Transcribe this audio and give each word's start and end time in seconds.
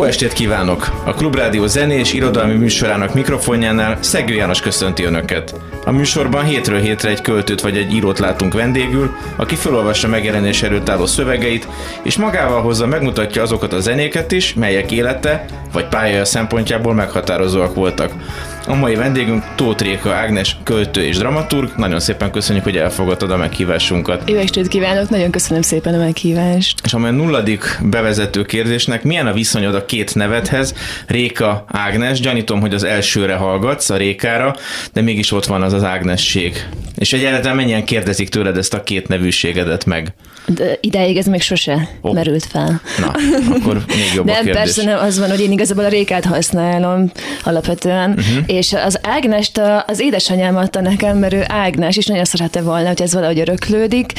Jó 0.00 0.06
estét 0.06 0.32
kívánok! 0.32 1.02
A 1.04 1.14
Klubrádió 1.14 1.66
zenés 1.66 2.12
irodalmi 2.12 2.54
műsorának 2.54 3.14
mikrofonjánál 3.14 3.98
Szegő 4.02 4.34
János 4.34 4.60
köszönti 4.60 5.02
Önöket. 5.02 5.54
A 5.84 5.90
műsorban 5.90 6.44
hétről 6.44 6.80
hétre 6.80 7.08
egy 7.08 7.20
költőt 7.20 7.60
vagy 7.60 7.76
egy 7.76 7.92
írót 7.92 8.18
látunk 8.18 8.52
vendégül, 8.52 9.10
aki 9.36 9.54
felolvassa 9.54 10.08
megjelenés 10.08 10.62
előtt 10.62 10.88
álló 10.88 11.06
szövegeit, 11.06 11.68
és 12.02 12.16
magával 12.16 12.62
hozza 12.62 12.86
megmutatja 12.86 13.42
azokat 13.42 13.72
a 13.72 13.80
zenéket 13.80 14.32
is, 14.32 14.54
melyek 14.54 14.92
élete 14.92 15.44
vagy 15.72 15.88
pályája 15.88 16.24
szempontjából 16.24 16.94
meghatározóak 16.94 17.74
voltak. 17.74 18.12
A 18.66 18.74
mai 18.74 18.94
vendégünk 18.94 19.44
Tóth 19.54 19.82
Réka 19.82 20.12
Ágnes, 20.12 20.56
költő 20.62 21.02
és 21.02 21.16
dramaturg. 21.16 21.72
Nagyon 21.76 22.00
szépen 22.00 22.30
köszönjük, 22.30 22.64
hogy 22.64 22.76
elfogadtad 22.76 23.30
a 23.30 23.36
meghívásunkat. 23.36 24.30
Jó 24.30 24.36
estét 24.36 24.68
kívánok, 24.68 25.08
nagyon 25.08 25.30
köszönöm 25.30 25.62
szépen 25.62 25.94
a 25.94 25.98
meghívást. 25.98 26.80
És 26.84 26.94
a 26.94 26.98
nulladik 26.98 27.78
bevezető 27.82 28.44
kérdésnek, 28.44 29.02
milyen 29.02 29.26
a 29.26 29.32
viszonyod 29.32 29.74
a 29.74 29.84
két 29.84 30.14
nevedhez, 30.14 30.74
Réka 31.06 31.64
Ágnes? 31.66 32.20
Gyanítom, 32.20 32.60
hogy 32.60 32.74
az 32.74 32.84
elsőre 32.84 33.34
hallgatsz, 33.34 33.90
a 33.90 33.96
Rékára, 33.96 34.56
de 34.92 35.00
mégis 35.00 35.32
ott 35.32 35.46
van 35.46 35.62
az 35.62 35.72
az 35.72 35.84
Ágnesség. 35.84 36.66
És 36.96 37.12
egyáltalán 37.12 37.56
mennyien 37.56 37.84
kérdezik 37.84 38.28
tőled 38.28 38.56
ezt 38.56 38.74
a 38.74 38.82
két 38.82 39.08
nevűségedet 39.08 39.84
meg? 39.84 40.14
De 40.46 40.78
ideig 40.80 41.16
ez 41.16 41.26
még 41.26 41.42
sose 41.42 41.88
oh. 42.00 42.14
merült 42.14 42.44
fel. 42.44 42.80
Na, 42.98 43.12
akkor 43.54 43.84
még 43.86 44.14
jobb 44.14 44.26
Nem, 44.26 44.34
a 44.34 44.38
kérdés. 44.38 44.54
persze 44.54 44.84
nem, 44.84 44.98
az 44.98 45.18
van, 45.18 45.30
hogy 45.30 45.40
én 45.40 45.52
igazából 45.52 45.84
a 45.84 45.88
rékát 45.88 46.24
használom 46.24 47.12
alapvetően, 47.44 48.10
uh-huh. 48.10 48.44
És 48.50 48.72
az 48.72 48.98
Ágnest 49.02 49.60
az 49.86 50.00
édesanyám 50.00 50.56
adta 50.56 50.80
nekem, 50.80 51.18
mert 51.18 51.32
ő 51.32 51.44
Ágnes, 51.46 51.96
és 51.96 52.06
nagyon 52.06 52.24
szerette 52.24 52.62
volna, 52.62 52.88
hogy 52.88 53.02
ez 53.02 53.14
valahogy 53.14 53.38
öröklődik, 53.38 54.12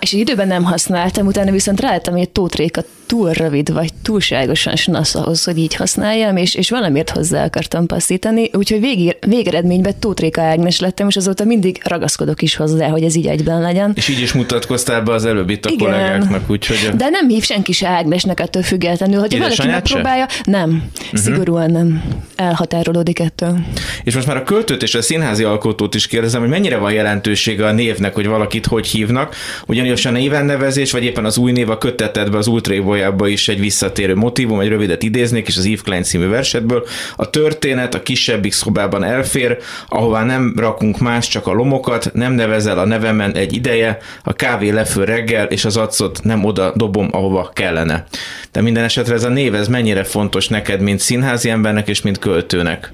és 0.00 0.12
időben 0.12 0.46
nem 0.46 0.64
használtam, 0.64 1.26
utána 1.26 1.50
viszont 1.50 1.80
rájöttem, 1.80 2.12
hogy 2.12 2.22
egy 2.22 2.30
tótréka 2.30 2.82
túl 3.06 3.32
rövid, 3.32 3.72
vagy 3.72 3.92
túlságosan 4.02 4.76
snasz 4.76 5.14
ahhoz, 5.14 5.44
hogy 5.44 5.58
így 5.58 5.74
használjam, 5.74 6.36
és, 6.36 6.54
és 6.54 6.70
valamiért 6.70 7.10
hozzá 7.10 7.44
akartam 7.44 7.86
passzítani, 7.86 8.50
úgyhogy 8.52 8.80
végig, 8.80 9.16
végeredményben 9.26 9.94
Tótréka 9.98 10.42
Ágnes 10.42 10.80
lettem, 10.80 11.08
és 11.08 11.16
azóta 11.16 11.44
mindig 11.44 11.80
ragaszkodok 11.84 12.42
is 12.42 12.56
hozzá, 12.56 12.88
hogy 12.88 13.02
ez 13.02 13.14
így 13.14 13.26
egyben 13.26 13.60
legyen. 13.60 13.92
És 13.94 14.08
így 14.08 14.20
is 14.20 14.32
mutatkoztál 14.32 15.02
be 15.02 15.12
az 15.12 15.24
előbb 15.24 15.50
itt 15.50 15.64
a 15.64 15.70
Igen. 15.70 15.86
kollégáknak, 15.86 16.50
úgyhogy... 16.50 16.90
De 16.96 17.08
nem 17.08 17.28
hív 17.28 17.44
senki 17.44 17.72
se 17.72 17.88
Ágnesnek 17.88 18.40
ettől 18.40 18.62
függetlenül, 18.62 19.20
hogy 19.20 19.38
valaki 19.38 19.66
megpróbálja, 19.66 20.26
se? 20.28 20.40
nem, 20.44 20.90
uh-huh. 21.04 21.20
szigorúan 21.20 21.70
nem 21.70 22.02
elhatárolódik 22.36 23.18
ettől. 23.18 23.58
És 24.04 24.14
most 24.14 24.26
már 24.26 24.36
a 24.36 24.42
költőt 24.42 24.82
és 24.82 24.94
a 24.94 25.02
színházi 25.02 25.44
alkotót 25.44 25.94
is 25.94 26.06
kérdezem, 26.06 26.40
hogy 26.40 26.50
mennyire 26.50 26.76
van 26.76 26.92
jelentősége 26.92 27.66
a 27.66 27.72
névnek, 27.72 28.14
hogy 28.14 28.26
valakit 28.26 28.66
hogy 28.66 28.86
hívnak, 28.86 29.34
ugyanis 29.66 30.06
a 30.06 30.10
néven 30.10 30.44
nevezés, 30.44 30.92
vagy 30.92 31.04
éppen 31.04 31.24
az 31.24 31.38
új 31.38 31.52
név 31.52 31.70
a 31.70 31.78
kötetetbe, 31.78 32.38
az 32.38 32.48
ultrébolyába 32.96 33.28
is 33.28 33.48
egy 33.48 33.60
visszatérő 33.60 34.14
motivum, 34.14 34.60
egy 34.60 34.68
rövidet 34.68 35.02
idéznék, 35.02 35.48
és 35.48 35.56
az 35.56 35.64
Yves 35.64 35.82
Klein 35.82 36.02
című 36.02 36.28
versetből. 36.28 36.86
A 37.16 37.30
történet 37.30 37.94
a 37.94 38.02
kisebbik 38.02 38.52
szobában 38.52 39.04
elfér, 39.04 39.58
ahová 39.88 40.24
nem 40.24 40.54
rakunk 40.56 40.98
más, 40.98 41.28
csak 41.28 41.46
a 41.46 41.52
lomokat, 41.52 42.10
nem 42.14 42.32
nevezel 42.32 42.78
a 42.78 42.84
nevemen 42.84 43.34
egy 43.34 43.54
ideje, 43.54 43.98
a 44.22 44.32
kávé 44.32 44.70
lefő 44.70 45.04
reggel, 45.04 45.46
és 45.46 45.64
az 45.64 45.76
acot 45.76 46.20
nem 46.22 46.44
oda 46.44 46.72
dobom, 46.76 47.08
ahova 47.12 47.50
kellene. 47.52 48.06
De 48.52 48.60
minden 48.60 48.84
esetre 48.84 49.14
ez 49.14 49.24
a 49.24 49.28
név, 49.28 49.54
ez 49.54 49.68
mennyire 49.68 50.04
fontos 50.04 50.48
neked, 50.48 50.80
mint 50.80 51.00
színházi 51.00 51.50
embernek 51.50 51.88
és 51.88 52.02
mint 52.02 52.18
költőnek? 52.18 52.92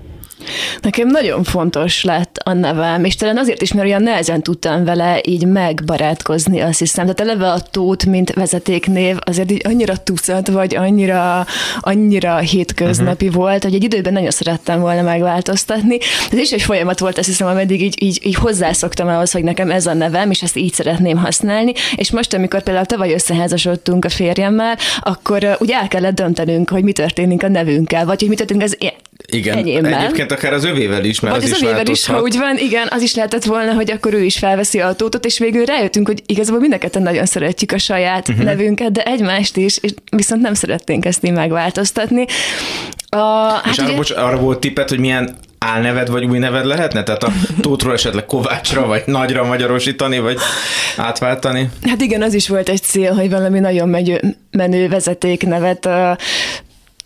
Nekem 0.80 1.08
nagyon 1.08 1.42
fontos 1.42 2.04
lett 2.04 2.36
a 2.44 2.52
nevem, 2.52 3.04
és 3.04 3.16
talán 3.16 3.38
azért 3.38 3.62
is, 3.62 3.72
mert 3.72 3.86
olyan 3.86 4.02
nehezen 4.02 4.42
tudtam 4.42 4.84
vele 4.84 5.20
így 5.24 5.46
megbarátkozni, 5.46 6.60
azt 6.60 6.78
hiszem. 6.78 7.04
Tehát 7.04 7.20
eleve 7.20 7.50
a 7.50 7.60
Tóth, 7.70 8.06
mint 8.06 8.32
vezetéknév, 8.32 9.16
azért 9.20 9.50
így 9.50 9.60
annyira 9.64 9.96
tucat, 9.96 10.48
vagy 10.48 10.74
annyira, 10.74 11.46
annyira 11.80 12.36
hétköznapi 12.36 13.26
uh-huh. 13.26 13.42
volt, 13.42 13.62
hogy 13.62 13.74
egy 13.74 13.84
időben 13.84 14.12
nagyon 14.12 14.30
szerettem 14.30 14.80
volna 14.80 15.02
megváltoztatni. 15.02 15.98
Ez 16.32 16.38
is 16.38 16.50
egy 16.50 16.62
folyamat 16.62 16.98
volt, 16.98 17.18
azt 17.18 17.26
hiszem, 17.26 17.46
ameddig 17.46 17.82
így, 17.82 18.02
így, 18.02 18.20
így 18.22 18.34
hozzászoktam 18.34 19.08
ahhoz, 19.08 19.32
hogy 19.32 19.44
nekem 19.44 19.70
ez 19.70 19.86
a 19.86 19.94
nevem, 19.94 20.30
és 20.30 20.42
ezt 20.42 20.56
így 20.56 20.72
szeretném 20.72 21.16
használni. 21.16 21.72
És 21.96 22.10
most, 22.10 22.34
amikor 22.34 22.62
például 22.62 22.86
tavaly 22.86 23.12
összeházasodtunk 23.12 24.04
a 24.04 24.08
férjemmel, 24.08 24.76
akkor 25.00 25.56
ugye 25.60 25.76
el 25.76 25.88
kellett 25.88 26.14
döntenünk, 26.14 26.70
hogy 26.70 26.82
mi 26.82 26.92
történik 26.92 27.42
a 27.42 27.48
nevünkkel, 27.48 28.04
vagy 28.04 28.20
hogy 28.20 28.28
mi 28.28 28.34
történik 28.34 28.62
az 28.62 28.76
igen, 29.34 29.58
enyémmel. 29.58 29.94
egyébként 29.94 30.32
akár 30.32 30.52
az 30.52 30.64
övével 30.64 31.04
is, 31.04 31.20
mert 31.20 31.34
Vagy 31.34 31.44
az, 31.44 31.50
az 31.50 31.62
övével 31.62 31.86
is, 31.86 32.06
ha 32.06 32.20
úgy 32.20 32.36
van, 32.38 32.58
igen, 32.58 32.88
az 32.90 33.02
is 33.02 33.14
lehetett 33.14 33.44
volna, 33.44 33.74
hogy 33.74 33.90
akkor 33.90 34.14
ő 34.14 34.22
is 34.22 34.38
felveszi 34.38 34.80
a 34.80 34.92
tótot, 34.92 35.24
és 35.24 35.38
végül 35.38 35.64
rájöttünk, 35.64 36.06
hogy 36.06 36.22
igazából 36.26 36.60
mindenketten 36.60 37.02
nagyon 37.02 37.26
szeretjük 37.26 37.72
a 37.72 37.78
saját 37.78 38.28
uh-huh. 38.28 38.44
nevünket, 38.44 38.92
de 38.92 39.02
egymást 39.02 39.56
is, 39.56 39.78
és 39.80 39.90
viszont 40.10 40.42
nem 40.42 40.54
szeretnénk 40.54 41.04
ezt 41.04 41.24
így 41.24 41.32
megváltoztatni. 41.32 42.24
A, 43.08 43.16
hát 43.16 43.66
és 43.66 43.78
ugye... 43.78 43.86
arra, 43.86 43.96
bocs, 43.96 44.10
arra 44.10 44.36
volt 44.36 44.58
tippet, 44.58 44.88
hogy 44.88 44.98
milyen 44.98 45.36
álneved 45.58 46.10
vagy 46.10 46.24
új 46.24 46.38
neved 46.38 46.64
lehetne? 46.64 47.02
Tehát 47.02 47.22
a 47.22 47.32
Tótról 47.60 47.92
esetleg 47.92 48.26
Kovácsra 48.26 48.86
vagy 48.86 49.02
Nagyra 49.06 49.44
magyarosítani, 49.44 50.18
vagy 50.18 50.38
átváltani? 50.96 51.68
Hát 51.82 52.00
igen, 52.00 52.22
az 52.22 52.34
is 52.34 52.48
volt 52.48 52.68
egy 52.68 52.82
cél, 52.82 53.12
hogy 53.12 53.30
valami 53.30 53.58
nagyon 53.58 53.96
menő 54.50 54.88
vezetéknevet 54.88 55.88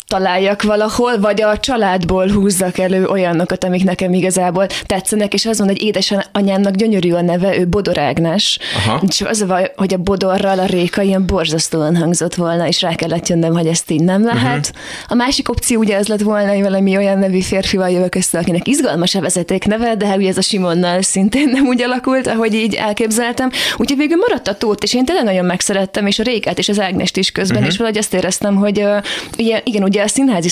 találjak 0.07 0.63
valahol, 0.63 1.21
vagy 1.21 1.43
a 1.43 1.59
családból 1.59 2.29
húzzak 2.29 2.79
elő 2.79 3.07
olyanokat, 3.07 3.65
amik 3.65 3.85
nekem 3.85 4.13
igazából 4.13 4.67
tetszenek, 4.67 5.33
és 5.35 5.47
azon, 5.47 5.67
hogy 5.67 5.83
édesanyámnak 5.83 6.75
gyönyörű 6.75 7.13
a 7.13 7.21
neve, 7.21 7.59
ő 7.59 7.67
Bodor 7.67 7.99
Ágnes, 7.99 8.59
Aha. 8.77 9.03
és 9.09 9.21
az 9.21 9.41
a 9.41 9.71
hogy 9.77 9.95
a 9.95 9.97
Bodorral 9.97 10.59
a 10.59 10.65
réka 10.65 11.03
ilyen 11.03 11.27
borzasztóan 11.27 11.97
hangzott 11.97 12.35
volna, 12.35 12.67
és 12.67 12.81
rá 12.81 12.95
kellett 12.95 13.29
jönnöm, 13.29 13.55
hogy 13.55 13.67
ezt 13.67 13.91
így 13.91 14.03
nem 14.03 14.25
lehet. 14.25 14.59
Uh-huh. 14.59 14.83
A 15.09 15.15
másik 15.15 15.49
opció 15.49 15.79
ugye 15.79 15.97
az 15.97 16.07
lett 16.07 16.21
volna, 16.21 16.53
hogy 16.53 16.63
valami 16.63 16.97
olyan 16.97 17.19
nevű 17.19 17.41
férfival 17.41 17.91
jövök 17.91 18.15
össze, 18.15 18.39
akinek 18.39 18.69
izgalmas 18.69 19.15
a 19.15 19.21
vezeték 19.21 19.65
neve, 19.65 19.97
de 19.97 20.07
hát 20.07 20.17
ugye 20.17 20.29
ez 20.29 20.37
a 20.37 20.43
Simonnal 20.43 21.03
szintén 21.03 21.49
nem 21.49 21.67
úgy 21.67 21.83
alakult, 21.83 22.27
ahogy 22.27 22.55
így 22.55 22.75
elképzeltem. 22.75 23.51
Úgyhogy 23.77 23.99
végül 23.99 24.17
maradt 24.17 24.49
a 24.49 24.55
tót, 24.55 24.83
és 24.83 24.95
én 24.95 25.05
tényleg 25.05 25.25
nagyon 25.25 25.45
megszerettem, 25.45 26.07
és 26.07 26.19
a 26.19 26.23
Rékát 26.23 26.59
és 26.59 26.69
az 26.69 26.81
Ágnest 26.81 27.17
is 27.17 27.31
közben, 27.31 27.57
uh-huh. 27.57 27.73
és 27.73 27.79
valahogy 27.79 27.99
azt 27.99 28.15
éreztem, 28.15 28.57
hogy 28.57 28.79
uh, 28.79 28.97
igen, 29.37 29.61
igen, 29.65 29.83
ugye 29.97 30.05
a 30.05 30.09
színházi 30.09 30.49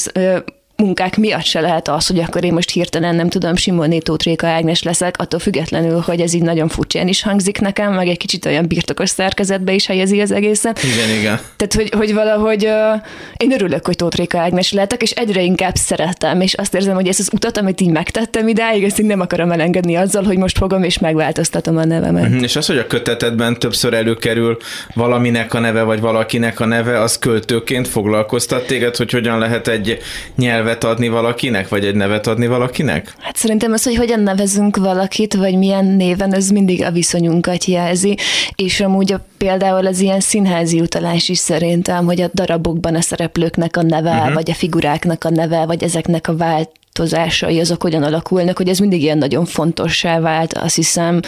munkák 0.76 1.16
miatt 1.16 1.44
se 1.44 1.60
lehet 1.60 1.88
az, 1.88 2.06
hogy 2.06 2.18
akkor 2.18 2.44
én 2.44 2.52
most 2.52 2.70
hirtelen 2.70 3.14
nem 3.14 3.28
tudom, 3.28 3.56
Simon 3.56 3.98
Tóth 3.98 4.24
Réka 4.24 4.46
Ágnes 4.46 4.82
leszek, 4.82 5.14
attól 5.18 5.40
függetlenül, 5.40 6.00
hogy 6.00 6.20
ez 6.20 6.34
így 6.34 6.42
nagyon 6.42 6.68
furcsán 6.68 7.08
is 7.08 7.22
hangzik 7.22 7.60
nekem, 7.60 7.92
meg 7.92 8.08
egy 8.08 8.16
kicsit 8.16 8.46
olyan 8.46 8.66
birtokos 8.68 9.08
szerkezetbe 9.08 9.72
is 9.72 9.86
helyezi 9.86 10.20
az 10.20 10.30
egészet. 10.30 10.82
Igen, 10.82 11.18
igen. 11.18 11.40
Tehát, 11.56 11.74
hogy, 11.74 11.90
hogy 11.90 12.14
valahogy 12.14 12.64
uh, 12.64 13.02
én 13.36 13.52
örülök, 13.52 13.86
hogy 13.86 13.96
Tóth 13.96 14.16
Réka 14.16 14.38
Ágnes 14.38 14.72
lehetek, 14.72 15.02
és 15.02 15.10
egyre 15.10 15.42
inkább 15.42 15.74
szeretem, 15.74 16.40
és 16.40 16.54
azt 16.54 16.74
érzem, 16.74 16.94
hogy 16.94 17.08
ezt 17.08 17.20
az 17.20 17.30
utat, 17.32 17.58
amit 17.58 17.80
így 17.80 17.90
megtettem 17.90 18.48
idáig, 18.48 18.84
ezt 18.84 18.98
így 18.98 19.06
nem 19.06 19.20
akarom 19.20 19.50
elengedni 19.50 19.96
azzal, 19.96 20.22
hogy 20.22 20.36
most 20.36 20.58
fogom 20.58 20.82
és 20.82 20.98
megváltoztatom 20.98 21.76
a 21.76 21.84
nevemet. 21.84 22.24
Uh-huh. 22.24 22.42
És 22.42 22.56
az, 22.56 22.66
hogy 22.66 22.78
a 22.78 22.86
kötetetben 22.86 23.58
többször 23.58 23.94
előkerül 23.94 24.56
valaminek 24.94 25.54
a 25.54 25.58
neve, 25.58 25.82
vagy 25.82 26.00
valakinek 26.00 26.60
a 26.60 26.66
neve, 26.66 27.00
az 27.00 27.18
költőként 27.18 27.88
foglalkoztat 27.88 28.66
téged, 28.66 28.96
hogy 28.96 29.10
hogyan 29.10 29.38
lehet 29.38 29.68
egy 29.68 29.98
nyelvet 30.36 30.62
nevet 30.64 30.84
adni 30.84 31.08
valakinek, 31.08 31.68
vagy 31.68 31.84
egy 31.84 31.94
nevet 31.94 32.26
adni 32.26 32.46
valakinek? 32.46 33.14
Hát 33.18 33.36
szerintem 33.36 33.72
az, 33.72 33.84
hogy 33.84 33.96
hogyan 33.96 34.20
nevezünk 34.20 34.76
valakit, 34.76 35.34
vagy 35.34 35.58
milyen 35.58 35.84
néven, 35.84 36.34
ez 36.34 36.48
mindig 36.48 36.82
a 36.82 36.90
viszonyunkat 36.90 37.64
jelzi, 37.64 38.16
és 38.54 38.80
amúgy 38.80 39.12
a, 39.12 39.26
például 39.38 39.86
az 39.86 40.00
ilyen 40.00 40.20
színházi 40.20 40.80
utalás 40.80 41.28
is 41.28 41.38
szerintem, 41.38 42.04
hogy 42.04 42.20
a 42.20 42.30
darabokban 42.34 42.94
a 42.94 43.00
szereplőknek 43.00 43.76
a 43.76 43.82
neve, 43.82 44.10
uh-huh. 44.10 44.34
vagy 44.34 44.50
a 44.50 44.54
figuráknak 44.54 45.24
a 45.24 45.30
neve, 45.30 45.66
vagy 45.66 45.82
ezeknek 45.82 46.28
a 46.28 46.36
vált 46.36 46.70
változásai 46.98 47.60
azok 47.60 47.82
hogyan 47.82 48.02
alakulnak, 48.02 48.56
hogy 48.56 48.68
ez 48.68 48.78
mindig 48.78 49.02
ilyen 49.02 49.18
nagyon 49.18 49.44
fontossá 49.44 50.20
vált, 50.20 50.52
azt 50.52 50.74
hiszem, 50.74 51.20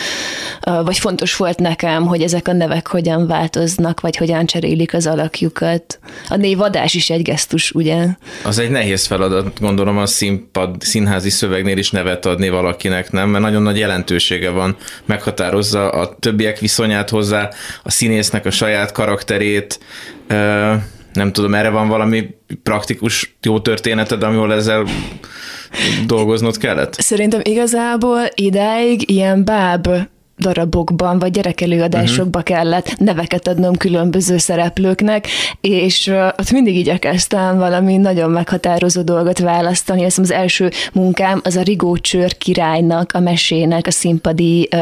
vagy 0.60 0.98
fontos 0.98 1.36
volt 1.36 1.58
nekem, 1.58 2.06
hogy 2.06 2.22
ezek 2.22 2.48
a 2.48 2.52
nevek 2.52 2.86
hogyan 2.86 3.26
változnak, 3.26 4.00
vagy 4.00 4.16
hogyan 4.16 4.46
cserélik 4.46 4.94
az 4.94 5.06
alakjukat. 5.06 5.98
A 6.28 6.36
névadás 6.36 6.94
is 6.94 7.10
egy 7.10 7.22
gesztus, 7.22 7.70
ugye? 7.70 8.06
Az 8.44 8.58
egy 8.58 8.70
nehéz 8.70 9.06
feladat, 9.06 9.60
gondolom 9.60 9.98
a 9.98 10.06
színpad, 10.06 10.76
színházi 10.80 11.30
szövegnél 11.30 11.78
is 11.78 11.90
nevet 11.90 12.26
adni 12.26 12.48
valakinek, 12.48 13.10
nem? 13.10 13.28
Mert 13.28 13.44
nagyon 13.44 13.62
nagy 13.62 13.78
jelentősége 13.78 14.50
van, 14.50 14.76
meghatározza 15.04 15.90
a 15.90 16.16
többiek 16.18 16.58
viszonyát 16.58 17.10
hozzá, 17.10 17.50
a 17.82 17.90
színésznek 17.90 18.46
a 18.46 18.50
saját 18.50 18.92
karakterét, 18.92 19.78
Nem 21.12 21.32
tudom, 21.32 21.54
erre 21.54 21.68
van 21.68 21.88
valami 21.88 22.34
praktikus 22.62 23.36
jó 23.42 23.60
történeted, 23.60 24.22
amivel 24.22 24.52
ezzel 24.52 24.84
dolgoznod 26.06 26.56
kellett? 26.56 26.94
Szerintem 26.94 27.40
igazából 27.44 28.20
idáig 28.34 29.10
ilyen 29.10 29.44
báb 29.44 29.88
darabokban 30.38 31.18
vagy 31.18 31.30
gyerekelőadásokba 31.30 32.38
uh-huh. 32.38 32.56
kellett 32.56 32.98
neveket 32.98 33.48
adnom 33.48 33.76
különböző 33.76 34.38
szereplőknek, 34.38 35.26
és 35.60 36.06
uh, 36.06 36.26
ott 36.26 36.50
mindig 36.50 36.76
igyekeztem 36.76 37.58
valami 37.58 37.96
nagyon 37.96 38.30
meghatározó 38.30 39.02
dolgot 39.02 39.38
választani. 39.38 40.04
Ez 40.04 40.18
az 40.18 40.30
első 40.30 40.70
munkám 40.92 41.40
az 41.44 41.56
a 41.56 41.62
Rigó 41.62 41.96
Csőr 41.96 42.38
királynak, 42.38 43.10
a 43.14 43.20
mesének 43.20 43.86
a 43.86 43.90
színpadi 43.90 44.68
uh, 44.76 44.80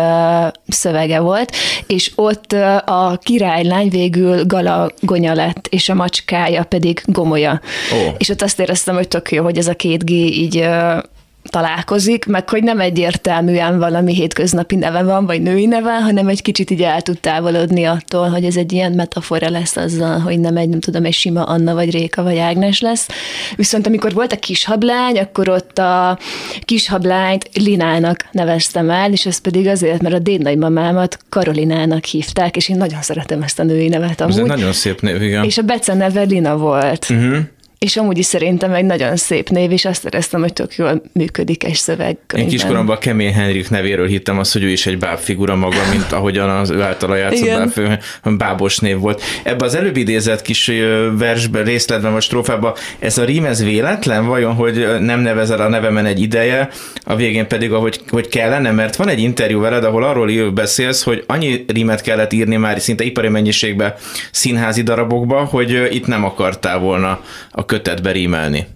szövege 0.68 1.20
volt, 1.20 1.52
és 1.86 2.12
ott 2.14 2.52
uh, 2.52 2.76
a 2.84 3.16
királylány 3.16 3.88
végül 3.88 4.46
galagonya 4.46 5.34
lett, 5.34 5.66
és 5.70 5.88
a 5.88 5.94
macskája 5.94 6.64
pedig 6.64 7.00
gomolya. 7.04 7.60
Oh. 7.92 8.14
És 8.18 8.28
ott 8.28 8.42
azt 8.42 8.60
éreztem, 8.60 8.94
hogy 8.94 9.08
tök 9.08 9.32
jó, 9.32 9.42
hogy 9.42 9.58
ez 9.58 9.66
a 9.66 9.74
két 9.74 10.04
G 10.04 10.10
így 10.10 10.56
uh, 10.56 11.02
találkozik, 11.50 12.26
meg 12.26 12.48
hogy 12.48 12.62
nem 12.62 12.80
egyértelműen 12.80 13.78
valami 13.78 14.14
hétköznapi 14.14 14.76
neve 14.76 15.02
van, 15.02 15.26
vagy 15.26 15.42
női 15.42 15.66
neve, 15.66 16.00
hanem 16.00 16.28
egy 16.28 16.42
kicsit 16.42 16.70
így 16.70 16.82
el 16.82 17.02
tud 17.02 17.18
távolodni 17.20 17.84
attól, 17.84 18.28
hogy 18.28 18.44
ez 18.44 18.56
egy 18.56 18.72
ilyen 18.72 18.92
metafora 18.92 19.50
lesz 19.50 19.76
azzal, 19.76 20.18
hogy 20.18 20.40
nem 20.40 20.56
egy, 20.56 20.68
nem 20.68 20.80
tudom, 20.80 21.04
egy 21.04 21.12
sima 21.12 21.42
Anna, 21.42 21.74
vagy 21.74 21.90
Réka, 21.90 22.22
vagy 22.22 22.38
Ágnes 22.38 22.80
lesz. 22.80 23.08
Viszont 23.56 23.86
amikor 23.86 24.12
volt 24.12 24.32
a 24.32 24.36
kishablány, 24.36 25.18
akkor 25.18 25.48
ott 25.48 25.78
a 25.78 26.18
kishablányt 26.60 27.48
Linának 27.54 28.28
neveztem 28.32 28.90
el, 28.90 29.12
és 29.12 29.26
ez 29.26 29.38
pedig 29.38 29.66
azért, 29.66 30.02
mert 30.02 30.14
a 30.14 30.18
dédnagymamámat 30.18 31.18
Karolinának 31.28 32.04
hívták, 32.04 32.56
és 32.56 32.68
én 32.68 32.76
nagyon 32.76 33.02
szeretem 33.02 33.42
ezt 33.42 33.58
a 33.58 33.62
női 33.62 33.88
nevet 33.88 34.20
amúgy. 34.20 34.34
Ez 34.34 34.40
egy 34.40 34.46
nagyon 34.46 34.72
szép 34.72 35.00
név, 35.00 35.22
igen. 35.22 35.44
És 35.44 35.58
a 35.58 35.62
Bece 35.62 35.94
neve 35.94 36.22
Lina 36.22 36.56
volt. 36.56 37.06
Uh-huh 37.10 37.36
és 37.84 37.96
amúgy 37.96 38.18
is 38.18 38.26
szerintem 38.26 38.72
egy 38.72 38.84
nagyon 38.84 39.16
szép 39.16 39.48
név, 39.48 39.70
és 39.70 39.84
azt 39.84 40.04
éreztem, 40.04 40.40
hogy 40.40 40.52
tök 40.52 40.76
jól 40.76 41.02
működik 41.12 41.64
egy 41.64 41.74
szöveg. 41.74 42.16
Én 42.36 42.48
kiskoromban 42.48 42.98
Kemény 42.98 43.32
Henrik 43.32 43.70
nevéről 43.70 44.06
hittem 44.06 44.38
azt, 44.38 44.52
hogy 44.52 44.62
ő 44.62 44.68
is 44.68 44.86
egy 44.86 44.98
bábfigura 44.98 45.56
maga, 45.56 45.76
mint 45.90 46.12
ahogyan 46.12 46.48
az 46.48 46.70
ő 46.70 46.82
általa 46.82 47.16
játszott 47.16 47.74
báb, 48.22 48.38
bábos 48.38 48.78
név 48.78 48.98
volt. 48.98 49.22
Ebben 49.42 49.66
az 49.66 49.74
előbb 49.74 49.96
idézett 49.96 50.42
kis 50.42 50.70
versben, 51.18 51.64
részletben 51.64 52.12
vagy 52.12 52.22
strófában, 52.22 52.72
ez 52.98 53.18
a 53.18 53.24
rím, 53.24 53.44
ez 53.44 53.64
véletlen? 53.64 54.26
Vajon, 54.26 54.54
hogy 54.54 54.86
nem 55.00 55.20
nevezel 55.20 55.60
a 55.60 55.68
nevemen 55.68 56.06
egy 56.06 56.20
ideje, 56.20 56.68
a 57.04 57.16
végén 57.16 57.46
pedig, 57.46 57.72
ahogy 57.72 58.00
hogy 58.08 58.28
kellene? 58.28 58.70
Mert 58.70 58.96
van 58.96 59.08
egy 59.08 59.20
interjú 59.20 59.60
veled, 59.60 59.84
ahol 59.84 60.04
arról 60.04 60.50
beszélsz, 60.50 61.02
hogy 61.02 61.24
annyi 61.26 61.64
rímet 61.68 62.00
kellett 62.00 62.32
írni 62.32 62.56
már 62.56 62.80
szinte 62.80 63.04
ipari 63.04 63.28
mennyiségben 63.28 63.94
színházi 64.30 64.82
darabokba, 64.82 65.44
hogy 65.44 65.88
itt 65.90 66.06
nem 66.06 66.24
akartál 66.24 66.78
volna 66.78 67.20
a 67.50 67.64
kötetbe 67.74 68.10
rímelni. 68.10 68.66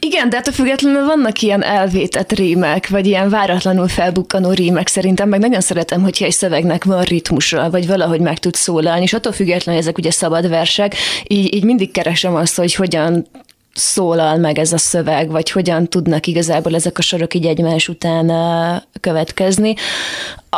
Igen, 0.00 0.28
de 0.28 0.36
ettől 0.36 0.54
függetlenül 0.54 1.04
vannak 1.04 1.40
ilyen 1.40 1.62
elvétett 1.62 2.32
rímek, 2.32 2.88
vagy 2.88 3.06
ilyen 3.06 3.30
váratlanul 3.30 3.88
felbukkanó 3.88 4.50
rímek 4.50 4.88
szerintem, 4.88 5.28
meg 5.28 5.40
nagyon 5.40 5.60
szeretem, 5.60 6.02
hogyha 6.02 6.24
egy 6.24 6.32
szövegnek 6.32 6.84
van 6.84 7.02
ritmusa, 7.02 7.70
vagy 7.70 7.86
valahogy 7.86 8.20
meg 8.20 8.38
tud 8.38 8.54
szólalni, 8.54 9.02
és 9.02 9.12
attól 9.12 9.32
függetlenül 9.32 9.80
ezek 9.80 9.98
ugye 9.98 10.10
szabad 10.10 10.48
versek, 10.48 10.94
így, 11.26 11.54
így 11.54 11.64
mindig 11.64 11.90
keresem 11.90 12.34
azt, 12.34 12.56
hogy 12.56 12.74
hogyan 12.74 13.26
szólal 13.74 14.36
meg 14.36 14.58
ez 14.58 14.72
a 14.72 14.78
szöveg, 14.78 15.30
vagy 15.30 15.50
hogyan 15.50 15.88
tudnak 15.88 16.26
igazából 16.26 16.74
ezek 16.74 16.98
a 16.98 17.02
sorok 17.02 17.34
így 17.34 17.46
egymás 17.46 17.88
után 17.88 18.32
következni. 19.00 19.74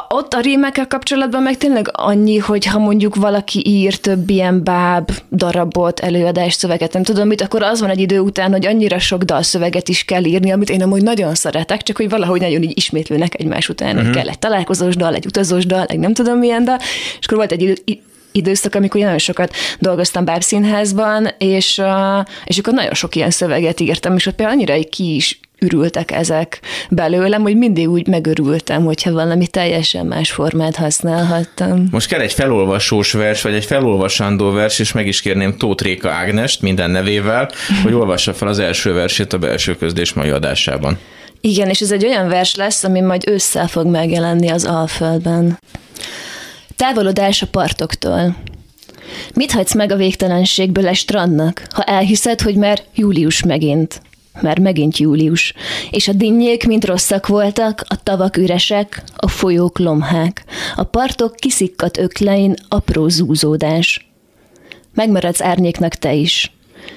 Ott 0.08 0.34
a 0.34 0.40
rímekkel 0.40 0.86
kapcsolatban 0.86 1.42
meg 1.42 1.56
tényleg 1.56 1.88
annyi, 1.92 2.38
hogy 2.38 2.66
ha 2.66 2.78
mondjuk 2.78 3.14
valaki 3.14 3.62
ír 3.66 3.98
több 3.98 4.30
ilyen 4.30 4.64
báb 4.64 5.10
darabot, 5.32 6.00
előadás 6.00 6.54
szöveget, 6.54 6.92
nem 6.92 7.02
tudom 7.02 7.26
mit, 7.26 7.40
akkor 7.40 7.62
az 7.62 7.80
van 7.80 7.90
egy 7.90 8.00
idő 8.00 8.20
után, 8.20 8.50
hogy 8.50 8.66
annyira 8.66 8.98
sok 8.98 9.22
dalszöveget 9.22 9.88
is 9.88 10.04
kell 10.04 10.24
írni, 10.24 10.50
amit 10.50 10.70
én 10.70 10.82
amúgy 10.82 11.02
nagyon 11.02 11.34
szeretek, 11.34 11.82
csak 11.82 11.96
hogy 11.96 12.08
valahogy 12.08 12.40
nagyon 12.40 12.62
így 12.62 12.76
ismétlőnek 12.76 13.40
egymás 13.40 13.68
után, 13.68 13.96
uh-huh. 13.96 14.12
kell 14.14 14.28
egy 14.28 14.38
találkozós 14.38 14.96
dal, 14.96 15.14
egy 15.14 15.26
utazós 15.26 15.66
dal, 15.66 15.84
egy 15.84 15.98
nem 15.98 16.14
tudom 16.14 16.38
milyen 16.38 16.64
dal, 16.64 16.78
és 17.20 17.26
akkor 17.26 17.36
volt 17.36 17.52
egy 17.52 18.02
időszak, 18.32 18.74
amikor 18.74 19.00
nagyon 19.00 19.18
sokat 19.18 19.54
dolgoztam 19.78 20.24
bábszínházban, 20.24 21.28
és, 21.38 21.82
és 22.44 22.58
akkor 22.58 22.72
nagyon 22.72 22.94
sok 22.94 23.14
ilyen 23.14 23.30
szöveget 23.30 23.80
írtam, 23.80 24.16
és 24.16 24.26
ott 24.26 24.34
például 24.34 24.58
annyira 24.58 24.88
ki 24.90 25.14
is 25.14 25.40
ürültek 25.60 26.10
ezek 26.10 26.60
belőlem, 26.90 27.42
hogy 27.42 27.56
mindig 27.56 27.88
úgy 27.88 28.06
megörültem, 28.06 28.84
hogyha 28.84 29.12
valami 29.12 29.46
teljesen 29.46 30.06
más 30.06 30.30
formát 30.30 30.76
használhattam. 30.76 31.88
Most 31.90 32.08
kell 32.08 32.20
egy 32.20 32.32
felolvasós 32.32 33.12
vers, 33.12 33.42
vagy 33.42 33.54
egy 33.54 33.64
felolvasandó 33.64 34.50
vers, 34.50 34.78
és 34.78 34.92
meg 34.92 35.06
is 35.06 35.20
kérném 35.20 35.56
Tóth 35.56 35.82
Réka 35.82 36.10
Ágnest 36.10 36.62
minden 36.62 36.90
nevével, 36.90 37.50
hogy 37.82 37.92
olvassa 37.92 38.34
fel 38.34 38.48
az 38.48 38.58
első 38.58 38.92
versét 38.92 39.32
a 39.32 39.38
belső 39.38 39.76
közlés 39.76 40.12
mai 40.12 40.28
adásában. 40.28 40.98
Igen, 41.40 41.68
és 41.68 41.80
ez 41.80 41.90
egy 41.90 42.04
olyan 42.04 42.28
vers 42.28 42.54
lesz, 42.54 42.84
ami 42.84 43.00
majd 43.00 43.28
ősszel 43.28 43.66
fog 43.66 43.86
megjelenni 43.86 44.48
az 44.48 44.64
Alföldben. 44.64 45.58
Távolodás 46.80 47.42
a 47.42 47.46
partoktól. 47.46 48.36
Mit 49.34 49.52
hagysz 49.52 49.74
meg 49.74 49.92
a 49.92 49.96
végtelenségből 49.96 50.88
egy 50.88 50.96
strandnak, 50.96 51.62
ha 51.70 51.82
elhiszed, 51.82 52.40
hogy 52.40 52.54
már 52.54 52.82
július 52.94 53.42
megint? 53.42 54.02
Már 54.40 54.58
megint 54.58 54.98
július. 54.98 55.54
És 55.90 56.08
a 56.08 56.12
dinnyék 56.12 56.66
mint 56.66 56.84
rosszak 56.84 57.26
voltak, 57.26 57.84
a 57.88 58.02
tavak 58.02 58.36
üresek, 58.36 59.02
a 59.16 59.28
folyók 59.28 59.78
lomhák. 59.78 60.44
A 60.76 60.82
partok 60.82 61.36
kiszikkat 61.36 61.98
öklein 61.98 62.54
apró 62.68 63.08
zúzódás. 63.08 64.10
Megmaradsz 64.94 65.40
árnyéknak 65.40 65.94
te 65.94 66.12
is. 66.12 66.52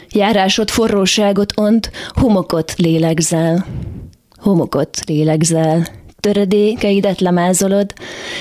Járásod 0.09 0.69
forróságot 0.69 1.59
ont, 1.59 1.91
homokot 2.09 2.73
lélegzel. 2.77 3.65
Homokot 4.39 4.99
lélegzel 5.05 6.02
töredékeidet 6.23 7.19
lemázolod. 7.21 7.93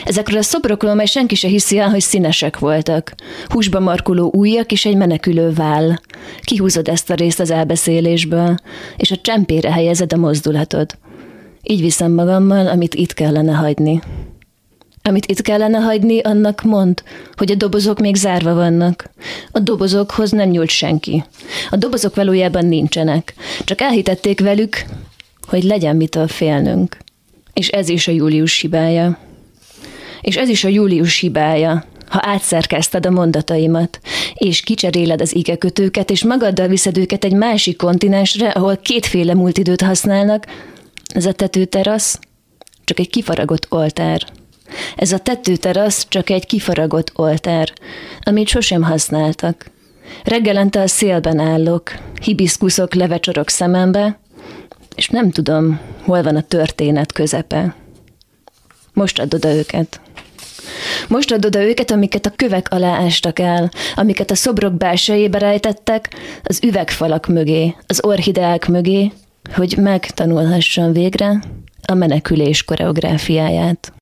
Ezekről 0.04 0.38
a 0.38 0.42
szobrokról 0.42 0.94
majd 0.94 1.08
senki 1.08 1.34
se 1.34 1.48
hiszi 1.48 1.78
el, 1.78 1.90
hogy 1.90 2.00
színesek 2.00 2.58
voltak. 2.58 3.14
Húsba 3.46 3.80
markuló 3.80 4.32
ujjak 4.34 4.72
és 4.72 4.84
egy 4.84 4.96
menekülő 4.96 5.52
váll. 5.52 5.94
Kihúzod 6.40 6.88
ezt 6.88 7.10
a 7.10 7.14
részt 7.14 7.40
az 7.40 7.50
elbeszélésből, 7.50 8.54
és 8.96 9.10
a 9.10 9.16
csempére 9.16 9.72
helyezed 9.72 10.12
a 10.12 10.16
mozdulatod. 10.16 10.98
Így 11.62 11.80
viszem 11.80 12.12
magammal, 12.12 12.66
amit 12.66 12.94
itt 12.94 13.12
kellene 13.12 13.52
hagyni. 13.52 14.00
Amit 15.02 15.26
itt 15.26 15.40
kellene 15.40 15.78
hagyni, 15.78 16.20
annak 16.20 16.62
mond, 16.62 17.02
hogy 17.36 17.50
a 17.50 17.54
dobozok 17.54 18.00
még 18.00 18.14
zárva 18.14 18.54
vannak. 18.54 19.10
A 19.52 19.58
dobozokhoz 19.58 20.30
nem 20.30 20.48
nyúlt 20.48 20.70
senki. 20.70 21.24
A 21.70 21.76
dobozok 21.76 22.14
valójában 22.14 22.66
nincsenek. 22.66 23.34
Csak 23.64 23.80
elhitették 23.80 24.40
velük, 24.40 24.84
hogy 25.48 25.62
legyen 25.62 25.96
mitől 25.96 26.28
félnünk. 26.28 26.96
És 27.52 27.68
ez 27.68 27.88
is 27.88 28.08
a 28.08 28.12
július 28.12 28.60
hibája. 28.60 29.18
És 30.20 30.36
ez 30.36 30.48
is 30.48 30.64
a 30.64 30.68
július 30.68 31.18
hibája, 31.18 31.84
ha 32.06 32.20
átszerkezted 32.22 33.06
a 33.06 33.10
mondataimat, 33.10 34.00
és 34.34 34.60
kicseréled 34.60 35.20
az 35.20 35.34
igekötőket, 35.34 36.10
és 36.10 36.24
magaddal 36.24 36.68
viszed 36.68 36.98
őket 36.98 37.24
egy 37.24 37.34
másik 37.34 37.76
kontinensre, 37.76 38.48
ahol 38.48 38.76
kétféle 38.76 39.34
múlt 39.34 39.58
időt 39.58 39.80
használnak, 39.80 40.46
ez 41.14 41.26
a 41.26 41.32
tetőterasz 41.32 42.18
csak 42.84 42.98
egy 42.98 43.10
kifaragott 43.10 43.66
oltár. 43.68 44.22
Ez 44.96 45.12
a 45.12 45.18
tetőterasz 45.18 46.06
csak 46.08 46.30
egy 46.30 46.46
kifaragott 46.46 47.12
oltár, 47.14 47.72
amit 48.20 48.48
sosem 48.48 48.82
használtak. 48.82 49.70
Reggelente 50.24 50.80
a 50.80 50.86
szélben 50.86 51.38
állok, 51.38 51.92
hibiszkuszok 52.22 52.94
levecsorok 52.94 53.48
szemembe, 53.48 54.20
és 54.94 55.08
nem 55.08 55.30
tudom, 55.30 55.80
hol 56.04 56.22
van 56.22 56.36
a 56.36 56.42
történet 56.42 57.12
közepe. 57.12 57.74
Most 58.92 59.18
add 59.18 59.34
oda 59.34 59.54
őket. 59.54 60.00
Most 61.08 61.32
add 61.32 61.46
oda 61.46 61.62
őket, 61.62 61.90
amiket 61.90 62.26
a 62.26 62.32
kövek 62.36 62.70
alá 62.70 62.96
ástak 62.96 63.38
el, 63.38 63.70
amiket 63.94 64.30
a 64.30 64.34
szobrok 64.34 64.74
belsejébe 64.74 65.38
rejtettek, 65.38 66.14
az 66.42 66.60
üvegfalak 66.62 67.26
mögé, 67.26 67.74
az 67.86 68.04
orhideák 68.04 68.68
mögé, 68.68 69.12
hogy 69.54 69.76
megtanulhassam 69.76 70.92
végre 70.92 71.42
a 71.88 71.94
menekülés 71.94 72.64
koreográfiáját. 72.64 73.92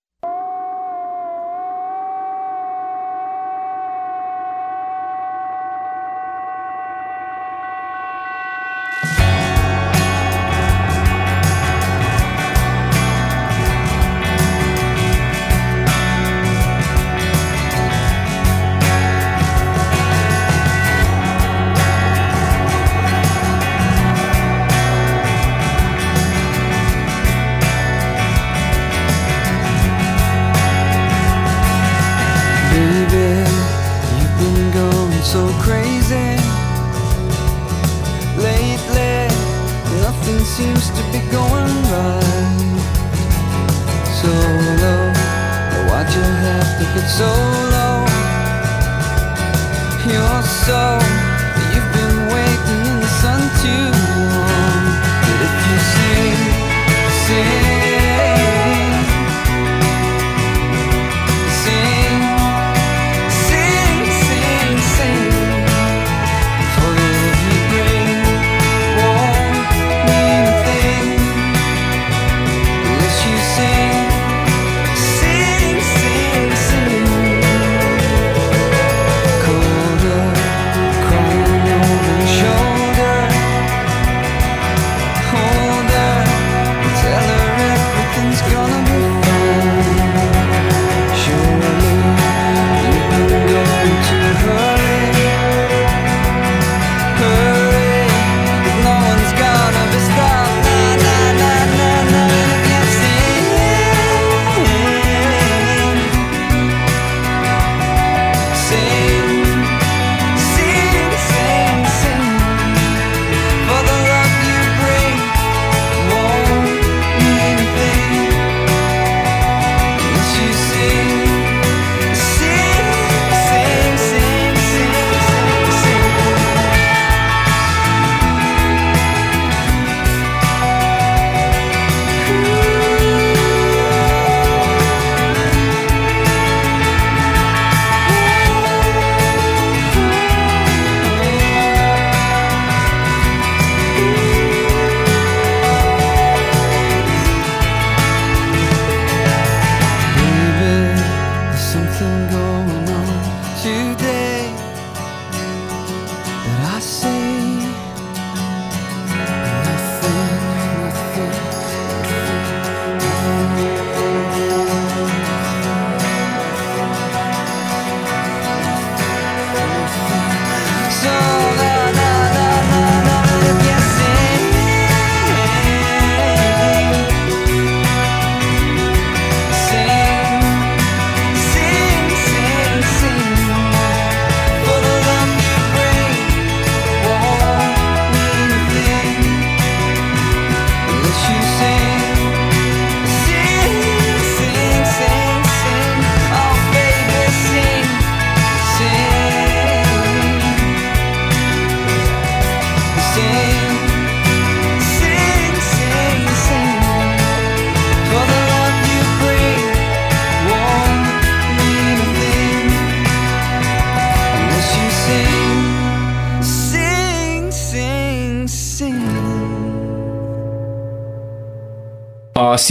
seems 40.60 40.90
to 40.90 41.02
be 41.12 41.20
going 41.32 41.74
right. 41.94 42.80
So 44.20 44.30
low, 44.82 45.04
why'd 45.86 46.08
you 46.16 46.26
have 46.46 46.70
to 46.78 46.84
get 46.94 47.06
so 47.20 47.30
low? 47.74 47.96
You're 50.10 50.42
so, 50.66 50.82
you've 51.72 51.90
been 51.98 52.18
waiting 52.34 52.82
in 52.90 52.96
the 53.04 53.10
sun 53.22 53.40
too 53.62 53.88
long. 54.36 54.84
But 55.24 55.38
if 55.46 55.54
you 55.68 55.78
sing, 55.92 56.38
sing. 57.24 57.59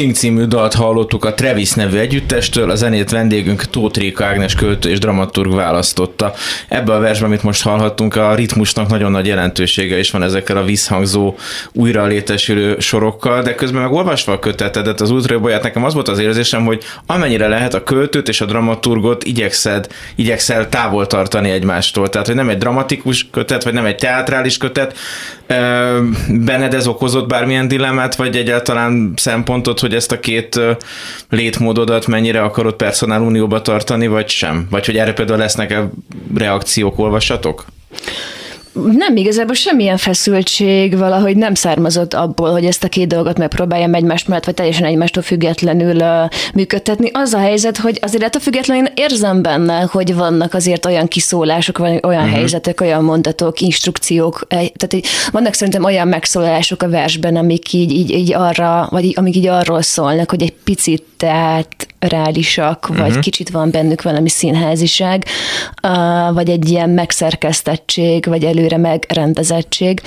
Című 0.07 0.43
dalt 0.43 0.73
hallottuk 0.73 1.25
a 1.25 1.33
Travis 1.33 1.73
nevű 1.73 1.97
együttestől, 1.97 2.69
a 2.69 2.75
zenét 2.75 3.09
vendégünk 3.09 3.63
Tóth 3.63 3.99
Réka 3.99 4.25
Ágnes 4.25 4.55
költő 4.55 4.89
és 4.89 4.99
dramaturg 4.99 5.53
választotta. 5.53 6.33
Ebben 6.67 6.95
a 6.95 6.99
versben, 6.99 7.29
amit 7.29 7.43
most 7.43 7.63
hallhattunk, 7.63 8.15
a 8.15 8.35
ritmusnak 8.35 8.89
nagyon 8.89 9.11
nagy 9.11 9.27
jelentősége 9.27 9.99
is 9.99 10.11
van 10.11 10.23
ezekkel 10.23 10.57
a 10.57 10.63
visszhangzó, 10.63 11.35
újra 11.71 12.05
létesülő 12.05 12.79
sorokkal, 12.79 13.41
de 13.41 13.55
közben 13.55 13.81
meg 13.81 13.91
olvasva 13.91 14.33
a 14.33 14.39
kötetedet, 14.39 15.01
az 15.01 15.11
útrabolyát, 15.11 15.63
nekem 15.63 15.83
az 15.83 15.93
volt 15.93 16.07
az 16.07 16.19
érzésem, 16.19 16.65
hogy 16.65 16.83
amennyire 17.05 17.47
lehet 17.47 17.73
a 17.73 17.83
költőt 17.83 18.27
és 18.27 18.41
a 18.41 18.45
dramaturgot 18.45 19.23
igyekszed, 19.23 19.87
igyekszel 20.15 20.69
távol 20.69 21.07
tartani 21.07 21.49
egymástól. 21.49 22.09
Tehát, 22.09 22.27
hogy 22.27 22.35
nem 22.35 22.49
egy 22.49 22.57
dramatikus 22.57 23.27
kötet, 23.31 23.63
vagy 23.63 23.73
nem 23.73 23.85
egy 23.85 23.95
teátrális 23.95 24.57
kötet. 24.57 24.97
Benned 26.29 26.73
ez 26.73 26.87
okozott 26.87 27.27
bármilyen 27.27 27.67
dilemmát, 27.67 28.15
vagy 28.15 28.35
egyáltalán 28.37 29.13
szempontot, 29.15 29.79
hogy 29.79 29.93
ezt 29.93 30.11
a 30.11 30.19
két 30.19 30.59
létmódodat 31.29 32.07
mennyire 32.07 32.41
akarod 32.41 32.73
personál 32.73 33.21
unióba 33.21 33.61
tartani, 33.61 34.07
vagy 34.07 34.29
sem? 34.29 34.67
Vagy 34.69 34.85
hogy 34.85 34.97
erre 34.97 35.13
például 35.13 35.39
lesznek-e 35.39 35.89
reakciók, 36.35 36.99
olvasatok? 36.99 37.65
Nem 38.73 39.15
igazából 39.15 39.55
semmilyen 39.55 39.97
feszültség 39.97 40.97
valahogy 40.97 41.37
nem 41.37 41.53
származott 41.53 42.13
abból, 42.13 42.51
hogy 42.51 42.65
ezt 42.65 42.83
a 42.83 42.87
két 42.87 43.07
dolgot 43.07 43.37
megpróbáljam 43.37 43.93
egymás 43.93 44.25
mellett, 44.25 44.45
vagy 44.45 44.53
teljesen 44.53 44.85
egymástól 44.85 45.23
függetlenül 45.23 45.95
uh, 45.95 46.29
működtetni. 46.53 47.09
Az 47.13 47.33
a 47.33 47.37
helyzet, 47.37 47.77
hogy 47.77 47.99
azért 48.01 48.23
ettől 48.23 48.41
függetlenül 48.41 48.85
én 48.85 48.93
érzem 48.95 49.41
benne, 49.41 49.87
hogy 49.91 50.15
vannak 50.15 50.53
azért 50.53 50.85
olyan 50.85 51.07
kiszólások, 51.07 51.77
vagy 51.77 51.99
olyan 52.03 52.23
uh-huh. 52.23 52.37
helyzetek, 52.37 52.81
olyan 52.81 53.03
mondatok, 53.03 53.61
instrukciók, 53.61 54.47
tehát 54.47 54.93
így, 54.93 55.07
vannak 55.31 55.53
szerintem 55.53 55.83
olyan 55.83 56.07
megszólalások 56.07 56.81
a 56.81 56.89
versben, 56.89 57.35
amik 57.35 57.73
így, 57.73 57.91
így, 57.91 58.09
így 58.09 58.33
arra, 58.33 58.87
vagy 58.91 59.03
így, 59.03 59.13
amik 59.15 59.35
így 59.35 59.47
arról 59.47 59.81
szólnak, 59.81 60.29
hogy 60.29 60.41
egy 60.41 60.53
picit 60.63 61.03
tehát 61.19 61.87
reálisak, 61.99 62.87
vagy 62.87 62.99
uh-huh. 62.99 63.19
kicsit 63.19 63.49
van 63.49 63.71
bennük 63.71 64.01
valami 64.01 64.29
színháziság, 64.29 65.25
vagy 66.33 66.49
egy 66.49 66.69
ilyen 66.69 66.89
megszerkesztettség, 66.89 68.25
vagy 68.25 68.43
előre 68.43 68.77
megrendezettség. 68.77 70.01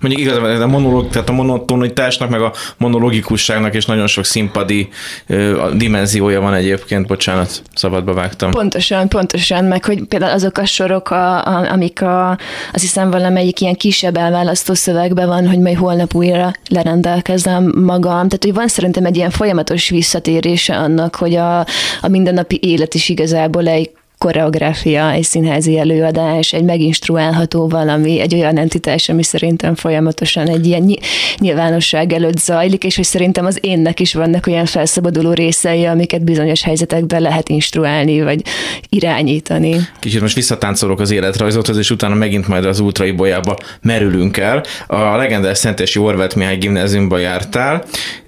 Mondjuk 0.00 0.22
igazából 0.22 0.62
a, 0.62 0.66
monolog, 0.66 1.08
tehát 1.08 1.28
a 1.28 1.32
monotonitásnak, 1.32 2.30
meg 2.30 2.40
a 2.40 2.52
monologikusságnak 2.76 3.74
is 3.74 3.84
nagyon 3.86 4.06
sok 4.06 4.24
színpadi 4.24 4.88
ö, 5.26 5.70
dimenziója 5.74 6.40
van 6.40 6.54
egyébként, 6.54 7.06
bocsánat, 7.06 7.62
szabadba 7.74 8.12
vágtam. 8.12 8.50
Pontosan, 8.50 9.08
pontosan, 9.08 9.64
meg 9.64 9.84
hogy 9.84 10.04
például 10.04 10.32
azok 10.32 10.58
a 10.58 10.64
sorok, 10.64 11.10
a, 11.10 11.44
a, 11.46 11.72
amik 11.72 12.02
a, 12.02 12.30
azt 12.72 12.82
hiszem 12.82 13.10
valamelyik 13.10 13.60
ilyen 13.60 13.74
kisebb 13.74 14.16
elválasztó 14.16 14.74
szövegben 14.74 15.28
van, 15.28 15.48
hogy 15.48 15.58
majd 15.58 15.76
holnap 15.76 16.14
újra 16.14 16.52
lerendelkezem 16.68 17.72
magam. 17.76 18.28
Tehát, 18.28 18.44
hogy 18.44 18.54
van 18.54 18.68
szerintem 18.68 19.04
egy 19.04 19.16
ilyen 19.16 19.30
folyamatos 19.30 19.88
visszatérése 19.88 20.76
annak, 20.76 21.14
hogy 21.14 21.34
a, 21.34 21.58
a 22.00 22.08
mindennapi 22.08 22.58
élet 22.62 22.94
is 22.94 23.08
igazából 23.08 23.68
egy 23.68 23.90
koreográfia, 24.18 25.10
egy 25.10 25.22
színházi 25.22 25.78
előadás, 25.78 26.52
egy 26.52 26.64
meginstruálható 26.64 27.68
valami, 27.68 28.20
egy 28.20 28.34
olyan 28.34 28.58
entitás, 28.58 29.08
ami 29.08 29.22
szerintem 29.22 29.74
folyamatosan 29.74 30.48
egy 30.48 30.66
ilyen 30.66 30.96
nyilvánosság 31.38 32.12
előtt 32.12 32.38
zajlik, 32.38 32.84
és 32.84 32.96
hogy 32.96 33.04
szerintem 33.04 33.46
az 33.46 33.58
énnek 33.60 34.00
is 34.00 34.14
vannak 34.14 34.46
olyan 34.46 34.66
felszabaduló 34.66 35.32
részei, 35.32 35.84
amiket 35.84 36.24
bizonyos 36.24 36.62
helyzetekben 36.62 37.22
lehet 37.22 37.48
instruálni, 37.48 38.22
vagy 38.22 38.42
irányítani. 38.88 39.76
Kicsit 40.00 40.20
most 40.20 40.34
visszatáncolok 40.34 41.00
az 41.00 41.10
életrajzothoz, 41.10 41.76
és 41.76 41.90
utána 41.90 42.14
megint 42.14 42.48
majd 42.48 42.64
az 42.64 42.80
ultrai 42.80 43.10
bolyába 43.10 43.56
merülünk 43.82 44.36
el. 44.36 44.62
A 44.86 45.16
legendás 45.16 45.58
Szentesi 45.58 45.98
Orvát 45.98 46.34
Mihály 46.34 46.56
gimnáziumba 46.56 47.18
jártál, 47.18 47.84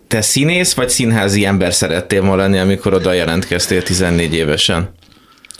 te 0.08 0.20
színész 0.20 0.74
vagy 0.74 0.88
színházi 0.88 1.44
ember 1.44 1.74
szerettél 1.74 2.22
volna 2.22 2.42
lenni, 2.42 2.58
amikor 2.58 2.94
oda 2.94 3.12
jelentkeztél 3.12 3.82
14 3.82 4.34
évesen? 4.34 4.90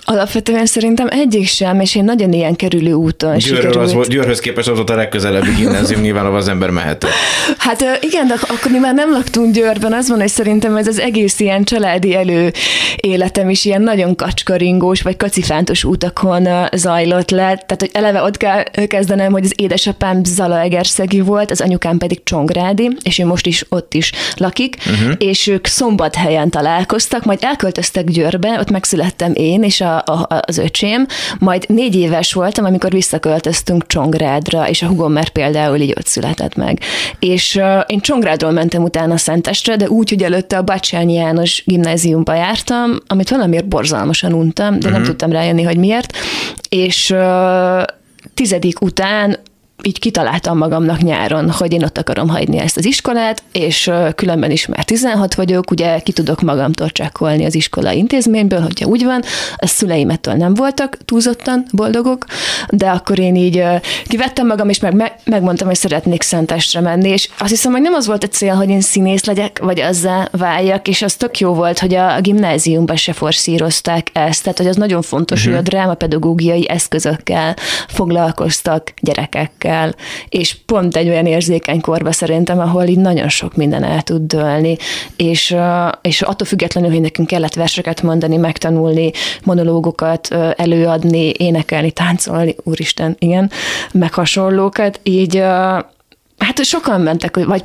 Alapvetően 0.04 0.66
szerintem 0.66 1.06
egyik 1.10 1.46
sem, 1.46 1.80
és 1.80 1.94
én 1.94 2.04
nagyon 2.04 2.32
ilyen 2.32 2.56
kerülő 2.56 2.92
úton 2.92 3.36
Győrről 3.36 3.82
az 3.82 3.92
volt, 3.92 4.08
Győrhöz 4.08 4.40
képest 4.40 4.68
az 4.68 4.76
volt 4.76 4.90
a 4.90 4.94
legközelebbi 4.94 5.54
gimnázium, 5.56 6.00
nyilván 6.00 6.26
az 6.26 6.48
ember 6.48 6.70
mehetett. 6.70 7.10
Hát 7.58 7.98
igen, 8.00 8.26
de 8.26 8.34
akkor 8.34 8.70
mi 8.70 8.78
már 8.78 8.94
nem 8.94 9.10
laktunk 9.10 9.54
Győrben, 9.54 9.92
az 9.92 10.08
van, 10.08 10.20
hogy 10.20 10.28
szerintem 10.28 10.76
ez 10.76 10.86
az 10.86 10.98
egész 10.98 11.40
ilyen 11.40 11.64
családi 11.64 12.14
elő 12.14 12.52
életem 12.96 13.50
is 13.50 13.64
ilyen 13.64 13.82
nagyon 13.82 14.16
kacskaringós, 14.16 15.02
vagy 15.02 15.16
kacifántos 15.16 15.84
utakon 15.84 16.48
zajlott 16.72 17.30
le. 17.30 17.44
Tehát, 17.44 17.76
hogy 17.78 17.90
eleve 17.92 18.22
ott 18.22 18.36
kell 18.36 18.62
kezdenem, 18.86 19.32
hogy 19.32 19.44
az 19.44 19.52
édesapám 19.56 20.24
Zalaegerszegi 20.24 21.20
volt, 21.20 21.50
az 21.50 21.60
anyukám 21.60 21.98
pedig 21.98 22.22
Csongrádi, 22.22 22.96
és 23.02 23.18
ő 23.18 23.24
most 23.24 23.46
is 23.46 23.64
ott 23.68 23.94
is 23.94 24.12
lakik, 24.36 24.76
uh-huh. 24.78 25.14
és 25.18 25.46
ők 25.46 25.66
szombathelyen 25.66 26.50
találkoztak, 26.50 27.24
majd 27.24 27.38
elköltöztek 27.42 28.04
Győrbe, 28.04 28.58
ott 28.58 28.70
megszülettem 28.70 29.32
én, 29.34 29.62
és 29.62 29.80
a 29.80 29.87
a, 29.96 30.42
az 30.46 30.58
öcsém, 30.58 31.06
majd 31.38 31.64
négy 31.68 31.94
éves 31.94 32.32
voltam, 32.32 32.64
amikor 32.64 32.90
visszaköltöztünk 32.90 33.86
Csongrádra, 33.86 34.68
és 34.68 34.82
a 34.82 34.86
hugom 34.86 35.12
már 35.12 35.28
például 35.28 35.76
így 35.76 35.94
ott 35.96 36.06
született 36.06 36.54
meg. 36.54 36.80
És 37.18 37.54
uh, 37.54 37.84
én 37.86 38.00
Csongrádról 38.00 38.50
mentem 38.50 38.82
utána 38.82 39.16
Szentestre, 39.16 39.76
de 39.76 39.88
úgy, 39.88 40.08
hogy 40.08 40.22
előtte 40.22 40.56
a 40.56 40.62
Bacsányi 40.62 41.14
János 41.14 41.62
gimnáziumba 41.66 42.34
jártam, 42.34 42.90
amit 43.06 43.30
valamiért 43.30 43.68
borzalmasan 43.68 44.32
untam, 44.32 44.70
de 44.70 44.76
uh-huh. 44.76 44.90
nem 44.92 45.00
mhm. 45.00 45.10
tudtam 45.10 45.32
rájönni, 45.32 45.62
hogy 45.62 45.76
miért, 45.76 46.16
és 46.68 47.10
uh, 47.10 47.82
tizedik 48.34 48.80
után 48.80 49.38
így 49.82 49.98
kitaláltam 49.98 50.58
magamnak 50.58 51.00
nyáron, 51.00 51.50
hogy 51.50 51.72
én 51.72 51.82
ott 51.82 51.98
akarom 51.98 52.28
hagyni 52.28 52.58
ezt 52.58 52.76
az 52.76 52.84
iskolát, 52.84 53.42
és 53.52 53.90
különben 54.14 54.50
is 54.50 54.66
már 54.66 54.84
16 54.84 55.34
vagyok, 55.34 55.70
ugye 55.70 55.98
ki 55.98 56.12
tudok 56.12 56.40
magamtól 56.40 56.88
csekkolni 56.88 57.44
az 57.44 57.54
iskola 57.54 57.92
intézményből, 57.92 58.60
hogyha 58.60 58.88
úgy 58.88 59.04
van, 59.04 59.22
a 59.56 59.66
szüleimettől 59.66 60.34
nem 60.34 60.54
voltak 60.54 60.98
túlzottan 61.04 61.66
boldogok, 61.72 62.24
de 62.68 62.88
akkor 62.88 63.18
én 63.18 63.36
így 63.36 63.64
kivettem 64.04 64.46
magam, 64.46 64.68
és 64.68 64.80
meg, 64.80 65.12
megmondtam, 65.24 65.66
hogy 65.66 65.76
szeretnék 65.76 66.22
Szentestre 66.22 66.80
menni, 66.80 67.08
és 67.08 67.28
azt 67.38 67.50
hiszem, 67.50 67.72
hogy 67.72 67.80
nem 67.80 67.94
az 67.94 68.06
volt 68.06 68.24
a 68.24 68.28
cél, 68.28 68.54
hogy 68.54 68.68
én 68.68 68.80
színész 68.80 69.24
legyek, 69.24 69.58
vagy 69.58 69.80
azzá 69.80 70.28
váljak, 70.32 70.88
és 70.88 71.02
az 71.02 71.14
tök 71.14 71.38
jó 71.38 71.54
volt, 71.54 71.78
hogy 71.78 71.94
a 71.94 72.20
gimnáziumban 72.20 72.96
se 72.96 73.12
forszírozták 73.12 74.08
ezt, 74.12 74.42
tehát 74.42 74.58
hogy 74.58 74.66
az 74.66 74.76
nagyon 74.76 75.02
fontos, 75.02 75.38
uh-huh. 75.38 75.54
hogy 75.54 75.66
a 75.66 75.68
drámapedagógiai 75.68 76.68
eszközökkel 76.68 77.56
foglalkoztak 77.88 78.92
gyerekekkel, 79.00 79.67
kell, 79.68 79.92
és 80.28 80.56
pont 80.66 80.96
egy 80.96 81.08
olyan 81.08 81.26
érzékeny 81.26 81.80
korba 81.80 82.12
szerintem, 82.12 82.58
ahol 82.58 82.84
így 82.84 82.98
nagyon 82.98 83.28
sok 83.28 83.56
minden 83.56 83.84
el 83.84 84.02
tud 84.02 84.22
dőlni, 84.22 84.76
és, 85.16 85.56
és 86.02 86.22
attól 86.22 86.46
függetlenül, 86.46 86.90
hogy 86.90 87.00
nekünk 87.00 87.28
kellett 87.28 87.54
verseket 87.54 88.02
mondani, 88.02 88.36
megtanulni, 88.36 89.10
monológokat 89.44 90.28
előadni, 90.56 91.32
énekelni, 91.36 91.90
táncolni, 91.90 92.56
úristen, 92.62 93.16
igen, 93.18 93.50
meg 93.92 94.14
hasonlókat, 94.14 95.00
így 95.02 95.36
hát 96.38 96.64
sokan 96.64 97.00
mentek, 97.00 97.44
vagy 97.44 97.64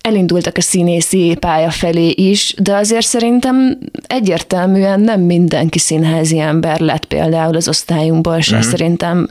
elindultak 0.00 0.56
a 0.56 0.60
színészi 0.60 1.36
pálya 1.40 1.70
felé 1.70 2.08
is, 2.08 2.54
de 2.58 2.74
azért 2.74 3.06
szerintem 3.06 3.78
egyértelműen 4.06 5.00
nem 5.00 5.20
mindenki 5.20 5.78
színházi 5.78 6.38
ember 6.38 6.80
lett 6.80 7.04
például 7.04 7.56
az 7.56 7.68
osztályunkból 7.68 8.40
se. 8.40 8.56
Mm-hmm. 8.56 8.68
Szerintem 8.68 9.28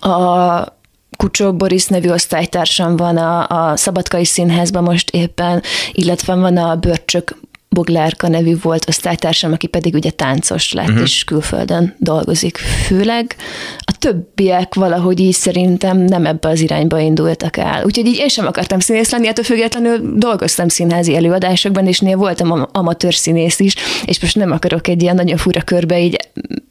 a 0.00 0.76
Kucsó 1.16 1.52
Boris 1.52 1.86
nevű 1.86 2.10
osztálytársam 2.10 2.96
van 2.96 3.16
a, 3.16 3.46
a 3.48 3.76
Szabadkai 3.76 4.24
Színházban 4.24 4.82
most 4.82 5.10
éppen, 5.10 5.62
illetve 5.92 6.34
van 6.34 6.56
a 6.56 6.76
Börcsök 6.76 7.36
Boglárka 7.68 8.28
nevű 8.28 8.56
volt 8.62 8.88
osztálytársam, 8.88 9.52
aki 9.52 9.66
pedig 9.66 9.94
ugye 9.94 10.10
táncos 10.10 10.72
lett, 10.72 10.88
uh-huh. 10.88 11.02
és 11.02 11.24
külföldön 11.24 11.94
dolgozik 11.98 12.56
főleg. 12.56 13.36
A 13.78 13.92
többiek 13.98 14.74
valahogy 14.74 15.20
így 15.20 15.34
szerintem 15.34 15.98
nem 15.98 16.26
ebbe 16.26 16.48
az 16.48 16.60
irányba 16.60 16.98
indultak 16.98 17.56
el. 17.56 17.84
Úgyhogy 17.84 18.06
így 18.06 18.16
én 18.16 18.28
sem 18.28 18.46
akartam 18.46 18.80
színész 18.80 19.10
lenni, 19.10 19.28
ettől 19.28 19.44
függetlenül 19.44 20.14
dolgoztam 20.14 20.68
színházi 20.68 21.16
előadásokban, 21.16 21.86
és 21.86 21.98
néha 21.98 22.16
voltam 22.16 22.66
amatőr 22.72 23.14
színész 23.14 23.60
is, 23.60 23.74
és 24.04 24.20
most 24.20 24.36
nem 24.36 24.52
akarok 24.52 24.88
egy 24.88 25.02
ilyen 25.02 25.14
nagyon 25.14 25.36
fura 25.36 25.62
körbe 25.62 26.00
így 26.00 26.16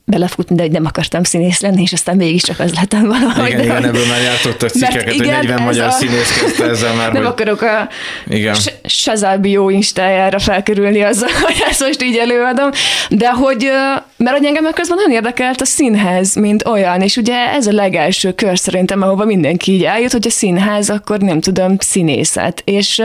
belefutni, 0.06 0.56
de 0.56 0.62
hogy 0.62 0.72
nem 0.72 0.86
akartam 0.86 1.24
színész 1.24 1.60
lenni, 1.60 1.82
és 1.82 1.94
aztán 1.94 2.16
mégiscsak 2.16 2.60
az 2.60 2.74
lettem 2.74 3.08
valahogy. 3.08 3.50
Igen, 3.50 3.64
igen, 3.64 3.84
ebből 3.84 4.08
már 4.08 4.22
jártottak 4.22 4.70
cikkeket, 4.70 5.14
igen, 5.14 5.36
hogy 5.36 5.48
40 5.48 5.62
magyar 5.62 5.88
a... 5.88 5.92
színész 5.92 6.42
kezdte 6.42 6.64
ezzel 6.64 6.96
már. 6.98 7.12
Nem 7.12 7.22
hogy... 7.22 7.32
akarok 7.32 7.62
a 7.62 7.90
igen. 8.28 8.56
Sazábi 8.88 9.52
jó 9.52 9.70
instájára 9.70 10.40
felkerülni 10.40 11.02
azzal, 11.02 11.30
hogy 11.46 11.64
ezt 11.70 11.82
most 11.82 12.04
így 12.04 12.16
előadom, 12.16 12.70
de 13.10 13.30
hogy, 13.30 13.70
mert 14.18 14.38
hogy 14.38 14.46
engem 14.46 14.64
meg 14.64 14.74
közben 14.74 14.98
nagyon 14.98 15.12
érdekelt 15.12 15.62
a 15.62 15.66
színház, 15.66 16.36
mint 16.36 16.68
olyan, 16.68 17.02
és 17.02 17.18
ugye 17.18 17.36
ez 17.36 17.68
a 17.68 17.72
legelső 17.72 18.32
kör 18.32 18.58
szerintem, 18.58 19.02
ahova 19.02 19.26
mindenki 19.26 19.72
így 19.72 19.84
eljut, 19.84 20.12
hogy 20.12 20.28
a 20.28 20.32
színház, 20.32 20.90
akkor 20.90 21.20
nem 21.20 21.40
tudom, 21.40 21.76
színészet. 21.80 22.62
És 22.66 23.02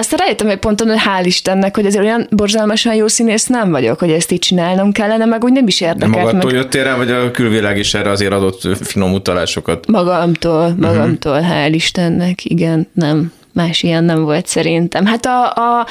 aztán 0.00 0.18
rájöttem 0.18 0.48
egy 0.48 0.58
ponton, 0.58 0.88
hogy 0.88 0.98
hál' 1.04 1.24
Istennek, 1.24 1.74
hogy 1.74 1.86
azért 1.86 2.04
olyan 2.04 2.26
borzalmasan 2.30 2.94
jó 2.94 3.06
színész 3.06 3.46
nem 3.46 3.70
vagyok, 3.70 3.98
hogy 3.98 4.10
ezt 4.10 4.32
így 4.32 4.38
csinálnom 4.38 4.92
kellene, 4.92 5.24
meg 5.24 5.44
úgy 5.44 5.52
nem 5.52 5.66
is 5.66 5.80
érdekelt. 5.80 6.12
De 6.12 6.18
magadtól 6.18 6.50
meg... 6.50 6.60
jöttél 6.60 6.84
rá, 6.84 6.96
vagy 6.96 7.10
a 7.10 7.30
külvilág 7.30 7.78
is 7.78 7.94
erre 7.94 8.10
azért 8.10 8.32
adott 8.32 8.86
finom 8.86 9.12
utalásokat? 9.12 9.86
Magamtól, 9.86 10.68
mhm. 10.68 10.80
magamtól, 10.80 11.38
uh-huh. 11.38 11.48
hál' 11.48 11.70
Istennek, 11.72 12.44
igen, 12.44 12.88
nem. 12.92 13.32
Más 13.52 13.82
ilyen 13.82 14.04
nem 14.04 14.24
volt 14.24 14.46
szerintem. 14.46 15.06
Hát 15.06 15.26
a, 15.26 15.52
a 15.52 15.86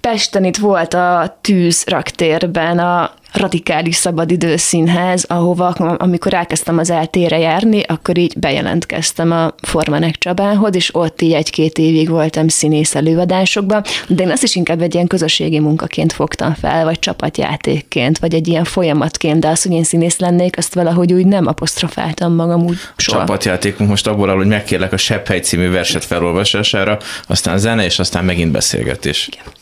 Pesten 0.00 0.44
itt 0.44 0.56
volt 0.56 0.94
a 0.94 1.38
tűz 1.40 1.84
raktérben 1.86 2.78
a 2.78 3.10
radikális 3.32 3.94
szabadidő 3.94 4.56
színház, 4.56 5.24
ahova, 5.28 5.68
amikor 5.68 6.34
elkezdtem 6.34 6.78
az 6.78 6.90
eltére 6.90 7.38
járni, 7.38 7.82
akkor 7.82 8.18
így 8.18 8.38
bejelentkeztem 8.38 9.32
a 9.32 9.54
Formanek 9.62 10.18
Csabához, 10.18 10.74
és 10.74 10.94
ott 10.94 11.22
így 11.22 11.32
egy-két 11.32 11.78
évig 11.78 12.08
voltam 12.08 12.48
színész 12.48 12.94
előadásokban, 12.94 13.82
de 14.06 14.22
én 14.22 14.30
azt 14.30 14.42
is 14.42 14.54
inkább 14.54 14.80
egy 14.80 14.94
ilyen 14.94 15.06
közösségi 15.06 15.58
munkaként 15.58 16.12
fogtam 16.12 16.54
fel, 16.54 16.84
vagy 16.84 16.98
csapatjátékként, 16.98 18.18
vagy 18.18 18.34
egy 18.34 18.48
ilyen 18.48 18.64
folyamatként, 18.64 19.40
de 19.40 19.48
az, 19.48 19.62
hogy 19.62 19.72
én 19.72 19.84
színész 19.84 20.18
lennék, 20.18 20.58
azt 20.58 20.74
valahogy 20.74 21.12
úgy 21.12 21.26
nem 21.26 21.46
apostrofáltam 21.46 22.34
magam 22.34 22.62
úgy 22.62 22.76
soha. 22.96 23.18
Csapatjátékunk 23.18 23.88
most 23.88 24.06
abból 24.06 24.30
áll, 24.30 24.36
hogy 24.36 24.46
megkérlek 24.46 24.92
a 24.92 24.96
Sepphely 24.96 25.40
című 25.40 25.70
verset 25.70 26.04
felolvasására, 26.04 26.98
aztán 27.26 27.58
zene, 27.58 27.84
és 27.84 27.98
aztán 27.98 28.24
megint 28.24 28.52
beszélgetés. 28.52 29.28
Igen. 29.32 29.59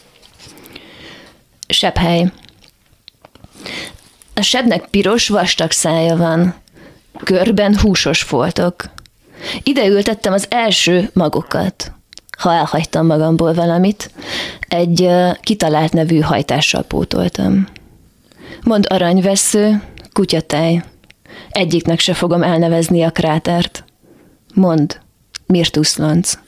Sepphely. 1.69 2.33
A 4.35 4.43
sebnek 4.43 4.87
piros, 4.91 5.29
vastag 5.29 5.71
szája 5.71 6.17
van. 6.17 6.55
Körben 7.25 7.79
húsos 7.79 8.23
foltok. 8.23 8.85
Ide 9.63 9.87
ültettem 9.87 10.33
az 10.33 10.47
első 10.51 11.11
magokat. 11.13 11.93
Ha 12.39 12.53
elhagytam 12.53 13.07
magamból 13.07 13.55
valamit, 13.55 14.11
egy 14.69 15.01
uh, 15.01 15.37
kitalált 15.41 15.93
nevű 15.93 16.21
hajtással 16.21 16.83
pótoltam. 16.83 17.69
Mond 18.63 18.87
aranyvesző, 18.89 19.83
kutyatej. 20.13 20.85
Egyiknek 21.51 21.99
se 22.01 22.15
fogom 22.15 22.43
elnevezni 22.43 23.03
a 23.03 23.11
krátert. 23.11 23.85
Mond, 24.55 25.01
mirtuszlonc. 25.47 26.39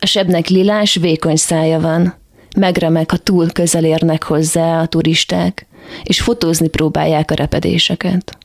A 0.00 0.06
sebnek 0.06 0.48
lilás, 0.48 0.94
vékony 0.94 1.36
szája 1.36 1.80
van. 1.80 2.14
Megremek, 2.54 3.10
ha 3.10 3.16
túl 3.16 3.52
közel 3.52 3.84
érnek 3.84 4.22
hozzá 4.22 4.80
a 4.80 4.86
turisták 4.86 5.66
és 6.02 6.20
fotózni 6.20 6.68
próbálják 6.68 7.30
a 7.30 7.34
repedéseket. 7.34 8.38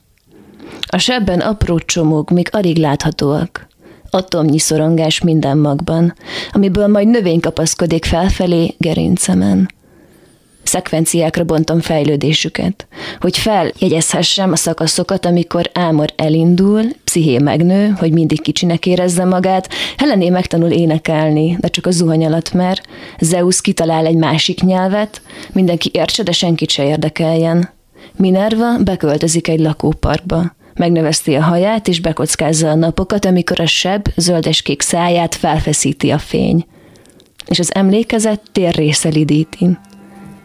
A 0.86 0.98
sebben 0.98 1.40
apró 1.40 1.78
csomók 1.78 2.30
még 2.30 2.48
alig 2.50 2.76
láthatóak. 2.76 3.68
Atomnyi 4.10 4.58
szorongás 4.58 5.20
minden 5.20 5.58
magban, 5.58 6.14
amiből 6.52 6.86
majd 6.86 7.08
növény 7.08 7.40
kapaszkodik 7.40 8.04
felfelé 8.04 8.74
gerincemen 8.78 9.68
szekvenciákra 10.70 11.44
bontom 11.44 11.80
fejlődésüket, 11.80 12.86
hogy 13.20 13.38
feljegyezhessem 13.38 14.52
a 14.52 14.56
szakaszokat, 14.56 15.26
amikor 15.26 15.70
Ámor 15.72 16.08
elindul, 16.16 16.82
psziché 17.04 17.38
megnő, 17.38 17.88
hogy 17.98 18.12
mindig 18.12 18.40
kicsinek 18.40 18.86
érezze 18.86 19.24
magát, 19.24 19.68
Helené 19.96 20.28
megtanul 20.28 20.70
énekelni, 20.70 21.56
de 21.60 21.68
csak 21.68 21.86
a 21.86 21.90
zuhany 21.90 22.24
alatt 22.24 22.52
mer, 22.52 22.80
Zeus 23.20 23.60
kitalál 23.60 24.06
egy 24.06 24.16
másik 24.16 24.62
nyelvet, 24.62 25.22
mindenki 25.52 25.90
értse, 25.92 26.22
de 26.22 26.32
senkit 26.32 26.70
se 26.70 26.84
érdekeljen. 26.84 27.70
Minerva 28.16 28.78
beköltözik 28.78 29.48
egy 29.48 29.60
lakóparkba. 29.60 30.54
Megnöveszti 30.74 31.34
a 31.34 31.42
haját, 31.42 31.88
és 31.88 32.00
bekockázza 32.00 32.68
a 32.68 32.74
napokat, 32.74 33.24
amikor 33.24 33.60
a 33.60 33.66
seb 33.66 34.08
zöldes-kék 34.16 34.82
száját 34.82 35.34
felfeszíti 35.34 36.10
a 36.10 36.18
fény. 36.18 36.66
És 37.46 37.58
az 37.58 37.74
emlékezet 37.74 38.40
térré 38.52 38.90
szelidíti, 38.90 39.78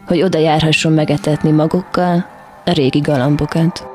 hogy 0.06 0.22
oda 0.22 0.38
járhasson 0.38 0.92
megetetni 0.92 1.50
magukkal 1.50 2.26
a 2.64 2.72
régi 2.72 2.98
galambokat. 3.00 3.86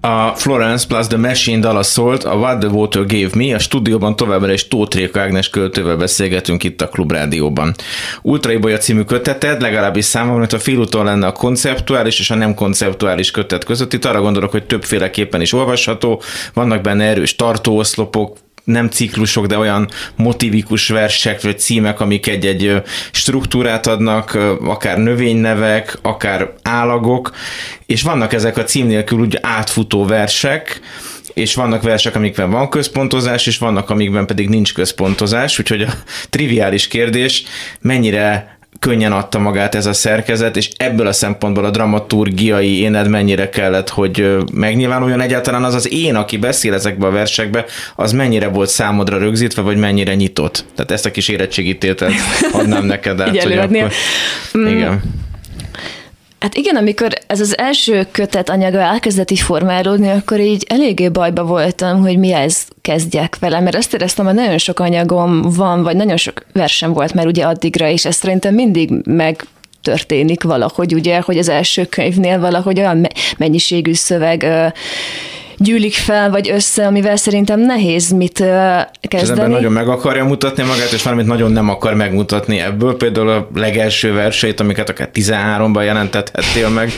A 0.00 0.34
Florence 0.34 0.86
plus 0.86 1.06
The 1.06 1.16
Machine 1.16 1.60
dala 1.60 1.82
szólt, 1.82 2.24
a 2.24 2.34
What 2.34 2.58
the 2.58 2.68
Water 2.68 3.06
Gave 3.06 3.30
Me, 3.34 3.54
a 3.54 3.58
stúdióban 3.58 4.16
továbbra 4.16 4.52
is 4.52 4.68
Tóth 4.68 4.96
Réka 4.96 5.20
Ágnes 5.20 5.50
költővel 5.50 5.96
beszélgetünk 5.96 6.64
itt 6.64 6.80
a 6.80 6.88
Klubrádióban. 6.88 7.74
Ultraibolya 8.22 8.76
című 8.76 9.02
köteted, 9.02 9.60
legalábbis 9.60 10.04
számomra, 10.04 10.44
hogy 10.44 10.54
a 10.54 10.58
félúton 10.58 11.04
lenne 11.04 11.26
a 11.26 11.32
konceptuális 11.32 12.18
és 12.18 12.30
a 12.30 12.34
nem 12.34 12.54
konceptuális 12.54 13.30
kötet 13.30 13.64
között. 13.64 13.92
Itt 13.92 14.04
arra 14.04 14.20
gondolok, 14.20 14.50
hogy 14.50 14.66
többféleképpen 14.66 15.40
is 15.40 15.52
olvasható, 15.52 16.22
vannak 16.54 16.80
benne 16.80 17.04
erős 17.04 17.36
tartóoszlopok, 17.36 18.36
nem 18.68 18.88
ciklusok, 18.88 19.46
de 19.46 19.58
olyan 19.58 19.88
motivikus 20.16 20.88
versek 20.88 21.42
vagy 21.42 21.58
címek, 21.58 22.00
amik 22.00 22.26
egy-egy 22.26 22.82
struktúrát 23.10 23.86
adnak, 23.86 24.38
akár 24.64 24.98
növénynevek, 24.98 25.98
akár 26.02 26.52
állagok, 26.62 27.34
és 27.86 28.02
vannak 28.02 28.32
ezek 28.32 28.56
a 28.56 28.64
cím 28.64 28.86
nélkül 28.86 29.18
úgy 29.18 29.38
átfutó 29.42 30.04
versek, 30.04 30.80
és 31.34 31.54
vannak 31.54 31.82
versek, 31.82 32.14
amikben 32.14 32.50
van 32.50 32.68
központozás, 32.68 33.46
és 33.46 33.58
vannak, 33.58 33.90
amikben 33.90 34.26
pedig 34.26 34.48
nincs 34.48 34.74
központozás, 34.74 35.58
úgyhogy 35.58 35.82
a 35.82 35.92
triviális 36.30 36.88
kérdés, 36.88 37.42
mennyire 37.80 38.57
könnyen 38.78 39.12
adta 39.12 39.38
magát 39.38 39.74
ez 39.74 39.86
a 39.86 39.92
szerkezet, 39.92 40.56
és 40.56 40.70
ebből 40.76 41.06
a 41.06 41.12
szempontból 41.12 41.64
a 41.64 41.70
dramaturgiai 41.70 42.80
éned 42.80 43.08
mennyire 43.08 43.48
kellett, 43.48 43.88
hogy 43.88 44.36
megnyilvánuljon 44.52 45.20
egyáltalán 45.20 45.64
az 45.64 45.74
az 45.74 45.92
én, 45.92 46.14
aki 46.14 46.36
beszél 46.36 46.74
ezekbe 46.74 47.06
a 47.06 47.10
versekbe, 47.10 47.64
az 47.96 48.12
mennyire 48.12 48.48
volt 48.48 48.68
számodra 48.68 49.18
rögzítve, 49.18 49.62
vagy 49.62 49.76
mennyire 49.76 50.14
nyitott. 50.14 50.64
Tehát 50.74 50.90
ezt 50.90 51.06
a 51.06 51.10
kis 51.10 51.28
érettségítételt 51.28 52.12
adnám 52.52 52.84
neked 52.84 53.20
át. 53.20 53.28
Így 53.34 53.42
hogy 53.42 53.58
akkor- 53.58 53.92
Igen. 54.52 55.02
Hát 56.40 56.54
igen, 56.54 56.76
amikor 56.76 57.12
ez 57.26 57.40
az 57.40 57.58
első 57.58 58.06
kötet 58.10 58.50
anyaga 58.50 58.78
elkezdett 58.78 59.30
így 59.30 59.40
formálódni, 59.40 60.08
akkor 60.08 60.40
így 60.40 60.64
eléggé 60.68 61.08
bajba 61.08 61.44
voltam, 61.44 62.00
hogy 62.00 62.18
mi 62.18 62.32
ez 62.32 62.66
kezdjek 62.80 63.38
vele, 63.38 63.60
mert 63.60 63.76
azt 63.76 63.94
éreztem, 63.94 64.24
hogy 64.24 64.34
nagyon 64.34 64.58
sok 64.58 64.80
anyagom 64.80 65.42
van, 65.42 65.82
vagy 65.82 65.96
nagyon 65.96 66.16
sok 66.16 66.44
versem 66.52 66.92
volt 66.92 67.14
már 67.14 67.26
ugye 67.26 67.44
addigra, 67.44 67.88
és 67.88 68.04
ez 68.04 68.16
szerintem 68.16 68.54
mindig 68.54 68.90
meg 69.04 69.46
történik 69.82 70.42
valahogy, 70.42 70.94
ugye, 70.94 71.20
hogy 71.20 71.38
az 71.38 71.48
első 71.48 71.84
könyvnél 71.84 72.40
valahogy 72.40 72.78
olyan 72.78 72.96
me- 72.96 73.14
mennyiségű 73.38 73.92
szöveg 73.92 74.46
gyűlik 75.58 75.94
fel, 75.94 76.30
vagy 76.30 76.50
össze, 76.50 76.86
amivel 76.86 77.16
szerintem 77.16 77.60
nehéz 77.60 78.10
mit 78.10 78.40
ö, 78.40 78.44
És 78.44 78.52
az 78.52 78.58
ember 78.60 79.20
kezdeni. 79.20 79.52
nagyon 79.52 79.72
meg 79.72 79.88
akarja 79.88 80.24
mutatni 80.24 80.62
magát, 80.62 80.92
és 80.92 81.02
valamit 81.02 81.26
nagyon 81.26 81.52
nem 81.52 81.68
akar 81.68 81.94
megmutatni 81.94 82.58
ebből. 82.60 82.96
Például 82.96 83.28
a 83.28 83.48
legelső 83.54 84.12
verseit, 84.12 84.60
amiket 84.60 84.88
akár 84.88 85.10
13-ban 85.14 85.84
jelentethettél 85.84 86.68
meg. 86.68 86.92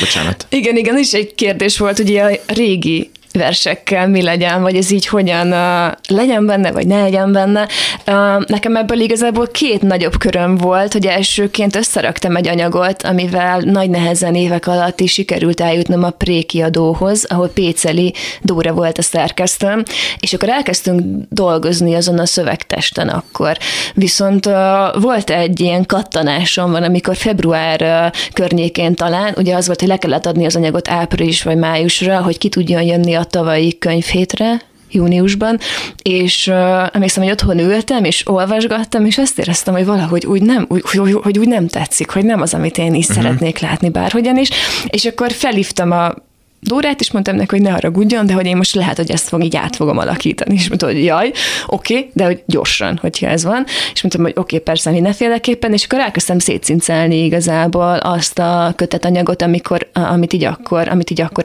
Bocsánat. 0.00 0.46
Igen, 0.48 0.76
igen, 0.76 0.98
is 0.98 1.12
egy 1.12 1.34
kérdés 1.34 1.78
volt, 1.78 1.98
ugye 1.98 2.22
a 2.22 2.30
régi 2.46 3.10
versekkel 3.36 4.08
mi 4.08 4.22
legyen, 4.22 4.62
vagy 4.62 4.76
ez 4.76 4.90
így 4.90 5.06
hogyan 5.06 5.46
uh, 5.46 5.92
legyen 6.08 6.46
benne, 6.46 6.72
vagy 6.72 6.86
ne 6.86 7.00
legyen 7.00 7.32
benne. 7.32 7.68
Uh, 8.06 8.44
nekem 8.46 8.76
ebből 8.76 9.00
igazából 9.00 9.46
két 9.46 9.82
nagyobb 9.82 10.18
köröm 10.18 10.56
volt, 10.56 10.92
hogy 10.92 11.06
elsőként 11.06 11.76
összeraktam 11.76 12.36
egy 12.36 12.48
anyagot, 12.48 13.02
amivel 13.02 13.58
nagy 13.58 13.90
nehezen 13.90 14.34
évek 14.34 14.66
alatt 14.66 15.00
is 15.00 15.12
sikerült 15.12 15.60
eljutnom 15.60 16.04
a 16.04 16.10
prékiadóhoz, 16.10 17.24
ahol 17.24 17.48
Péceli 17.48 18.14
Dóra 18.42 18.72
volt 18.72 18.98
a 18.98 19.02
szerkesztőm, 19.02 19.82
és 20.20 20.32
akkor 20.32 20.48
elkezdtünk 20.48 21.00
dolgozni 21.30 21.94
azon 21.94 22.18
a 22.18 22.26
szövegtesten 22.26 23.08
akkor. 23.08 23.56
Viszont 23.94 24.46
uh, 24.46 24.54
volt 25.00 25.30
egy 25.30 25.60
ilyen 25.60 25.86
kattanásom 25.86 26.70
van, 26.70 26.82
amikor 26.82 27.16
február 27.16 27.82
uh, 27.82 28.20
környékén 28.32 28.94
talán, 28.94 29.34
ugye 29.36 29.54
az 29.54 29.66
volt, 29.66 29.80
hogy 29.80 29.88
le 29.88 29.96
kellett 29.96 30.26
adni 30.26 30.44
az 30.44 30.56
anyagot 30.56 30.88
április 30.88 31.42
vagy 31.42 31.56
májusra, 31.56 32.22
hogy 32.22 32.38
ki 32.38 32.48
tudjon 32.48 32.82
jönni 32.82 33.14
a 33.14 33.24
tavalyi 33.26 33.78
könyvhétre, 33.78 34.60
júniusban, 34.90 35.58
és 36.02 36.46
uh, 36.46 36.54
emlékszem, 36.92 37.22
hogy 37.22 37.32
otthon 37.32 37.58
ültem, 37.58 38.04
és 38.04 38.28
olvasgattam, 38.28 39.06
és 39.06 39.18
azt 39.18 39.38
éreztem, 39.38 39.74
hogy 39.74 39.84
valahogy 39.84 40.26
úgy 40.26 40.42
nem, 40.42 40.66
úgy, 40.68 40.82
hogy, 40.90 41.12
hogy 41.12 41.38
úgy 41.38 41.48
nem 41.48 41.66
tetszik, 41.66 42.10
hogy 42.10 42.24
nem 42.24 42.40
az, 42.40 42.54
amit 42.54 42.78
én 42.78 42.94
is 42.94 43.08
uh-huh. 43.08 43.22
szeretnék 43.22 43.58
látni 43.58 43.88
bárhogyan 43.88 44.36
is, 44.36 44.48
és 44.86 45.04
akkor 45.04 45.32
felhívtam 45.32 45.90
a 45.90 46.14
Dórát, 46.60 47.00
és 47.00 47.10
mondtam 47.10 47.36
neki, 47.36 47.48
hogy 47.50 47.64
ne 47.64 47.70
haragudjon, 47.70 48.26
de 48.26 48.32
hogy 48.32 48.46
én 48.46 48.56
most 48.56 48.74
lehet, 48.74 48.96
hogy 48.96 49.10
ezt 49.10 49.28
fog 49.28 49.44
így 49.44 49.56
át 49.56 49.76
fogom 49.76 49.98
alakítani. 49.98 50.54
És 50.54 50.68
mondta, 50.68 50.86
hogy 50.86 51.04
jaj, 51.04 51.32
oké, 51.66 51.96
okay, 51.96 52.10
de 52.14 52.24
hogy 52.24 52.42
gyorsan, 52.46 52.98
hogyha 53.00 53.26
ez 53.26 53.44
van. 53.44 53.64
És 53.92 54.02
mondtam, 54.02 54.22
hogy 54.22 54.32
oké, 54.36 54.40
okay, 54.40 54.58
persze, 54.58 54.90
mindenféleképpen, 54.90 55.72
és 55.72 55.84
akkor 55.84 55.98
elkezdtem 55.98 56.38
szétszincelni 56.38 57.24
igazából 57.24 57.96
azt 57.96 58.38
a 58.38 58.72
kötetanyagot, 58.76 59.42
amikor, 59.42 59.90
amit 59.92 60.32
így 60.32 60.44
akkor, 60.44 60.88
amit 60.88 61.10
így 61.10 61.20
akkor 61.20 61.44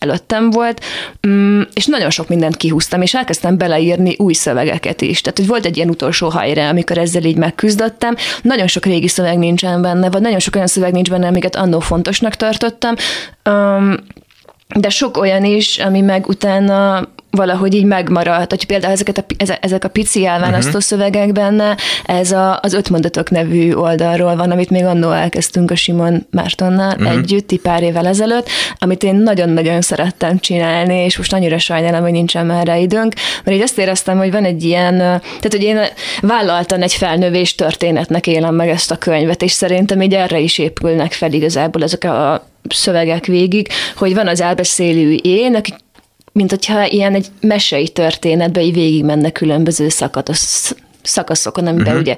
előttem 0.00 0.50
volt, 0.50 0.84
mm, 1.28 1.60
és 1.72 1.86
nagyon 1.86 2.10
sok 2.10 2.28
mindent 2.28 2.56
kihúztam, 2.56 3.02
és 3.02 3.14
elkezdtem 3.14 3.58
beleírni 3.58 4.14
új 4.18 4.32
szövegeket 4.32 5.00
is. 5.00 5.20
Tehát, 5.20 5.38
hogy 5.38 5.46
volt 5.46 5.64
egy 5.64 5.76
ilyen 5.76 5.88
utolsó 5.88 6.28
hajra, 6.28 6.68
amikor 6.68 6.98
ezzel 6.98 7.24
így 7.24 7.36
megküzdöttem. 7.36 8.16
Nagyon 8.42 8.66
sok 8.66 8.84
régi 8.84 9.08
szöveg 9.08 9.38
nincsen 9.38 9.82
benne, 9.82 10.10
vagy 10.10 10.20
nagyon 10.22 10.38
sok 10.38 10.54
olyan 10.54 10.66
szöveg 10.66 10.92
nincs 10.92 11.10
benne, 11.10 11.26
amiket 11.26 11.56
annó 11.56 11.80
fontosnak 11.80 12.34
tartottam. 12.34 12.94
De 14.74 14.88
sok 14.88 15.16
olyan 15.16 15.44
is, 15.44 15.78
ami 15.78 16.00
meg 16.00 16.28
utána 16.28 17.08
valahogy 17.30 17.74
így 17.74 17.84
megmaradt, 17.84 18.50
hogy 18.50 18.66
például 18.66 18.92
ezeket 18.92 19.18
a, 19.18 19.56
ezek 19.60 19.84
a 19.84 19.88
pici 19.88 20.26
elválasztó 20.26 20.66
uh-huh. 20.66 20.82
szövegek 20.82 21.32
benne, 21.32 21.76
ez 22.04 22.32
a, 22.32 22.58
az 22.62 22.72
Öt 22.72 22.90
Mondatok 22.90 23.30
nevű 23.30 23.72
oldalról 23.72 24.36
van, 24.36 24.50
amit 24.50 24.70
még 24.70 24.84
annó 24.84 25.10
elkezdtünk 25.10 25.70
a 25.70 25.74
Simon 25.74 26.26
Mártonnal 26.30 26.94
uh-huh. 26.98 27.10
együtt, 27.10 27.58
pár 27.62 27.82
évvel 27.82 28.06
ezelőtt, 28.06 28.48
amit 28.78 29.02
én 29.02 29.14
nagyon-nagyon 29.14 29.80
szerettem 29.80 30.38
csinálni, 30.38 30.94
és 30.94 31.16
most 31.16 31.32
annyira 31.32 31.58
sajnálom, 31.58 32.02
hogy 32.02 32.12
nincsen 32.12 32.46
már 32.46 32.66
rá 32.66 32.76
időnk, 32.76 33.14
mert 33.44 33.56
így 33.56 33.62
azt 33.62 33.78
éreztem, 33.78 34.18
hogy 34.18 34.30
van 34.30 34.44
egy 34.44 34.64
ilyen, 34.64 34.98
tehát 34.98 35.50
hogy 35.50 35.62
én 35.62 35.78
vállaltan 36.20 36.82
egy 36.82 36.92
felnövés 36.92 37.54
történetnek 37.54 38.26
élem 38.26 38.54
meg 38.54 38.68
ezt 38.68 38.90
a 38.90 38.96
könyvet, 38.96 39.42
és 39.42 39.52
szerintem 39.52 40.02
így 40.02 40.14
erre 40.14 40.38
is 40.38 40.58
épülnek 40.58 41.12
fel 41.12 41.32
igazából 41.32 41.82
ezek 41.82 42.04
a 42.04 42.48
szövegek 42.68 43.26
végig, 43.26 43.68
hogy 43.96 44.14
van 44.14 44.28
az 44.28 44.40
elbeszélő 44.40 45.12
én, 45.12 45.54
aki 45.54 45.74
mint 46.32 46.50
hogyha 46.50 46.86
ilyen 46.86 47.14
egy 47.14 47.26
mesei 47.40 47.88
történetbe 47.88 48.62
így 48.62 48.74
végig 48.74 49.04
menne 49.04 49.30
különböző 49.30 49.88
szakatos, 49.88 50.38
szakaszokon, 51.02 51.66
amiben 51.66 51.86
uh-huh. 51.86 52.00
ugye 52.00 52.16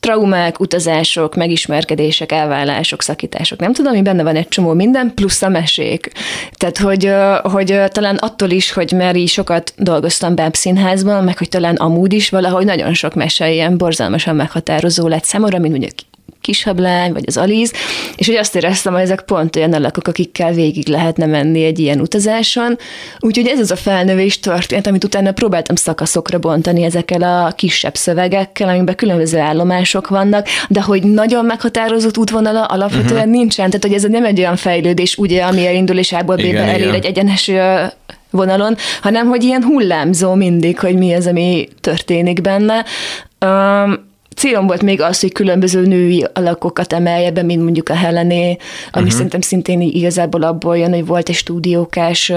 traumák, 0.00 0.60
utazások, 0.60 1.34
megismerkedések, 1.34 2.32
elvállások, 2.32 3.02
szakítások, 3.02 3.58
nem 3.58 3.72
tudom, 3.72 3.92
mi 3.92 4.02
benne 4.02 4.22
van 4.22 4.36
egy 4.36 4.48
csomó 4.48 4.72
minden, 4.72 5.14
plusz 5.14 5.42
a 5.42 5.48
mesék. 5.48 6.12
Tehát, 6.56 6.78
hogy, 6.78 7.12
hogy 7.42 7.82
talán 7.88 8.16
attól 8.16 8.50
is, 8.50 8.72
hogy 8.72 8.92
már 8.92 9.16
így 9.16 9.28
sokat 9.28 9.72
dolgoztam 9.76 10.34
Báb 10.34 10.54
színházban, 10.54 11.24
meg 11.24 11.38
hogy 11.38 11.48
talán 11.48 11.74
amúgy 11.74 12.12
is 12.12 12.28
valahogy 12.28 12.64
nagyon 12.64 12.94
sok 12.94 13.14
mese 13.14 13.52
ilyen 13.52 13.76
borzalmasan 13.76 14.36
meghatározó 14.36 15.08
lett 15.08 15.24
számomra, 15.24 15.58
mint 15.58 16.06
ugye 16.48 16.56
kishablány, 16.56 17.12
vagy 17.12 17.24
az 17.26 17.36
Aliz, 17.36 17.72
és 18.16 18.26
hogy 18.26 18.36
azt 18.36 18.56
éreztem, 18.56 18.92
hogy 18.92 19.02
ezek 19.02 19.20
pont 19.20 19.56
olyan 19.56 19.72
alakok, 19.72 20.08
akikkel 20.08 20.52
végig 20.52 20.88
lehetne 20.88 21.26
menni 21.26 21.64
egy 21.64 21.78
ilyen 21.78 22.00
utazáson. 22.00 22.78
Úgyhogy 23.18 23.46
ez 23.46 23.60
az 23.60 23.70
a 23.70 23.76
felnövés 23.76 24.40
történet, 24.40 24.86
amit 24.86 25.04
utána 25.04 25.32
próbáltam 25.32 25.76
szakaszokra 25.76 26.38
bontani 26.38 26.82
ezekkel 26.82 27.22
a 27.22 27.50
kisebb 27.50 27.94
szövegekkel, 27.94 28.68
amiben 28.68 28.94
különböző 28.94 29.38
állomások 29.38 30.08
vannak, 30.08 30.46
de 30.68 30.80
hogy 30.80 31.02
nagyon 31.02 31.44
meghatározott 31.44 32.18
útvonala 32.18 32.64
alapvetően 32.64 33.14
uh-huh. 33.14 33.32
nincsen. 33.32 33.66
Tehát, 33.66 33.84
hogy 33.84 33.94
ez 33.94 34.02
nem 34.02 34.24
egy 34.24 34.38
olyan 34.38 34.56
fejlődés, 34.56 35.16
ugye, 35.16 35.42
ami 35.42 35.66
elindul 35.66 35.96
és 35.96 36.12
A-ból 36.12 36.36
B-be 36.36 36.62
elér 36.62 36.80
igen. 36.80 36.94
egy 36.94 37.04
egyenes 37.04 37.50
vonalon, 38.30 38.76
hanem 39.02 39.26
hogy 39.26 39.42
ilyen 39.42 39.64
hullámzó 39.64 40.34
mindig, 40.34 40.78
hogy 40.78 40.94
mi 40.94 41.14
az, 41.14 41.26
ami 41.26 41.68
történik 41.80 42.40
benne. 42.40 42.84
Um, 43.40 44.07
célom 44.38 44.66
volt 44.66 44.82
még 44.82 45.00
az, 45.00 45.20
hogy 45.20 45.32
különböző 45.32 45.86
női 45.86 46.26
alakokat 46.32 46.92
emelje 46.92 47.30
be, 47.30 47.42
mint 47.42 47.62
mondjuk 47.62 47.88
a 47.88 47.94
Helené, 47.94 48.44
ami 48.46 48.56
uh-huh. 48.92 49.10
szerintem 49.10 49.40
szintén 49.40 49.80
igazából 49.80 50.42
abból 50.42 50.78
jön, 50.78 50.92
hogy 50.92 51.06
volt 51.06 51.28
egy 51.28 51.34
stúdiókás 51.34 52.32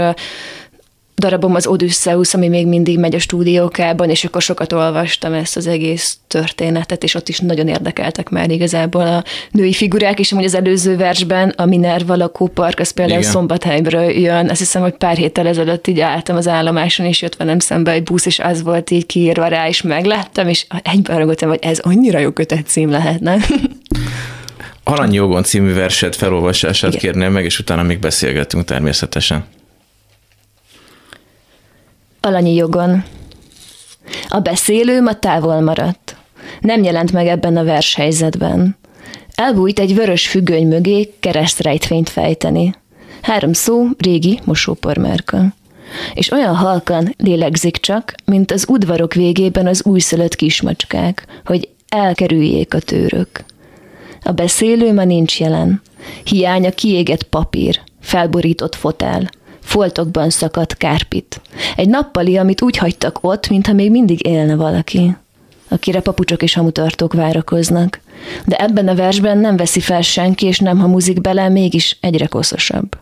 darabom 1.15 1.55
az 1.55 1.67
Odysseus, 1.67 2.33
ami 2.33 2.47
még 2.47 2.67
mindig 2.67 2.99
megy 2.99 3.15
a 3.15 3.19
stúdiókában, 3.19 4.09
és 4.09 4.23
akkor 4.23 4.41
sokat 4.41 4.73
olvastam 4.73 5.33
ezt 5.33 5.57
az 5.57 5.67
egész 5.67 6.17
történetet, 6.27 7.03
és 7.03 7.15
ott 7.15 7.29
is 7.29 7.39
nagyon 7.39 7.67
érdekeltek 7.67 8.29
már 8.29 8.49
igazából 8.49 9.07
a 9.07 9.23
női 9.51 9.73
figurák, 9.73 10.19
és 10.19 10.31
amúgy 10.31 10.45
az 10.45 10.55
előző 10.55 10.97
versben 10.97 11.49
a 11.49 11.65
Minerva 11.65 12.15
lakópark, 12.15 12.79
az 12.79 12.91
például 12.91 13.19
Igen. 13.19 13.31
Szombathelybről 13.31 14.09
jön. 14.09 14.49
Azt 14.49 14.59
hiszem, 14.59 14.81
hogy 14.81 14.93
pár 14.93 15.17
héttel 15.17 15.47
ezelőtt 15.47 15.87
így 15.87 15.99
álltam 15.99 16.35
az 16.35 16.47
állomáson, 16.47 17.05
és 17.05 17.21
jött 17.21 17.35
velem 17.35 17.59
szembe 17.59 17.91
egy 17.91 18.03
busz, 18.03 18.25
és 18.25 18.39
az 18.39 18.63
volt 18.63 18.91
így 18.91 19.05
kiírva 19.05 19.47
rá, 19.47 19.67
és 19.67 19.81
megláttam, 19.81 20.47
és 20.47 20.65
egyben 20.83 21.17
ragoltam, 21.17 21.49
hogy 21.49 21.59
ez 21.61 21.79
annyira 21.79 22.19
jó 22.19 22.31
kötet 22.31 22.67
cím 22.67 22.89
lehetne. 22.89 23.37
Alanyi 24.83 25.15
jogon 25.15 25.43
című 25.43 25.73
verset 25.73 26.15
felolvasását 26.15 26.93
Igen. 26.93 27.01
kérném 27.01 27.31
meg, 27.31 27.45
és 27.45 27.59
utána 27.59 27.83
még 27.83 27.99
beszélgetünk 27.99 28.65
természetesen. 28.65 29.45
Alanyi 32.23 32.53
jogon. 32.53 33.03
A 34.29 34.39
beszélő 34.39 35.01
ma 35.01 35.13
távol 35.13 35.61
maradt. 35.61 36.15
Nem 36.59 36.83
jelent 36.83 37.11
meg 37.11 37.27
ebben 37.27 37.57
a 37.57 37.63
vershelyzetben. 37.63 38.77
Elbújt 39.35 39.79
egy 39.79 39.95
vörös 39.95 40.27
függöny 40.27 40.67
mögé 40.67 41.13
keresztrejtvényt 41.19 42.09
fejteni. 42.09 42.75
Három 43.21 43.53
szó, 43.53 43.85
régi 43.97 44.39
mosópormárka. 44.45 45.45
És 46.13 46.31
olyan 46.31 46.55
halkan 46.55 47.13
lélegzik 47.17 47.77
csak, 47.77 48.13
mint 48.25 48.51
az 48.51 48.65
udvarok 48.67 49.13
végében 49.13 49.67
az 49.67 49.85
újszülött 49.85 50.35
kismacskák, 50.35 51.25
hogy 51.45 51.69
elkerüljék 51.89 52.73
a 52.73 52.79
tőrök. 52.79 53.43
A 54.23 54.31
beszélő 54.31 54.93
ma 54.93 55.03
nincs 55.03 55.39
jelen. 55.39 55.81
Hiánya 56.23 56.71
kiégett 56.71 57.23
papír, 57.23 57.81
felborított 58.01 58.75
fotel, 58.75 59.29
foltokban 59.61 60.29
szakadt 60.29 60.77
kárpit. 60.77 61.41
Egy 61.75 61.89
nappali, 61.89 62.37
amit 62.37 62.61
úgy 62.61 62.77
hagytak 62.77 63.17
ott, 63.21 63.49
mintha 63.49 63.73
még 63.73 63.91
mindig 63.91 64.25
élne 64.25 64.55
valaki 64.55 65.15
akire 65.71 66.01
papucsok 66.01 66.43
és 66.43 66.53
hamutartók 66.53 67.13
várakoznak. 67.13 67.99
De 68.45 68.55
ebben 68.55 68.87
a 68.87 68.95
versben 68.95 69.37
nem 69.37 69.57
veszi 69.57 69.79
fel 69.79 70.01
senki, 70.01 70.45
és 70.45 70.59
nem 70.59 70.79
hamuzik 70.79 71.21
bele, 71.21 71.49
mégis 71.49 71.97
egyre 72.01 72.25
koszosabb. 72.25 72.97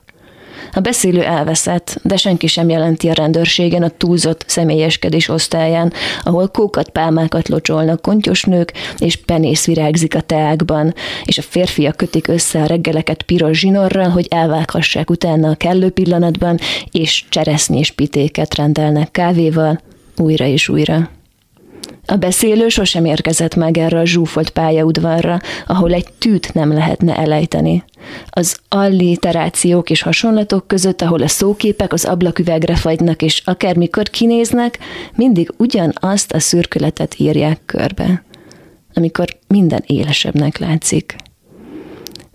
A 0.74 0.80
beszélő 0.80 1.24
elveszett, 1.24 2.00
de 2.04 2.16
senki 2.18 2.48
sem 2.48 2.70
jelenti 2.70 3.10
a 3.10 3.14
rendőrségen 3.14 3.84
a 3.84 3.90
túlzott 3.90 4.44
személyeskedés 4.48 5.30
osztályán, 5.30 5.94
ahol 6.22 6.48
kókat, 6.48 6.90
pálmákat 6.90 7.48
locsolnak 7.48 8.02
kontyos 8.02 8.44
nők, 8.44 8.74
és 8.98 9.16
penész 9.16 9.66
virágzik 9.66 10.16
a 10.16 10.22
teákban, 10.22 10.94
és 11.24 11.38
a 11.38 11.42
férfiak 11.42 11.98
kötik 11.98 12.28
össze 12.28 12.62
a 12.62 12.66
reggeleket 12.66 13.24
piros 13.24 13.60
zsinorral, 13.60 14.10
hogy 14.10 14.28
elvághassák 14.30 15.10
utána 15.10 15.50
a 15.50 15.56
kellő 15.56 15.90
pillanatban, 15.90 16.60
és 16.92 17.24
cseresznyi 17.30 17.82
pitéket 17.96 18.56
rendelnek 18.56 19.12
kávéval, 19.12 19.80
újra 20.18 20.46
és 20.46 20.70
újra. 20.70 21.10
A 22.12 22.16
beszélő 22.16 22.68
sosem 22.68 23.06
érkezett 23.06 23.56
meg 23.56 23.78
erre 23.78 24.00
a 24.00 24.06
zsúfolt 24.06 24.50
pályaudvarra, 24.50 25.40
ahol 25.66 25.94
egy 25.94 26.08
tűt 26.18 26.54
nem 26.54 26.74
lehetne 26.74 27.16
elejteni. 27.18 27.84
Az 28.30 28.58
alliterációk 28.70 29.90
és 29.90 30.02
hasonlatok 30.02 30.68
között, 30.68 31.02
ahol 31.02 31.22
a 31.22 31.28
szóképek 31.28 31.94
az 31.94 32.06
ablaküvegre 32.06 32.76
fagynak, 32.76 33.22
és 33.22 33.42
akármikor 33.46 34.10
kinéznek, 34.10 34.80
mindig 35.16 35.54
ugyanazt 35.58 36.32
a 36.32 36.40
szürkületet 36.40 37.16
írják 37.18 37.60
körbe, 37.66 38.24
amikor 38.94 39.28
minden 39.48 39.84
élesebbnek 39.86 40.58
látszik. 40.58 41.16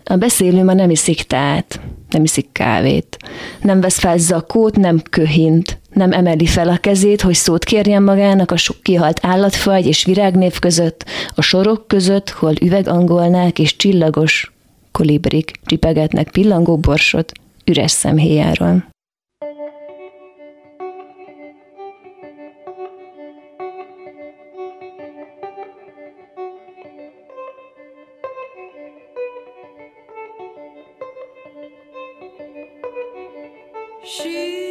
A 0.04 0.16
beszélő 0.16 0.64
ma 0.64 0.72
nem 0.72 0.90
iszik 0.90 1.22
tát, 1.22 1.80
nem 2.14 2.22
iszik 2.24 2.48
kávét, 2.52 3.16
nem 3.62 3.80
vesz 3.80 3.98
fel 3.98 4.18
zakót, 4.18 4.76
nem 4.76 5.02
köhint, 5.10 5.78
nem 5.92 6.12
emeli 6.12 6.46
fel 6.46 6.68
a 6.68 6.76
kezét, 6.76 7.20
hogy 7.20 7.34
szót 7.34 7.64
kérjen 7.64 8.02
magának 8.02 8.50
a 8.50 8.56
sok 8.56 8.76
kihalt 8.82 9.18
állatfagy 9.22 9.86
és 9.86 10.04
virágnév 10.04 10.58
között, 10.58 11.04
a 11.34 11.42
sorok 11.42 11.86
között, 11.86 12.30
hol 12.30 12.52
üvegangolnák 12.60 13.58
és 13.58 13.76
csillagos 13.76 14.52
kolibrik 14.92 15.50
csipegetnek 15.64 16.30
pillangó 16.30 16.76
borsot 16.76 17.32
üres 17.64 17.90
szemhéjáról. 17.90 18.93
She, 34.06 34.63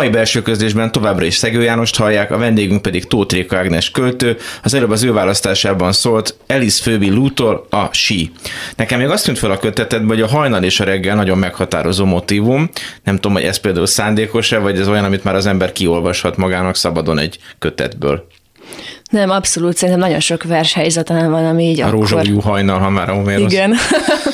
mai 0.00 0.08
belső 0.08 0.42
közlésben 0.42 0.92
továbbra 0.92 1.24
is 1.24 1.34
Szegő 1.34 1.62
Jánost 1.62 1.96
hallják, 1.96 2.30
a 2.30 2.38
vendégünk 2.38 2.82
pedig 2.82 3.06
Tóth 3.06 3.34
Réka 3.34 3.56
Ágnes 3.56 3.90
költő, 3.90 4.36
az 4.62 4.74
előbb 4.74 4.90
az 4.90 5.02
ő 5.02 5.12
választásában 5.12 5.92
szólt 5.92 6.36
Alice 6.48 6.82
Philby 6.82 7.10
Lútól 7.10 7.66
a 7.70 7.88
sí. 7.92 8.30
Nekem 8.76 8.98
még 8.98 9.08
azt 9.08 9.24
tűnt 9.24 9.38
fel 9.38 9.50
a 9.50 9.58
kötetedben, 9.58 10.08
hogy 10.08 10.20
a 10.20 10.26
hajnal 10.26 10.62
és 10.62 10.80
a 10.80 10.84
reggel 10.84 11.16
nagyon 11.16 11.38
meghatározó 11.38 12.04
motivum. 12.04 12.70
Nem 13.04 13.14
tudom, 13.14 13.32
hogy 13.32 13.42
ez 13.42 13.56
például 13.56 13.86
szándékos-e, 13.86 14.58
vagy 14.58 14.78
ez 14.78 14.88
olyan, 14.88 15.04
amit 15.04 15.24
már 15.24 15.34
az 15.34 15.46
ember 15.46 15.72
kiolvashat 15.72 16.36
magának 16.36 16.76
szabadon 16.76 17.18
egy 17.18 17.38
kötetből. 17.58 18.26
Nem, 19.10 19.30
abszolút, 19.30 19.76
szerintem 19.76 20.04
nagyon 20.04 20.20
sok 20.20 20.42
vershelyzetem 20.42 21.30
van, 21.30 21.44
ami 21.44 21.64
így 21.64 21.80
A 21.80 21.86
akkor... 21.86 21.98
rózsaújú 21.98 22.40
hajnal, 22.40 22.78
ha 22.78 22.90
már 22.90 23.10
a. 23.10 23.22
Igen. 23.36 23.74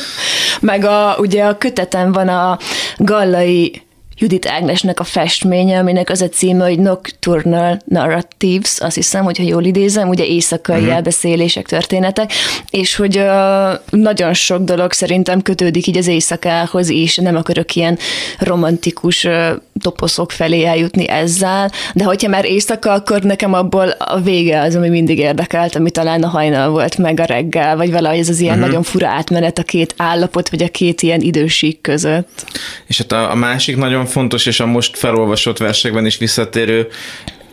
Meg 0.61 0.85
a, 0.85 1.17
ugye 1.19 1.45
a 1.45 1.59
kötetem 1.59 2.13
van 2.13 2.29
a 2.29 2.59
Gallai 2.97 3.86
Judit 4.19 4.47
Ágnesnek 4.47 5.01
a 5.01 5.05
festménye, 5.05 5.79
aminek 5.79 6.11
az 6.11 6.21
a 6.21 6.29
címe, 6.29 6.65
hogy 6.65 6.79
Nocturnal 6.79 7.79
Narratives, 7.85 8.79
azt 8.79 8.95
hiszem, 8.95 9.25
hogyha 9.25 9.43
jól 9.43 9.65
idézem, 9.65 10.09
ugye 10.09 10.25
éjszakai 10.25 10.79
uh-huh. 10.79 10.95
elbeszélések, 10.95 11.67
történetek, 11.67 12.33
és 12.71 12.97
hogy 12.97 13.19
uh, 13.19 13.73
nagyon 13.91 14.35
sok 14.35 14.63
dolog 14.63 14.93
szerintem 14.93 15.43
kötődik 15.43 15.87
így 15.87 15.97
az 15.97 16.07
éjszakához 16.07 16.89
is, 16.89 17.17
nem 17.17 17.37
akarok 17.37 17.75
ilyen 17.75 17.99
romantikus 18.39 19.25
uh, 19.25 19.49
toposzok 19.81 20.33
felé 20.33 20.65
eljutni 20.65 21.09
ezzel, 21.09 21.71
de 21.95 22.05
hogyha 22.05 22.29
már 22.29 22.45
éjszaka, 22.45 22.93
akkor 22.93 23.23
nekem 23.23 23.53
abból 23.53 23.89
a 23.89 24.21
vége 24.21 24.61
az, 24.61 24.75
ami 24.75 24.89
mindig 24.89 25.19
érdekelt, 25.19 25.77
ami 25.77 25.91
talán 25.91 26.23
a 26.23 26.29
hajnal 26.29 26.71
volt, 26.71 26.99
meg 26.99 27.21
a 27.21 27.25
reggel, 27.25 27.77
vagy 27.77 27.91
valahogy 27.91 28.19
ez 28.19 28.29
az 28.29 28.41
ilyen 28.41 28.55
uh-huh. 28.55 28.69
nagyon 28.69 28.83
fura 28.83 29.09
átmenet 29.09 29.59
a 29.59 29.63
két 29.63 29.95
állapot, 29.97 30.49
vagy 30.49 30.63
a 30.63 30.69
két 30.69 31.03
ilyen 31.03 31.21
idősík 31.21 31.81
között. 31.81 32.45
És 32.87 32.99
hát 32.99 33.13
a, 33.13 33.31
a 33.31 33.35
másik 33.35 33.77
nagyon 33.77 34.06
fontos, 34.07 34.47
és 34.47 34.61
a 34.61 34.67
most 34.67 34.97
felolvasott 34.97 35.59
versekben 35.59 36.07
is 36.07 36.19
visszatérő 36.19 36.89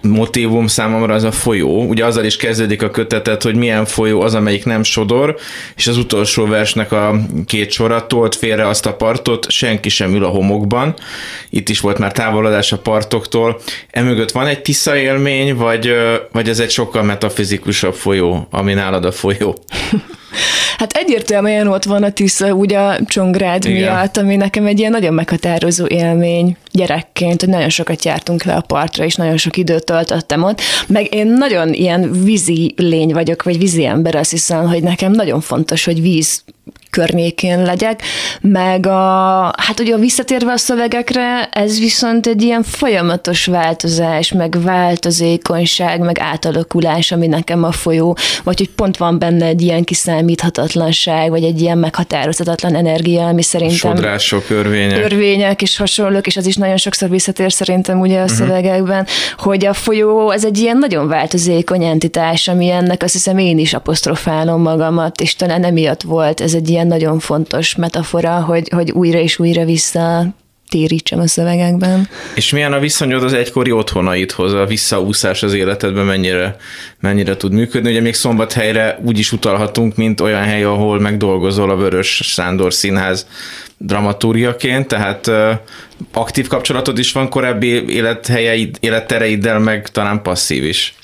motivum 0.04 0.68
számomra 0.68 1.14
az 1.14 1.24
a 1.24 1.32
folyó. 1.32 1.86
Ugye 1.86 2.06
azzal 2.06 2.26
is 2.26 2.36
kezdődik 2.36 2.82
a 2.82 2.90
kötetet, 2.90 3.44
hogy 3.44 3.56
milyen 3.56 3.86
folyó 3.86 4.22
az, 4.22 4.34
amelyik 4.34 4.66
nem 4.66 4.84
sodor, 4.84 5.36
és 5.76 5.88
az 5.88 5.98
utolsó 5.98 6.46
versnek 6.46 6.92
a 6.92 7.20
két 7.46 7.72
sora 7.72 8.08
tolt 8.08 8.36
félre 8.36 8.68
azt 8.68 8.86
a 8.86 8.94
partot, 8.94 9.50
senki 9.50 9.90
sem 9.90 10.16
ül 10.16 10.24
a 10.24 10.28
homokban. 10.28 10.96
Itt 11.50 11.70
is 11.70 11.80
volt 11.80 11.98
már 11.98 12.12
távolodás 12.12 12.72
a 12.72 12.78
partoktól. 12.78 13.62
Emögött 13.90 14.32
van 14.32 14.48
egy 14.48 14.62
tisza 14.62 14.98
élmény, 14.98 15.56
vagy, 15.56 15.94
vagy 16.32 16.50
ez 16.50 16.60
egy 16.60 16.72
sokkal 16.72 17.04
metafizikusabb 17.04 17.96
folyó, 17.96 18.48
ami 18.52 18.74
nálad 18.74 19.06
a 19.06 19.12
folyó? 19.12 19.58
Hát 20.78 20.94
egyértelműen 20.94 21.68
ott 21.68 21.84
van 21.84 22.04
a 22.04 22.12
Tisza 22.12 22.54
úgy 22.54 22.74
a 22.74 22.96
Csongrád 23.06 23.66
Igen. 23.66 23.78
miatt, 23.78 24.18
ami 24.18 24.36
nekem 24.36 24.66
egy 24.66 24.80
ilyen 24.80 24.92
nagyon 24.92 25.14
meghatározó 25.14 25.86
élmény 25.88 26.58
gyerekként, 26.72 27.40
hogy 27.40 27.50
nagyon 27.50 27.70
sokat 27.70 28.06
jártunk 28.06 28.44
le 28.44 28.54
a 28.54 28.62
partra, 28.62 29.04
és 29.04 29.16
nagyon 29.16 29.38
sok 29.38 29.58
időt 29.58 29.86
töltöttem 29.86 30.44
ott. 30.44 30.62
Meg 30.88 31.14
én 31.14 31.28
nagyon 31.28 31.74
ilyen 31.74 32.24
vízi 32.24 32.74
lény 32.78 33.14
vagyok, 33.14 33.44
vagy 33.44 33.58
vízi 33.58 33.86
ember, 33.86 34.16
azt 34.16 34.32
hiszem, 34.32 34.68
hogy 34.68 34.84
nekem 34.84 35.12
nagyon 35.12 35.42
fontos, 35.42 35.86
hogy 35.86 36.02
víz 36.02 36.44
környékén 36.94 37.62
legyek, 37.64 38.02
meg 38.42 38.86
a, 38.86 39.42
hát 39.58 39.80
ugye 39.80 39.94
a 39.94 39.98
visszatérve 39.98 40.52
a 40.52 40.58
szövegekre, 40.58 41.50
ez 41.52 41.80
viszont 41.80 42.28
egy 42.28 42.42
ilyen 42.42 42.64
folyamatos 42.64 43.46
változás, 43.46 44.32
meg 44.32 44.62
változékonyság, 44.62 46.00
meg 46.00 46.20
átalakulás, 46.20 47.12
ami 47.12 47.28
nekem 47.28 47.64
a 47.64 47.72
folyó, 47.72 48.18
vagy 48.44 48.58
hogy 48.58 48.70
pont 48.70 48.98
van 48.98 49.20
benne 49.20 49.46
egy 49.46 49.62
ilyen 49.62 49.84
kiszámíthatatlanság, 49.84 51.30
vagy 51.30 51.44
egy 51.44 51.62
ilyen 51.62 51.78
meghatározhatatlan 51.78 52.76
energia, 52.76 53.28
ami 53.28 53.42
szerintem 53.42 53.96
Sodrások, 53.96 54.50
örvények. 54.50 55.04
örvények 55.04 55.62
és 55.62 55.78
hasonlók, 55.78 56.28
és 56.28 56.38
az 56.38 56.46
is 56.46 56.56
nagyon 56.56 56.78
sokszor 56.78 57.10
visszatér 57.10 57.52
szerintem 57.52 58.00
ugye 58.00 58.22
a 58.22 58.28
szövegekben, 58.28 59.08
hogy 59.38 59.66
a 59.66 59.74
folyó 59.74 60.32
ez 60.32 60.46
egy 60.46 60.58
ilyen 60.58 60.78
nagyon 60.78 61.08
változékony 61.08 61.84
entitás, 61.84 62.48
ami 62.48 62.70
ennek 62.70 63.04
azt 63.04 63.14
hiszem 63.14 63.38
én 63.38 63.58
is 63.58 63.74
apostrofálom 63.74 64.62
magamat, 64.62 65.22
és 65.22 65.36
talán 65.36 65.64
emiatt 65.64 66.02
volt 66.02 66.42
ez 66.42 66.54
egy 66.54 66.70
ilyen 66.70 66.83
nagyon 66.88 67.20
fontos 67.20 67.76
metafora, 67.76 68.42
hogy, 68.42 68.70
hogy 68.70 68.92
újra 68.92 69.20
és 69.20 69.40
újra 69.40 69.66
vissza 69.66 70.34
térítsem 70.70 71.20
a 71.20 71.28
szövegekben. 71.28 72.08
És 72.36 72.52
milyen 72.52 72.74
a 72.74 72.80
viszonyod 72.80 73.24
az 73.24 73.34
egykori 73.34 73.72
otthonaidhoz, 73.72 74.54
a 74.54 74.66
visszaúszás 74.66 75.44
az 75.44 75.54
életedben 75.54 76.06
mennyire, 76.06 76.56
mennyire 77.00 77.38
tud 77.38 77.52
működni? 77.52 77.90
Ugye 77.90 78.02
még 78.02 78.14
Szombathelyre 78.14 79.00
úgy 79.06 79.20
is 79.20 79.32
utalhatunk, 79.32 79.96
mint 79.96 80.22
olyan 80.22 80.44
hely, 80.44 80.64
ahol 80.64 81.00
megdolgozol 81.00 81.70
a 81.70 81.76
Vörös 81.76 82.20
Sándor 82.24 82.74
Színház 82.74 83.28
dramaturgiaként, 83.78 84.88
tehát 84.88 85.32
aktív 86.14 86.48
kapcsolatod 86.48 87.00
is 87.00 87.12
van 87.12 87.30
korábbi 87.30 87.90
élethelyeid, 87.90 88.78
élettereiddel, 88.80 89.60
meg 89.60 89.90
talán 89.90 90.22
passzív 90.22 90.64
is. 90.64 90.96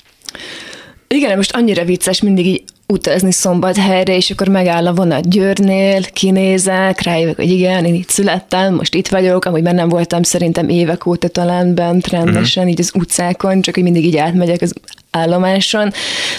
Igen, 1.08 1.36
most 1.36 1.54
annyira 1.54 1.84
vicces 1.84 2.22
mindig 2.22 2.46
így 2.46 2.62
utazni 2.90 3.32
szombathelyre, 3.32 4.16
és 4.16 4.30
akkor 4.30 4.48
megáll 4.48 4.86
a 4.86 4.94
vonat 4.94 5.28
Győrnél, 5.28 6.02
kinézek, 6.12 7.02
rájövök, 7.02 7.36
hogy 7.36 7.50
igen, 7.50 7.84
én 7.84 7.94
itt 7.94 8.08
születtem, 8.08 8.74
most 8.74 8.94
itt 8.94 9.08
vagyok, 9.08 9.44
amúgy 9.44 9.62
már 9.62 9.74
nem 9.74 9.88
voltam 9.88 10.22
szerintem 10.22 10.68
évek 10.68 11.06
óta 11.06 11.28
talán 11.28 11.74
bent 11.74 12.08
rendesen, 12.08 12.68
így 12.68 12.80
az 12.80 12.90
utcákon, 12.94 13.60
csak 13.60 13.74
hogy 13.74 13.82
mindig 13.82 14.04
így 14.04 14.16
átmegyek 14.16 14.62
az 14.62 14.72
állomáson. 15.10 15.92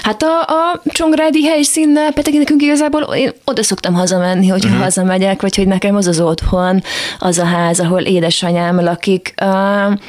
Hát 0.03 0.23
a, 0.23 0.41
a 0.41 0.81
Csongrádi 0.85 1.43
helyszínnel 1.43 2.11
pedig 2.11 2.37
nekünk 2.37 2.61
igazából 2.61 3.01
én 3.01 3.31
oda 3.45 3.63
szoktam 3.63 3.93
hazamenni, 3.93 4.47
hogyha 4.47 4.67
uh-huh. 4.67 4.83
hazamegyek, 4.83 5.41
vagy 5.41 5.55
hogy 5.55 5.67
nekem 5.67 5.95
az 5.95 6.07
az 6.07 6.19
otthon, 6.19 6.83
az 7.19 7.37
a 7.37 7.45
ház, 7.45 7.79
ahol 7.79 8.01
édesanyám 8.01 8.83
lakik. 8.83 9.33
Uh, 9.41 9.99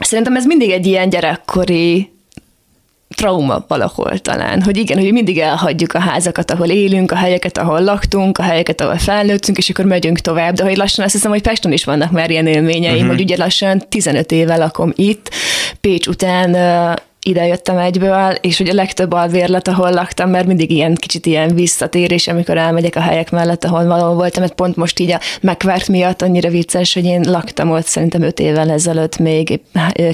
szerintem 0.00 0.36
ez 0.36 0.44
mindig 0.44 0.70
egy 0.70 0.86
ilyen 0.86 1.08
gyerekkori 1.08 2.12
trauma 3.14 3.64
valahol 3.68 4.18
talán, 4.18 4.62
hogy 4.62 4.76
igen, 4.76 4.98
hogy 4.98 5.12
mindig 5.12 5.38
elhagyjuk 5.38 5.94
a 5.94 5.98
házakat, 5.98 6.50
ahol 6.50 6.68
élünk, 6.68 7.10
a 7.10 7.16
helyeket, 7.16 7.58
ahol 7.58 7.80
laktunk, 7.80 8.38
a 8.38 8.42
helyeket, 8.42 8.80
ahol 8.80 8.98
felnőttünk, 8.98 9.58
és 9.58 9.70
akkor 9.70 9.84
megyünk 9.84 10.18
tovább. 10.18 10.54
De 10.54 10.62
hogy 10.62 10.76
lassan 10.76 11.04
azt 11.04 11.14
hiszem, 11.14 11.30
hogy 11.30 11.42
Peston 11.42 11.72
is 11.72 11.84
vannak 11.84 12.10
már 12.10 12.30
ilyen 12.30 12.46
élményeim, 12.46 12.94
uh-huh. 12.94 13.10
hogy 13.10 13.20
ugye 13.20 13.36
lassan 13.36 13.82
15 13.88 14.32
éve 14.32 14.56
lakom 14.56 14.92
itt, 14.94 15.30
Pécs 15.80 16.06
után 16.06 16.56
ide 17.22 17.46
jöttem 17.46 17.78
egyből, 17.78 18.34
és 18.40 18.58
hogy 18.58 18.68
a 18.68 18.74
legtöbb 18.74 19.12
alvérlet, 19.12 19.68
ahol 19.68 19.90
laktam, 19.90 20.30
mert 20.30 20.46
mindig 20.46 20.70
ilyen 20.70 20.94
kicsit 20.94 21.26
ilyen 21.26 21.54
visszatérés, 21.54 22.28
amikor 22.28 22.56
elmegyek 22.56 22.96
a 22.96 23.00
helyek 23.00 23.30
mellett, 23.30 23.64
ahol 23.64 23.86
valahol 23.86 24.14
voltam, 24.14 24.42
mert 24.42 24.54
pont 24.54 24.76
most 24.76 24.98
így 24.98 25.10
a 25.10 25.20
megvárt 25.40 25.88
miatt 25.88 26.22
annyira 26.22 26.50
vicces, 26.50 26.94
hogy 26.94 27.04
én 27.04 27.20
laktam 27.26 27.70
ott 27.70 27.86
szerintem 27.86 28.22
öt 28.22 28.40
évvel 28.40 28.70
ezelőtt 28.70 29.18
még 29.18 29.60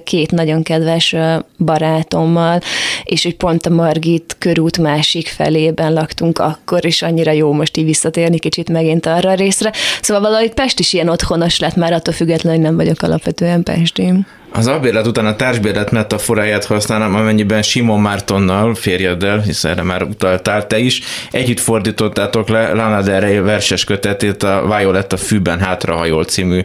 két 0.04 0.30
nagyon 0.30 0.62
kedves 0.62 1.16
barátommal, 1.58 2.60
és 3.04 3.22
hogy 3.22 3.36
pont 3.36 3.66
a 3.66 3.70
Margit 3.70 4.36
körút 4.38 4.78
másik 4.78 5.28
felében 5.28 5.92
laktunk 5.92 6.38
akkor, 6.38 6.84
és 6.84 7.02
annyira 7.02 7.32
jó 7.32 7.52
most 7.52 7.76
így 7.76 7.84
visszatérni 7.84 8.38
kicsit 8.38 8.68
megint 8.68 9.06
arra 9.06 9.30
a 9.30 9.34
részre. 9.34 9.72
Szóval 10.02 10.22
valahogy 10.22 10.52
Pest 10.54 10.78
is 10.78 10.92
ilyen 10.92 11.08
otthonos 11.08 11.58
lett 11.58 11.76
már 11.76 11.92
attól 11.92 12.14
függetlenül, 12.14 12.58
hogy 12.58 12.68
nem 12.68 12.76
vagyok 12.76 13.02
alapvetően 13.02 13.62
Pesti. 13.62 14.12
Az 14.52 14.66
albérlet 14.66 15.06
után 15.06 15.26
a 15.26 15.36
társbérlet 15.36 15.90
metaforáját 15.90 16.64
használom, 16.64 17.14
amennyiben 17.14 17.62
Simon 17.62 18.00
Mártonnal, 18.00 18.74
férjeddel, 18.74 19.40
hiszen 19.40 19.70
erre 19.70 19.82
már 19.82 20.02
utaltál 20.02 20.66
te 20.66 20.78
is, 20.78 21.00
együtt 21.30 21.60
fordítottátok 21.60 22.48
le 22.48 22.72
Lana 22.72 23.02
Del 23.02 23.20
Rey 23.20 23.40
verses 23.40 23.84
kötetét, 23.84 24.42
a 24.42 24.76
Violet 24.76 25.12
a 25.12 25.16
fűben 25.16 25.58
hátrahajol 25.58 26.24
című 26.24 26.64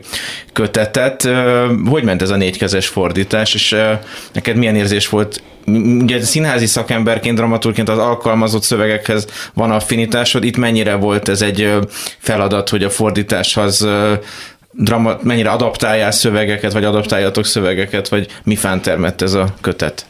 kötetet. 0.54 1.30
Hogy 1.86 2.04
ment 2.04 2.22
ez 2.22 2.30
a 2.30 2.36
négykezes 2.36 2.88
fordítás, 2.88 3.54
és 3.54 3.76
neked 4.32 4.56
milyen 4.56 4.76
érzés 4.76 5.10
volt 5.10 5.42
ugye 6.02 6.22
színházi 6.22 6.66
szakemberként, 6.66 7.38
dramaturgként 7.38 7.90
az 7.90 7.98
alkalmazott 7.98 8.64
szövegekhez 8.64 9.28
van 9.54 9.72
affinitásod, 9.72 10.44
itt 10.44 10.58
mennyire 10.58 10.96
volt 10.96 11.30
ez 11.30 11.42
egy 11.42 11.74
feladat, 12.18 12.70
hogy 12.70 12.84
a 12.84 12.90
fordításhoz 12.90 13.88
drama, 14.74 15.18
mennyire 15.22 15.50
adaptálják 15.50 16.12
szövegeket, 16.12 16.74
vagy 16.74 16.84
adaptáljatok 16.84 17.46
szövegeket, 17.46 18.08
vagy 18.08 18.28
mi 18.44 18.56
fán 18.56 18.82
termett 18.82 19.22
ez 19.22 19.34
a 19.34 19.54
kötet? 19.62 20.06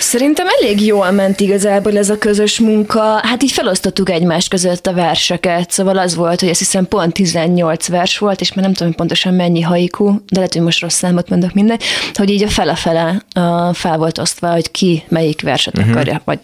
Szerintem 0.00 0.46
elég 0.60 0.86
jól 0.86 1.10
ment 1.10 1.40
igazából 1.40 1.96
ez 1.96 2.10
a 2.10 2.18
közös 2.18 2.58
munka. 2.58 3.00
Hát 3.00 3.42
így 3.42 3.50
felosztottuk 3.50 4.10
egymás 4.10 4.48
között 4.48 4.86
a 4.86 4.92
verseket, 4.92 5.70
szóval 5.70 5.98
az 5.98 6.14
volt, 6.14 6.40
hogy 6.40 6.48
azt 6.48 6.58
hiszem 6.58 6.88
pont 6.88 7.12
18 7.12 7.88
vers 7.88 8.18
volt, 8.18 8.40
és 8.40 8.52
már 8.52 8.64
nem 8.64 8.74
tudom 8.74 8.94
pontosan 8.94 9.34
mennyi 9.34 9.60
haiku, 9.60 10.12
de 10.12 10.36
lehet, 10.36 10.52
hogy 10.52 10.62
most 10.62 10.80
rossz 10.80 10.96
számot 10.96 11.28
mondok 11.28 11.52
mindegy, 11.52 11.82
hogy 12.14 12.30
így 12.30 12.42
a 12.42 12.48
fele-fele 12.48 13.24
fel 13.72 13.96
volt 13.96 14.18
osztva, 14.18 14.52
hogy 14.52 14.70
ki 14.70 15.02
melyik 15.08 15.42
verset 15.42 15.78
uh-huh. 15.78 15.92
akarja, 15.92 16.20
vagy 16.24 16.38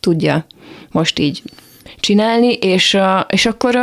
tudja 0.00 0.46
most 0.90 1.18
így 1.18 1.42
csinálni, 2.06 2.52
és, 2.52 2.98
és 3.28 3.46
akkor 3.46 3.78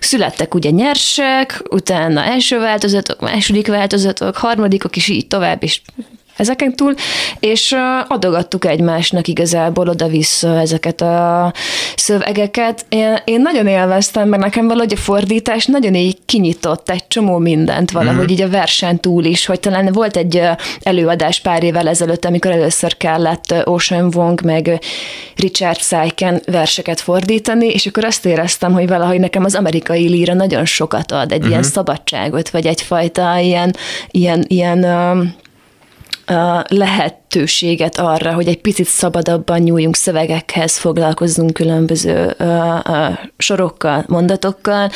születtek 0.00 0.54
ugye 0.54 0.70
nyersek, 0.70 1.62
utána 1.70 2.24
első 2.24 2.58
változatok, 2.58 3.20
második 3.20 3.66
változatok, 3.66 4.36
harmadikok, 4.36 4.96
és 4.96 5.08
így 5.08 5.26
tovább, 5.26 5.62
és 5.62 5.80
ezeken 6.36 6.76
túl, 6.76 6.94
és 7.40 7.74
adogattuk 8.08 8.64
egymásnak 8.64 9.28
igazából 9.28 9.88
oda-vissza 9.88 10.60
ezeket 10.60 11.00
a 11.00 11.52
szövegeket. 11.96 12.84
Én, 12.88 13.16
én 13.24 13.40
nagyon 13.40 13.66
élveztem, 13.66 14.28
mert 14.28 14.42
nekem 14.42 14.68
valahogy 14.68 14.92
a 14.92 14.96
fordítás 14.96 15.66
nagyon 15.66 15.94
így 15.94 16.18
kinyitott 16.26 16.90
egy 16.90 17.06
csomó 17.08 17.38
mindent 17.38 17.90
valahogy 17.90 18.30
így 18.30 18.42
a 18.42 18.48
versen 18.48 19.00
túl 19.00 19.24
is, 19.24 19.46
hogy 19.46 19.60
talán 19.60 19.92
volt 19.92 20.16
egy 20.16 20.42
előadás 20.82 21.40
pár 21.40 21.62
évvel 21.62 21.88
ezelőtt, 21.88 22.24
amikor 22.24 22.50
először 22.50 22.96
kellett 22.96 23.54
Ocean 23.64 24.12
Wong 24.14 24.40
meg 24.44 24.80
Richard 25.36 25.78
Saiken 25.78 26.42
verseket 26.46 27.00
fordítani, 27.00 27.66
és 27.66 27.86
akkor 27.86 28.04
azt 28.04 28.26
éreztem, 28.26 28.72
hogy 28.72 28.88
valahogy 28.88 29.20
nekem 29.20 29.44
az 29.44 29.54
amerikai 29.54 30.08
líra 30.08 30.34
nagyon 30.34 30.64
sokat 30.64 31.12
ad, 31.12 31.32
egy 31.32 31.46
ilyen 31.46 31.62
szabadságot, 31.62 32.50
vagy 32.50 32.66
egyfajta 32.66 33.38
ilyen, 33.38 33.74
ilyen, 34.10 34.44
ilyen 34.48 34.84
lehetőséget 36.68 37.98
arra, 37.98 38.32
hogy 38.32 38.48
egy 38.48 38.60
picit 38.60 38.86
szabadabban 38.86 39.60
nyúljunk 39.60 39.96
szövegekhez, 39.96 40.78
foglalkozzunk 40.78 41.52
különböző 41.52 42.36
sorokkal, 43.36 44.04
mondatokkal, 44.08 44.90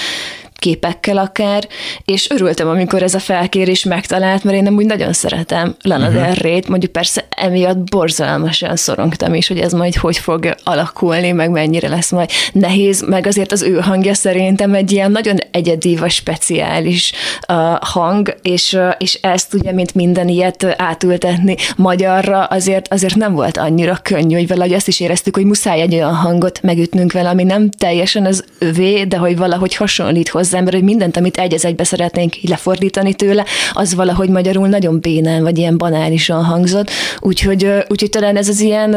képekkel 0.57 1.17
akár, 1.17 1.69
és 2.05 2.31
örültem, 2.31 2.69
amikor 2.69 3.03
ez 3.03 3.15
a 3.15 3.19
felkérés 3.19 3.85
megtalált, 3.85 4.45
mert 4.45 4.57
én 4.57 4.63
nem 4.63 4.77
úgy 4.77 4.87
nagyon 4.87 5.13
szeretem 5.13 5.77
Lana 5.83 6.07
uh-huh. 6.07 6.23
Del 6.23 6.35
Rey-t, 6.35 6.69
mondjuk 6.69 6.93
persze 6.93 7.27
emiatt 7.31 7.79
borzalmasan 7.91 8.77
szorongtam 8.77 9.35
is, 9.35 9.49
hogy 9.49 9.59
ez 9.59 9.73
majd 9.73 9.95
hogy 9.95 10.17
fog 10.17 10.55
alakulni, 10.65 11.33
meg 11.33 11.51
mennyire 11.51 11.89
lesz 11.89 12.11
majd 12.11 12.31
nehéz, 12.53 13.05
meg 13.09 13.27
azért 13.27 13.53
az 13.53 13.63
ő 13.63 13.79
hangja 13.79 14.15
szerintem 14.15 14.75
egy 14.75 14.93
ilyen 14.93 15.11
nagyon 15.11 15.37
egyedi 15.51 15.97
vagy 15.97 16.11
speciális 16.11 17.13
uh, 17.49 17.57
hang, 17.81 18.37
és, 18.43 18.73
uh, 18.73 18.95
és 18.99 19.15
ezt 19.15 19.55
ugye, 19.55 19.73
mint 19.73 19.95
minden 19.95 20.29
ilyet 20.29 20.75
átültetni 20.77 21.57
magyarra, 21.77 22.45
azért, 22.45 22.93
azért 22.93 23.15
nem 23.15 23.35
volt 23.35 23.57
annyira 23.57 23.99
könnyű, 24.03 24.35
hogy 24.35 24.49
valahogy 24.49 24.73
azt 24.73 24.89
is 24.89 25.01
éreztük, 25.01 25.35
hogy 25.37 25.45
muszáj 25.45 25.81
egy 25.81 25.95
olyan 25.95 26.15
hangot 26.15 26.63
megütnünk 26.63 27.13
vele, 27.13 27.29
ami 27.29 27.43
nem 27.43 27.71
teljesen 27.71 28.27
az 28.27 28.45
övé, 28.59 29.05
de 29.05 29.17
hogy 29.17 29.37
valahogy 29.37 29.75
hasonlít 29.75 30.29
hozzá, 30.29 30.46
mert 30.53 30.73
hogy 30.73 30.83
mindent, 30.83 31.17
amit 31.17 31.37
egy 31.37 31.55
az 31.55 31.65
egybe 31.65 31.85
szeretnénk 31.85 32.37
így 32.37 32.49
lefordítani 32.49 33.15
tőle, 33.15 33.45
az 33.73 33.95
valahogy 33.95 34.29
magyarul 34.29 34.69
nagyon 34.69 35.01
bénán, 35.01 35.43
vagy 35.43 35.59
ilyen 35.59 35.79
banálisan 35.79 36.45
hangzott. 36.45 36.91
Úgyhogy, 37.21 37.69
úgyhogy 37.89 38.11
talán 38.11 38.37
ez 38.37 38.49
az 38.49 38.61
ilyen 38.61 38.97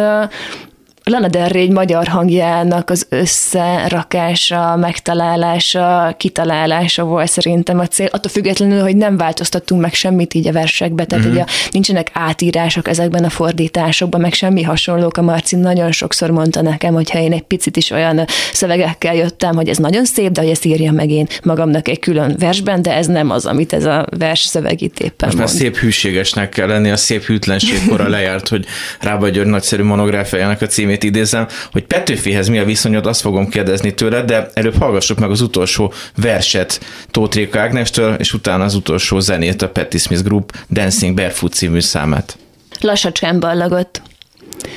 Lana 1.09 1.27
Del 1.27 1.47
Rey 1.49 1.69
magyar 1.71 2.07
hangjának 2.07 2.89
az 2.89 3.05
összerakása, 3.09 4.75
megtalálása, 4.75 6.15
kitalálása 6.17 7.03
volt 7.03 7.29
szerintem 7.29 7.79
a 7.79 7.85
cél. 7.87 8.07
Attól 8.11 8.31
függetlenül, 8.31 8.81
hogy 8.81 8.95
nem 8.95 9.17
változtattunk 9.17 9.81
meg 9.81 9.93
semmit 9.93 10.33
így 10.33 10.47
a 10.47 10.51
versekbe, 10.51 11.05
tehát 11.05 11.23
Mhm. 11.23 11.33
ugye 11.33 11.43
nincsenek 11.71 12.09
átírások 12.13 12.87
ezekben 12.87 13.23
a 13.23 13.29
fordításokban, 13.29 14.21
meg 14.21 14.33
semmi 14.33 14.63
hasonlók. 14.63 15.17
A 15.17 15.21
Marci 15.21 15.55
nagyon 15.55 15.91
sokszor 15.91 16.29
mondta 16.31 16.61
nekem, 16.61 16.93
hogy 16.93 17.09
ha 17.11 17.19
én 17.19 17.33
egy 17.33 17.41
picit 17.41 17.77
is 17.77 17.91
olyan 17.91 18.25
szövegekkel 18.53 19.15
jöttem, 19.15 19.55
hogy 19.55 19.69
ez 19.69 19.77
nagyon 19.77 20.05
szép, 20.05 20.31
de 20.31 20.41
hogy 20.41 20.49
ezt 20.49 20.65
írjam 20.65 20.95
meg 20.95 21.09
én 21.09 21.27
magamnak 21.43 21.87
egy 21.87 21.99
külön 21.99 22.35
versben, 22.39 22.81
de 22.81 22.93
ez 22.93 23.07
nem 23.07 23.29
az, 23.29 23.45
amit 23.45 23.73
ez 23.73 23.85
a 23.85 24.05
vers 24.17 24.39
szöveg 24.39 24.81
itt 24.81 24.99
éppen 24.99 25.27
Most 25.27 25.37
már 25.37 25.45
mond. 25.47 25.57
szép 25.59 25.77
hűségesnek 25.77 26.49
kell 26.49 26.67
lenni, 26.67 26.89
a 26.89 26.97
szép 26.97 27.23
hűtlenségkora 27.23 28.07
lejárt, 28.07 28.47
hogy 28.47 28.65
Rába 28.99 29.29
György 29.29 29.47
nagyszerű 29.47 29.83
monográfiájának 29.83 30.61
a 30.61 30.65
címét 30.65 30.98
idézem, 31.03 31.47
hogy 31.71 31.83
Petőfihez 31.83 32.47
mi 32.47 32.57
a 32.57 32.65
viszonyod, 32.65 33.05
azt 33.05 33.21
fogom 33.21 33.49
kérdezni 33.49 33.93
tőled, 33.93 34.25
de 34.25 34.49
előbb 34.53 34.77
hallgassuk 34.77 35.19
meg 35.19 35.29
az 35.29 35.41
utolsó 35.41 35.93
verset 36.15 36.79
Tóth 37.11 37.35
Réka 37.35 37.59
Ágnestől, 37.59 38.13
és 38.13 38.33
utána 38.33 38.63
az 38.63 38.75
utolsó 38.75 39.19
zenét 39.19 39.61
a 39.61 39.69
Patti 39.69 39.97
Smith 39.97 40.23
Group 40.23 40.57
Dancing 40.69 41.15
Barefoot 41.15 41.53
című 41.53 41.79
számát. 41.79 42.37
Lassacskán 42.79 43.39
ballagott. 43.39 44.01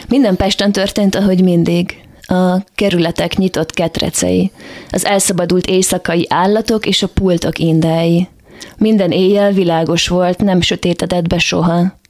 Minden 0.09 0.37
Pesten 0.37 0.73
történt, 0.73 1.14
ahogy 1.14 1.43
mindig. 1.43 1.97
A 2.27 2.64
kerületek 2.75 3.37
nyitott 3.37 3.73
ketrecei, 3.73 4.51
az 4.91 5.05
elszabadult 5.05 5.66
éjszakai 5.66 6.27
állatok 6.29 6.87
és 6.87 7.03
a 7.03 7.09
pultok 7.09 7.59
indái. 7.59 8.29
Minden 8.77 9.11
éjjel 9.11 9.53
világos 9.53 10.09
volt, 10.09 10.39
nem 10.39 10.61
sötétedett 10.61 11.27
be 11.27 11.39
soha. 11.39 12.01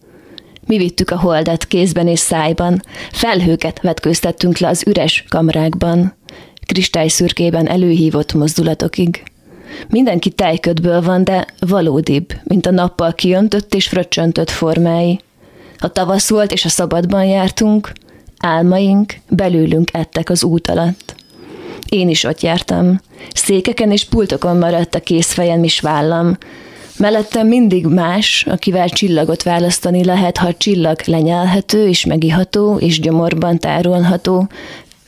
Mi 0.67 0.77
vittük 0.77 1.11
a 1.11 1.19
holdat 1.19 1.65
kézben 1.65 2.09
és 2.09 2.19
szájban, 2.19 2.83
felhőket 3.13 3.81
vetkőztettünk 3.81 4.59
le 4.59 4.69
az 4.69 4.83
üres 4.87 5.25
kamrákban, 5.29 6.15
kristályszürkében 6.67 7.69
előhívott 7.69 8.33
mozdulatokig. 8.33 9.23
Mindenki 9.89 10.31
tejködből 10.31 11.03
van, 11.03 11.25
de 11.25 11.47
valódibb, 11.59 12.33
mint 12.45 12.67
a 12.67 12.71
nappal 12.71 13.13
kiöntött 13.13 13.75
és 13.75 13.89
fröccsöntött 13.89 14.51
formái. 14.51 15.21
Ha 15.79 15.89
tavasz 15.89 16.29
volt 16.29 16.53
és 16.53 16.65
a 16.65 16.69
szabadban 16.69 17.25
jártunk, 17.25 17.93
álmaink 18.39 19.15
belőlünk 19.29 19.89
ettek 19.93 20.31
az 20.31 20.45
út 20.45 20.69
alatt. 20.69 21.15
Én 21.89 22.09
is 22.09 22.25
ott 22.25 22.41
jártam. 22.41 23.01
Székeken 23.35 23.91
és 23.91 24.05
pultokon 24.05 24.57
maradt 24.57 24.95
a 24.95 25.01
készfejem 25.01 25.65
is 25.65 25.81
vállam. 25.81 26.37
Mellettem 27.03 27.47
mindig 27.47 27.87
más, 27.87 28.47
akivel 28.51 28.89
csillagot 28.89 29.43
választani 29.43 30.05
lehet, 30.05 30.37
ha 30.37 30.55
csillag 30.55 31.01
lenyelhető 31.05 31.89
és 31.89 32.05
megiható 32.05 32.79
és 32.79 33.01
gyomorban 33.01 33.59
tárolható, 33.59 34.49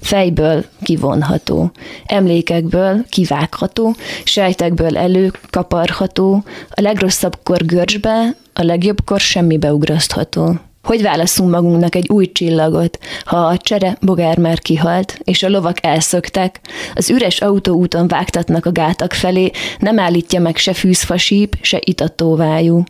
fejből 0.01 0.65
kivonható, 0.83 1.71
emlékekből 2.07 3.05
kivágható, 3.09 3.95
sejtekből 4.25 4.97
elő 4.97 5.33
kaparható, 5.51 6.43
a 6.69 6.81
legrosszabbkor 6.81 7.65
görcsbe, 7.65 8.37
a 8.53 8.63
legjobbkor 8.63 9.21
semmibe 9.21 9.73
ugrasztható. 9.73 10.55
Hogy 10.85 11.03
válaszunk 11.03 11.51
magunknak 11.51 11.95
egy 11.95 12.09
új 12.09 12.33
csillagot, 12.33 12.99
ha 13.25 13.37
a 13.37 13.57
csere 13.57 13.97
bogár 14.01 14.39
már 14.39 14.59
kihalt, 14.59 15.19
és 15.25 15.43
a 15.43 15.49
lovak 15.49 15.85
elszöktek, 15.85 16.61
az 16.95 17.11
üres 17.11 17.41
autóúton 17.41 18.09
vágtatnak 18.09 18.67
a 18.67 18.73
gátak 18.73 19.13
felé, 19.13 19.51
nem 19.79 19.99
állítja 19.99 20.41
meg 20.41 20.57
se 20.57 20.75
fűzfasíp, 20.75 21.57
se 21.61 21.81
itatóvájú. 21.85 22.85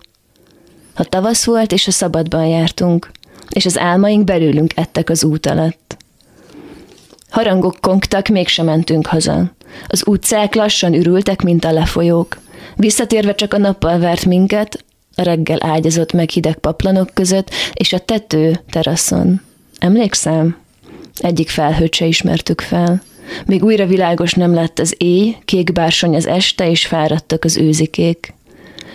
Ha 0.94 1.04
tavasz 1.04 1.44
volt, 1.44 1.72
és 1.72 1.86
a 1.86 1.90
szabadban 1.90 2.46
jártunk, 2.46 3.10
és 3.48 3.66
az 3.66 3.78
álmaink 3.78 4.24
belőlünk 4.24 4.72
ettek 4.76 5.10
az 5.10 5.24
út 5.24 5.46
alatt. 5.46 5.96
Harangok 7.30 7.76
kongtak, 7.80 8.28
mégsem 8.28 8.64
mentünk 8.64 9.06
haza. 9.06 9.52
Az 9.86 10.02
utcák 10.06 10.54
lassan 10.54 10.94
ürültek, 10.94 11.42
mint 11.42 11.64
a 11.64 11.72
lefolyók. 11.72 12.38
Visszatérve 12.76 13.34
csak 13.34 13.54
a 13.54 13.58
nappal 13.58 13.98
vert 13.98 14.24
minket, 14.24 14.84
reggel 15.16 15.58
ágyazott 15.60 16.12
meg 16.12 16.30
hideg 16.30 16.54
paplanok 16.54 17.10
között, 17.14 17.50
és 17.72 17.92
a 17.92 17.98
tető 17.98 18.60
teraszon. 18.70 19.40
Emlékszem? 19.78 20.56
Egyik 21.16 21.48
felhőt 21.48 21.94
se 21.94 22.06
ismertük 22.06 22.60
fel. 22.60 23.02
Még 23.46 23.64
újra 23.64 23.86
világos 23.86 24.34
nem 24.34 24.54
lett 24.54 24.78
az 24.78 24.94
éj, 24.98 25.36
kék 25.44 25.72
bársony 25.72 26.14
az 26.14 26.26
este, 26.26 26.70
és 26.70 26.86
fáradtak 26.86 27.44
az 27.44 27.56
őzikék. 27.56 28.34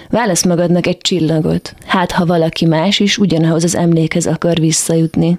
Válasz 0.10 0.44
magadnak 0.46 0.88
egy 0.88 0.98
csillagot, 0.98 1.76
hát 1.86 2.12
ha 2.12 2.26
valaki 2.26 2.66
más 2.66 3.00
is 3.00 3.18
ugyanahoz 3.18 3.64
az 3.64 3.76
emlékhez 3.76 4.28
akar 4.28 4.60
visszajutni. 4.60 5.38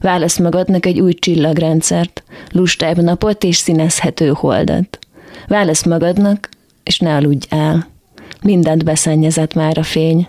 Válasz 0.00 0.38
magadnak 0.38 0.86
egy 0.86 1.00
új 1.00 1.12
csillagrendszert, 1.12 2.22
lustább 2.52 3.02
napot 3.02 3.44
és 3.44 3.56
színezhető 3.56 4.28
holdat. 4.28 4.98
Válasz 5.46 5.84
magadnak, 5.84 6.48
és 6.82 6.98
ne 6.98 7.14
aludj 7.14 7.46
el. 7.50 7.97
Mindent 8.42 8.84
beszennyezett 8.84 9.54
már 9.54 9.78
a 9.78 9.82
fény. 9.82 10.28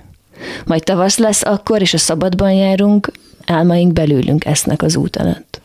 Majd 0.65 0.83
tavasz 0.83 1.17
lesz 1.17 1.43
akkor, 1.43 1.81
és 1.81 1.93
a 1.93 1.97
szabadban 1.97 2.51
járunk, 2.51 3.11
álmaink 3.45 3.93
belőlünk 3.93 4.45
esznek 4.45 4.81
az 4.81 4.95
út 4.95 5.15
alatt. 5.15 5.61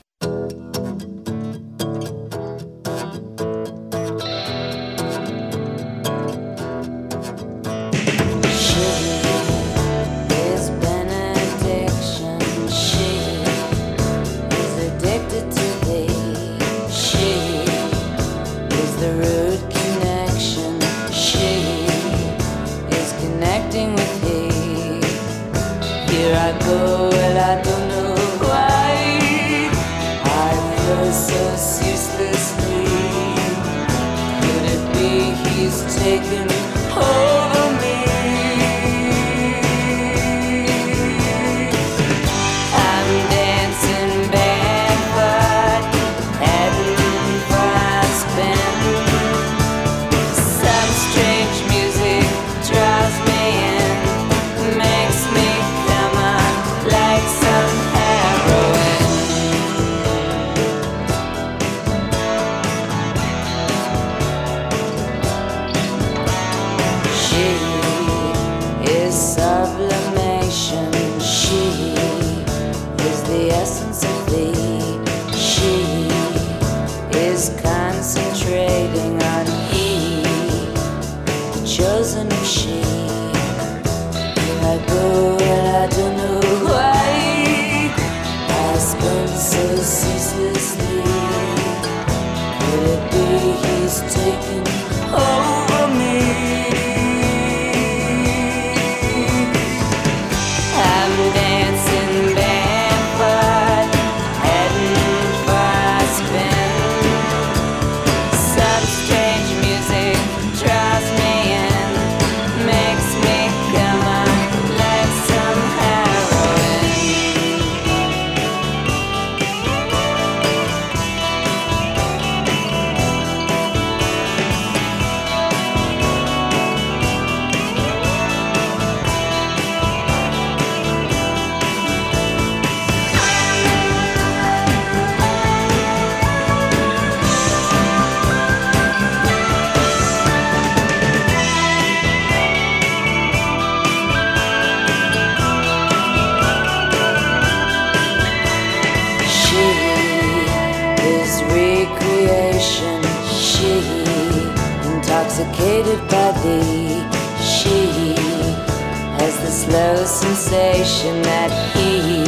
The 160.04 160.10
sensation 160.10 161.22
that 161.22 161.50
he 161.72 162.20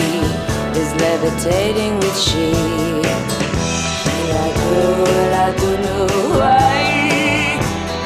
is 0.80 0.90
levitating 1.04 1.92
with 1.98 2.18
she. 2.18 2.54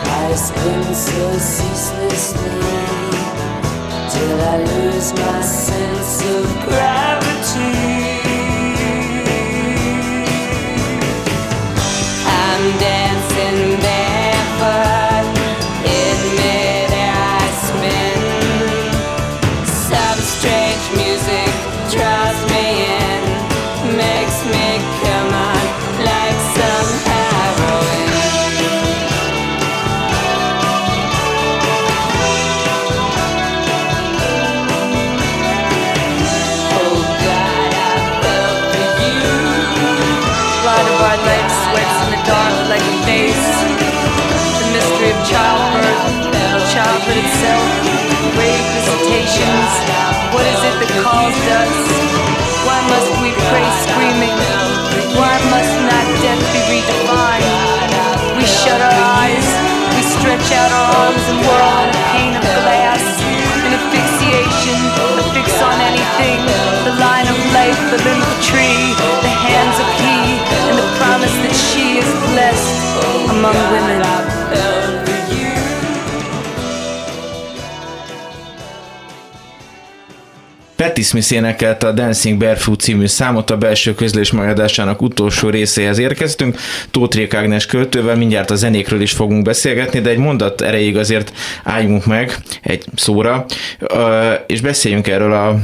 I 0.02 0.34
spin 0.34 0.82
so 0.92 1.38
ceaselessly 1.38 2.60
till 4.12 4.40
I 4.40 4.56
lose 4.72 5.12
my 5.12 5.40
sense 5.40 6.24
of 6.34 6.46
gravity. 6.66 8.09
Childhood 46.80 47.20
itself, 47.20 47.64
grave 48.32 48.64
visitations. 48.72 49.70
What 50.32 50.48
is 50.48 50.60
it 50.64 50.76
that 50.80 50.92
calls 51.04 51.36
us? 51.60 51.76
Why 52.64 52.80
must 52.88 53.12
we 53.20 53.36
pray 53.52 53.68
screaming? 53.84 54.32
Why 55.12 55.36
must 55.52 55.76
not 55.84 56.06
death 56.24 56.40
be 56.56 56.60
redefined? 56.72 57.52
We 58.32 58.48
shut 58.48 58.80
our 58.80 58.96
eyes, 59.20 59.48
we 59.92 60.00
stretch 60.08 60.48
out 60.56 60.72
our 60.72 60.88
arms 61.04 61.24
and 61.28 61.38
whirl 61.44 61.84
in 61.84 61.92
a 61.92 62.00
pane 62.16 62.34
of 62.40 62.48
glass. 62.64 63.04
An 63.60 63.76
asphyxiation, 63.76 64.80
a 65.20 65.24
fix 65.36 65.52
on 65.60 65.76
anything. 65.84 66.40
The 66.88 66.96
line 66.96 67.28
of 67.28 67.36
life, 67.52 67.76
the 67.92 68.00
limb 68.08 68.24
of 68.24 68.30
a 68.32 68.40
tree, 68.40 68.96
the 69.20 69.34
hands 69.36 69.76
of 69.84 69.88
he, 70.00 70.40
and 70.64 70.80
the 70.80 70.88
promise 70.96 71.36
that 71.44 71.52
she 71.52 72.00
is 72.00 72.08
blessed 72.32 72.72
among 73.36 73.58
women. 73.68 74.79
Patti 81.00 81.20
Smith 81.20 81.32
énekelte 81.32 81.86
a 81.86 81.92
Dancing 81.92 82.38
Barefoot 82.38 82.80
című 82.80 83.06
számot 83.06 83.50
a 83.50 83.56
belső 83.56 83.94
közlés 83.94 84.32
magadásának 84.32 85.02
utolsó 85.02 85.48
részéhez 85.48 85.98
érkeztünk. 85.98 86.56
Tóth 86.90 87.16
Rék 87.16 87.34
Ágnes 87.34 87.66
költővel 87.66 88.16
mindjárt 88.16 88.50
a 88.50 88.54
zenékről 88.54 89.00
is 89.00 89.12
fogunk 89.12 89.44
beszélgetni, 89.44 90.00
de 90.00 90.10
egy 90.10 90.18
mondat 90.18 90.60
erejéig 90.60 90.96
azért 90.96 91.32
álljunk 91.64 92.06
meg 92.06 92.36
egy 92.62 92.84
szóra, 92.94 93.44
és 94.46 94.60
beszéljünk 94.60 95.08
erről 95.08 95.32
a 95.32 95.58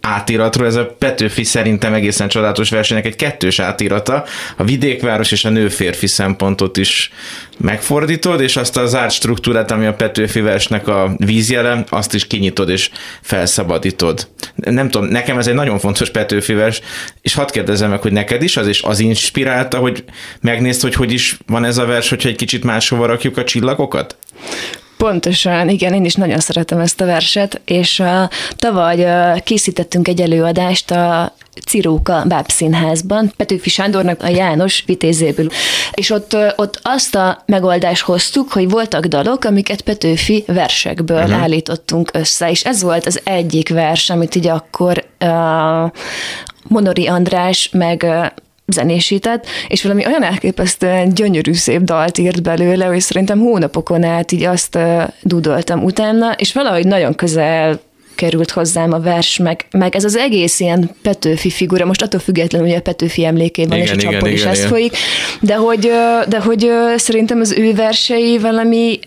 átiratról. 0.00 0.66
Ez 0.66 0.74
a 0.74 0.86
Petőfi 0.98 1.44
szerintem 1.44 1.94
egészen 1.94 2.28
csodálatos 2.28 2.70
versenynek 2.70 3.06
egy 3.06 3.16
kettős 3.16 3.58
átirata. 3.58 4.24
A 4.56 4.64
vidékváros 4.64 5.32
és 5.32 5.44
a 5.44 5.48
nő-férfi 5.48 6.06
szempontot 6.06 6.76
is 6.76 7.12
megfordítod, 7.58 8.40
és 8.40 8.56
azt 8.56 8.76
az 8.76 8.90
zárt 8.90 9.12
struktúrát, 9.12 9.70
ami 9.70 9.86
a 9.86 9.94
Petőfi 9.94 10.40
versnek 10.40 10.88
a 10.88 11.14
vízjele, 11.16 11.84
azt 11.88 12.14
is 12.14 12.26
kinyitod 12.26 12.68
és 12.68 12.90
felszabadítod. 13.20 14.28
Nem 14.54 14.88
tudom, 14.88 15.08
nekem 15.08 15.38
ez 15.38 15.46
egy 15.46 15.54
nagyon 15.54 15.78
fontos 15.78 16.10
Petőfi 16.10 16.52
vers, 16.52 16.80
és 17.20 17.34
hadd 17.34 17.52
kérdezzem 17.52 17.90
meg, 17.90 18.00
hogy 18.00 18.12
neked 18.12 18.42
is 18.42 18.56
az, 18.56 18.66
és 18.66 18.82
az 18.82 18.98
inspirálta, 18.98 19.78
hogy 19.78 20.04
megnézd, 20.40 20.82
hogy 20.82 20.94
hogy 20.94 21.12
is 21.12 21.38
van 21.46 21.64
ez 21.64 21.78
a 21.78 21.86
vers, 21.86 22.08
hogyha 22.08 22.28
egy 22.28 22.36
kicsit 22.36 22.64
máshova 22.64 23.06
rakjuk 23.06 23.36
a 23.36 23.44
csillagokat? 23.44 24.16
Pontosan, 25.02 25.68
igen, 25.68 25.92
én 25.92 26.04
is 26.04 26.14
nagyon 26.14 26.38
szeretem 26.38 26.78
ezt 26.78 27.00
a 27.00 27.04
verset, 27.04 27.60
és 27.64 27.98
uh, 27.98 28.08
tavaly 28.56 29.04
uh, 29.04 29.38
készítettünk 29.38 30.08
egy 30.08 30.20
előadást 30.20 30.90
a 30.90 31.34
Ciróka 31.66 32.24
Bábszínházban, 32.28 33.32
Petőfi 33.36 33.70
Sándornak 33.70 34.22
a 34.22 34.28
János 34.28 34.82
vitézéből. 34.86 35.48
És 35.92 36.10
ott, 36.10 36.36
ott 36.56 36.80
azt 36.82 37.14
a 37.14 37.42
megoldást 37.46 38.02
hoztuk, 38.02 38.52
hogy 38.52 38.70
voltak 38.70 39.04
dalok, 39.04 39.44
amiket 39.44 39.80
Petőfi 39.80 40.44
versekből 40.46 41.22
uh-huh. 41.22 41.42
állítottunk 41.42 42.10
össze, 42.12 42.50
és 42.50 42.64
ez 42.64 42.82
volt 42.82 43.06
az 43.06 43.20
egyik 43.24 43.68
vers, 43.68 44.10
amit 44.10 44.34
így 44.34 44.46
akkor 44.46 45.04
uh, 45.20 45.90
Monori 46.68 47.06
András 47.06 47.68
meg 47.72 48.06
zenésített, 48.66 49.46
és 49.68 49.82
valami 49.82 50.06
olyan 50.06 50.22
elképesztően 50.22 51.14
gyönyörű 51.14 51.52
szép 51.52 51.80
dalt 51.80 52.18
írt 52.18 52.42
belőle, 52.42 52.84
hogy 52.84 53.00
szerintem 53.00 53.38
hónapokon 53.38 54.04
át 54.04 54.32
így 54.32 54.42
azt 54.42 54.78
dudoltam 55.22 55.84
utána, 55.84 56.32
és 56.32 56.52
valahogy 56.52 56.86
nagyon 56.86 57.14
közel 57.14 57.80
került 58.14 58.50
hozzám 58.50 58.92
a 58.92 59.00
vers, 59.00 59.38
meg, 59.38 59.66
meg 59.70 59.96
ez 59.96 60.04
az 60.04 60.16
egész 60.16 60.60
ilyen 60.60 60.90
Petőfi 61.02 61.50
figura, 61.50 61.84
most 61.84 62.02
attól 62.02 62.20
függetlenül, 62.20 62.68
hogy 62.68 62.76
a 62.76 62.82
Petőfi 62.82 63.24
emlékében 63.24 63.78
Igen, 63.78 63.98
és 63.98 64.04
a 64.04 64.10
csapon 64.10 64.28
is 64.28 64.40
igen, 64.40 64.52
ez 64.52 64.58
igen. 64.58 64.70
folyik, 64.70 64.96
de 65.40 65.54
hogy, 65.54 65.90
de 66.28 66.40
hogy 66.40 66.70
szerintem 66.96 67.40
az 67.40 67.52
ő 67.52 67.74
versei 67.74 68.38
valami 68.38 68.98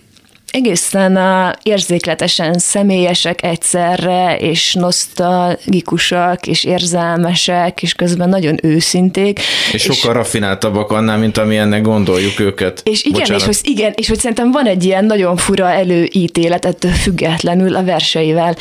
egészen 0.56 1.20
érzékletesen 1.64 2.54
személyesek 2.58 3.44
egyszerre, 3.44 4.38
és 4.38 4.74
nosztalgikusak, 4.74 6.48
és 6.48 6.64
érzelmesek, 6.64 7.82
és 7.82 7.94
közben 7.94 8.30
nagyon 8.30 8.58
őszinték. 8.62 9.40
És 9.72 9.82
sokkal 9.82 10.14
raffináltabbak 10.14 10.92
annál, 10.92 11.18
mint 11.18 11.38
ami 11.38 11.58
ennek 11.58 11.82
gondoljuk 11.82 12.40
őket. 12.40 12.82
És 12.84 13.04
igen, 13.04 13.20
Bocsánat. 13.20 13.42
és 13.42 13.46
hogy, 13.46 13.72
igen, 13.72 13.94
és 13.96 14.08
hogy 14.08 14.20
szerintem 14.20 14.52
van 14.52 14.66
egy 14.66 14.84
ilyen 14.84 15.06
nagyon 15.06 15.36
fura 15.38 15.70
előítélet 15.70 16.66
ettől 16.66 16.92
függetlenül 16.92 17.76
a 17.76 17.84
verseivel 17.84 18.56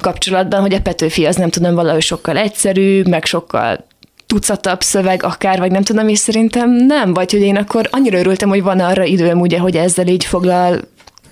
kapcsolatban, 0.00 0.60
hogy 0.60 0.74
a 0.74 0.80
Petőfi 0.80 1.26
az 1.26 1.36
nem 1.36 1.50
tudom, 1.50 1.74
valahogy 1.74 2.02
sokkal 2.02 2.36
egyszerű, 2.36 3.02
meg 3.02 3.24
sokkal 3.24 3.84
tucatabb 4.26 4.80
szöveg 4.80 5.22
akár, 5.22 5.58
vagy 5.58 5.70
nem 5.70 5.82
tudom, 5.82 6.08
és 6.08 6.18
szerintem 6.18 6.70
nem, 6.70 7.14
vagy 7.14 7.32
hogy 7.32 7.40
én 7.40 7.56
akkor 7.56 7.88
annyira 7.90 8.18
örültem, 8.18 8.48
hogy 8.48 8.62
van 8.62 8.80
arra 8.80 9.04
időm, 9.04 9.40
ugye, 9.40 9.58
hogy 9.58 9.76
ezzel 9.76 10.06
így 10.06 10.24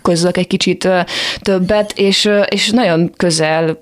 foglalkozzak 0.03 0.37
egy 0.37 0.47
kicsit 0.47 0.89
többet, 1.41 1.93
és, 1.97 2.31
és 2.49 2.71
nagyon 2.71 3.13
közel 3.17 3.81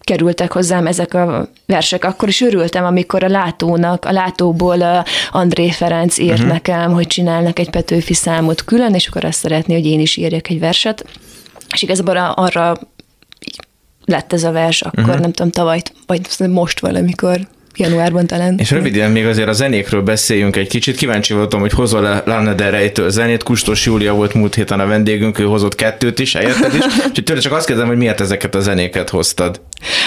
kerültek 0.00 0.52
hozzám 0.52 0.86
ezek 0.86 1.14
a 1.14 1.48
versek. 1.66 2.04
Akkor 2.04 2.28
is 2.28 2.40
örültem, 2.40 2.84
amikor 2.84 3.24
a 3.24 3.28
látónak, 3.28 4.04
a 4.04 4.12
látóból 4.12 5.04
André 5.30 5.70
Ferenc 5.70 6.18
írt 6.18 6.32
uh-huh. 6.32 6.52
nekem, 6.52 6.92
hogy 6.92 7.06
csinálnak 7.06 7.58
egy 7.58 7.70
Petőfi 7.70 8.14
számot 8.14 8.64
külön, 8.64 8.94
és 8.94 9.06
akkor 9.06 9.24
azt 9.24 9.38
szeretné, 9.38 9.74
hogy 9.74 9.86
én 9.86 10.00
is 10.00 10.16
írjak 10.16 10.48
egy 10.48 10.58
verset. 10.58 11.04
És 11.72 11.82
igazából 11.82 12.16
arra 12.16 12.78
lett 14.04 14.32
ez 14.32 14.44
a 14.44 14.50
vers, 14.50 14.82
akkor 14.82 15.04
uh-huh. 15.04 15.20
nem 15.20 15.32
tudom, 15.32 15.50
tavaly, 15.50 15.82
vagy 16.06 16.20
most 16.48 16.80
valamikor 16.80 17.40
januárban 17.78 18.26
talán. 18.26 18.54
És 18.58 18.70
röviden 18.70 19.10
még 19.10 19.26
azért 19.26 19.48
a 19.48 19.52
zenékről 19.52 20.02
beszéljünk 20.02 20.56
egy 20.56 20.68
kicsit. 20.68 20.96
Kíváncsi 20.96 21.34
voltam, 21.34 21.60
hogy 21.60 21.72
hozol 21.72 22.02
le 22.02 22.22
Lana 22.26 22.54
Del 22.54 22.70
Rey-től 22.70 23.10
zenét. 23.10 23.42
Kustos 23.42 23.86
Júlia 23.86 24.14
volt 24.14 24.34
múlt 24.34 24.54
héten 24.54 24.80
a 24.80 24.86
vendégünk, 24.86 25.38
ő 25.38 25.44
hozott 25.44 25.74
kettőt 25.74 26.18
is, 26.18 26.32
helyetted 26.32 26.74
is. 26.74 26.84
Úgyhogy 27.08 27.24
tőle 27.24 27.40
csak 27.40 27.52
azt 27.52 27.66
kérdezem, 27.66 27.88
hogy 27.90 27.98
miért 27.98 28.20
ezeket 28.20 28.54
a 28.54 28.60
zenéket 28.60 29.08
hoztad. 29.08 29.60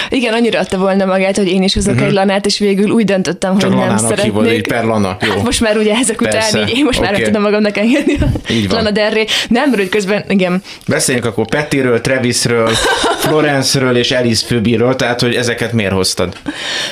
Igen, 0.08 0.32
annyira 0.32 0.58
adta 0.58 0.78
volna 0.78 1.04
magát, 1.04 1.36
hogy 1.36 1.48
én 1.48 1.62
is 1.62 1.74
hozok 1.74 1.92
uh-huh. 1.92 2.08
egy 2.08 2.14
lanát, 2.14 2.46
és 2.46 2.58
végül 2.58 2.90
úgy 2.90 3.04
döntöttem. 3.04 3.58
Csak 3.58 3.70
hogy 3.70 3.78
nem 3.78 3.88
Lanának 3.88 4.20
hívod, 4.20 4.44
így 4.44 4.50
szeretnék. 4.50 4.66
per 4.66 4.84
Lana. 4.84 5.16
Jó. 5.20 5.30
Hát 5.30 5.42
most 5.42 5.60
már 5.60 5.76
ugye 5.76 5.94
ezek 5.94 6.20
után 6.20 6.32
Persze, 6.32 6.60
így, 6.60 6.76
én 6.76 6.84
most 6.84 7.00
már 7.00 7.10
oké. 7.10 7.20
meg 7.20 7.30
tudom 7.30 7.42
magamnak 7.42 7.76
engedni 7.76 8.18
Így 8.50 8.68
van. 8.68 8.76
Lana 8.76 8.90
Del 8.90 9.10
Rey. 9.10 9.26
Nem, 9.48 9.70
hogy 9.70 9.88
közben, 9.88 10.24
igen, 10.28 10.62
Beszéljünk 10.86 11.26
akkor 11.26 11.46
Pettiről, 11.46 12.00
Travisről, 12.00 12.70
Florence-ről 13.22 13.96
és 13.96 14.10
Alice 14.10 14.46
Phoebe-ről, 14.46 14.96
tehát 14.96 15.20
hogy 15.20 15.34
ezeket 15.34 15.72
miért 15.72 15.92
hoztad? 15.92 16.36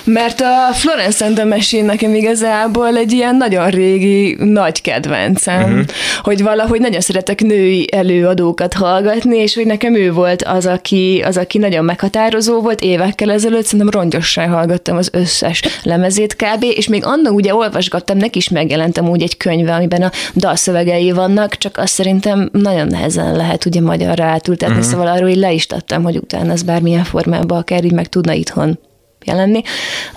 Mert 0.05 0.41
a 0.41 0.75
Florence 0.75 1.25
and 1.25 1.35
the 1.35 1.45
Machine 1.45 1.87
nekem 1.87 2.15
igazából 2.15 2.97
egy 2.97 3.13
ilyen 3.13 3.37
nagyon 3.37 3.71
régi 3.71 4.37
nagy 4.39 4.83
kedvencem, 4.83 5.63
uh-huh. 5.63 5.85
hogy 6.23 6.43
valahogy 6.43 6.81
nagyon 6.81 7.01
szeretek 7.01 7.41
női 7.41 7.89
előadókat 7.93 8.75
hallgatni, 8.75 9.39
és 9.39 9.55
hogy 9.55 9.67
nekem 9.67 9.95
ő 9.95 10.13
volt 10.13 10.43
az, 10.43 10.67
aki, 10.67 11.23
az, 11.27 11.37
aki 11.37 11.59
nagyon 11.59 11.85
meghatározó 11.85 12.61
volt 12.61 12.70
évekkel 12.79 13.31
ezelőtt, 13.31 13.65
szerintem 13.65 14.01
rongyossá 14.01 14.47
hallgattam 14.47 14.97
az 14.97 15.11
összes 15.13 15.63
lemezét 15.83 16.37
kb. 16.37 16.63
És 16.63 16.89
még 16.89 17.05
annak 17.05 17.33
ugye 17.33 17.55
olvasgattam, 17.55 18.17
neki 18.17 18.39
is 18.39 18.49
megjelentem 18.49 19.09
úgy 19.09 19.23
egy 19.23 19.37
könyve, 19.37 19.75
amiben 19.75 20.03
a 20.03 20.11
dalszövegei 20.35 21.11
vannak, 21.11 21.57
csak 21.57 21.77
azt 21.77 21.93
szerintem 21.93 22.49
nagyon 22.53 22.87
nehezen 22.87 23.37
lehet 23.37 23.65
ugye 23.65 23.81
magyarra 23.81 24.25
átültetni, 24.25 24.75
uh-huh. 24.75 24.91
szóval 24.91 25.07
arról 25.07 25.29
így 25.29 25.37
le 25.37 25.53
is 25.53 25.67
tettem, 25.67 26.03
hogy 26.03 26.17
utána 26.17 26.53
ez 26.53 26.63
bármilyen 26.63 27.05
formában 27.05 27.59
akár 27.59 27.85
így 27.85 27.93
meg 27.93 28.09
tudna 28.09 28.33
itthon 28.33 28.79
jelenni. 29.25 29.63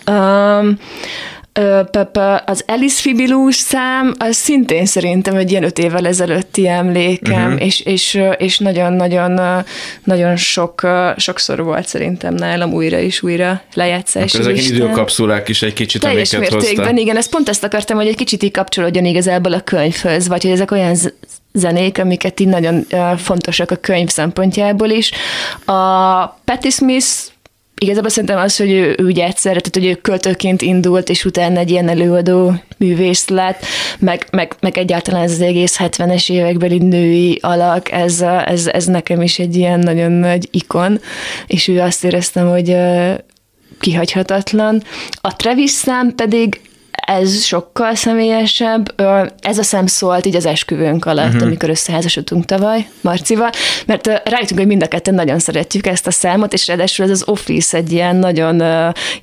Um, 0.08 0.78
az 2.46 2.64
Alice 2.68 3.02
Fibilus 3.02 3.56
szám, 3.56 4.14
az 4.18 4.36
szintén 4.36 4.86
szerintem 4.86 5.36
egy 5.36 5.52
ilyen 5.52 5.64
öt 5.64 5.78
évvel 5.78 6.08
ezelőtti 6.08 6.68
emlékem, 6.68 7.52
uh-huh. 7.52 7.66
és, 7.66 7.80
és, 7.80 8.22
és 8.38 8.58
nagyon-nagyon 8.58 9.64
nagyon 10.04 10.36
sok, 10.36 10.88
sokszor 11.18 11.64
volt 11.64 11.88
szerintem 11.88 12.34
nálam 12.34 12.74
újra 12.74 12.98
és 12.98 13.24
újra 13.24 13.62
lejátszás. 13.74 14.34
Akkor 14.36 14.52
ezek 14.52 14.66
időkapszulák 14.66 15.50
is 15.50 15.62
egy 15.62 15.74
kicsit, 15.74 16.02
Teljes 16.02 16.38
mértékben, 16.38 16.98
igen, 16.98 17.18
ezt 17.18 17.30
pont 17.30 17.50
ezt 17.50 17.64
akartam, 17.64 17.98
hogy 17.98 18.08
egy 18.08 18.16
kicsit 18.16 18.44
így 18.44 18.52
kapcsolódjon 18.52 19.06
igazából 19.06 19.54
a 19.54 19.62
könyvhöz, 19.62 20.28
vagy 20.28 20.42
hogy 20.44 20.52
ezek 20.52 20.72
olyan 20.72 20.96
zenék, 21.54 22.00
amiket 22.00 22.40
így 22.40 22.48
nagyon 22.48 22.86
fontosak 23.18 23.72
a 23.72 23.76
könyv 23.76 24.10
szempontjából 24.10 24.90
is. 24.90 25.12
A 25.66 26.26
Patti 26.46 26.70
Smith 26.70 27.08
Igazából 27.84 28.10
szerintem 28.10 28.40
az, 28.40 28.58
hogy 28.58 28.72
ő, 28.72 28.96
ő 28.98 29.04
ugye 29.06 29.26
egyszerre, 29.26 29.60
tehát 29.60 29.76
hogy 29.76 29.98
ő 29.98 30.02
költőként 30.02 30.62
indult, 30.62 31.10
és 31.10 31.26
utána 31.26 31.60
egy 31.60 31.70
ilyen 31.70 31.90
előadó 31.90 32.54
művész 32.78 33.28
lett, 33.28 33.66
meg, 34.00 34.28
meg, 34.32 34.56
meg 34.60 34.78
egyáltalán 34.78 35.24
ez 35.24 35.32
az 35.32 35.42
egész 35.42 35.78
70-es 35.80 36.32
évekbeli 36.32 36.78
női 36.78 37.38
alak, 37.42 37.92
ez, 37.92 38.22
ez, 38.46 38.68
ez 38.68 38.86
nekem 38.86 39.22
is 39.22 39.40
egy 39.40 39.56
ilyen 39.56 39.80
nagyon 39.80 40.12
nagy 40.12 40.48
ikon, 40.52 41.00
és 41.48 41.68
ő 41.68 41.80
azt 41.80 42.04
éreztem, 42.04 42.50
hogy 42.50 42.76
kihagyhatatlan. 43.80 44.84
A 45.22 45.36
Travis 45.36 45.72
szám 45.72 46.16
pedig 46.16 46.62
ez 47.06 47.44
sokkal 47.44 47.96
személyesebb. 47.96 49.02
Ez 49.40 49.58
a 49.58 49.64
szem 49.64 49.86
szólt 49.86 50.26
így 50.26 50.36
az 50.36 50.46
esküvőnk 50.46 51.06
alatt, 51.06 51.28
uh-huh. 51.28 51.42
amikor 51.42 51.70
összeházasodtunk 51.70 52.46
tavaly 52.46 52.88
Marcival, 53.02 53.50
mert 53.86 54.08
rájöttünk, 54.08 54.60
hogy 54.60 54.68
mind 54.68 54.84
a 54.84 54.88
ketten 54.88 55.14
nagyon 55.14 55.40
szeretjük 55.40 55.88
ezt 55.88 56.08
a 56.08 56.12
számot, 56.12 56.54
és 56.54 56.68
ráadásul 56.68 57.06
ez 57.06 57.12
az 57.12 57.28
Office 57.28 57.78
egy 57.78 57.92
ilyen 57.92 58.16
nagyon 58.16 58.62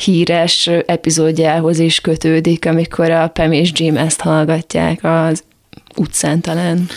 híres 0.04 0.70
epizódjához 0.86 1.78
is 1.78 2.00
kötődik, 2.00 2.66
amikor 2.66 3.10
a 3.10 3.28
Pam 3.28 3.52
és 3.52 3.70
Jim 3.74 3.96
ezt 3.96 4.20
hallgatják 4.20 4.98
az 5.02 5.42
utcán 5.96 6.40
talán. 6.40 6.88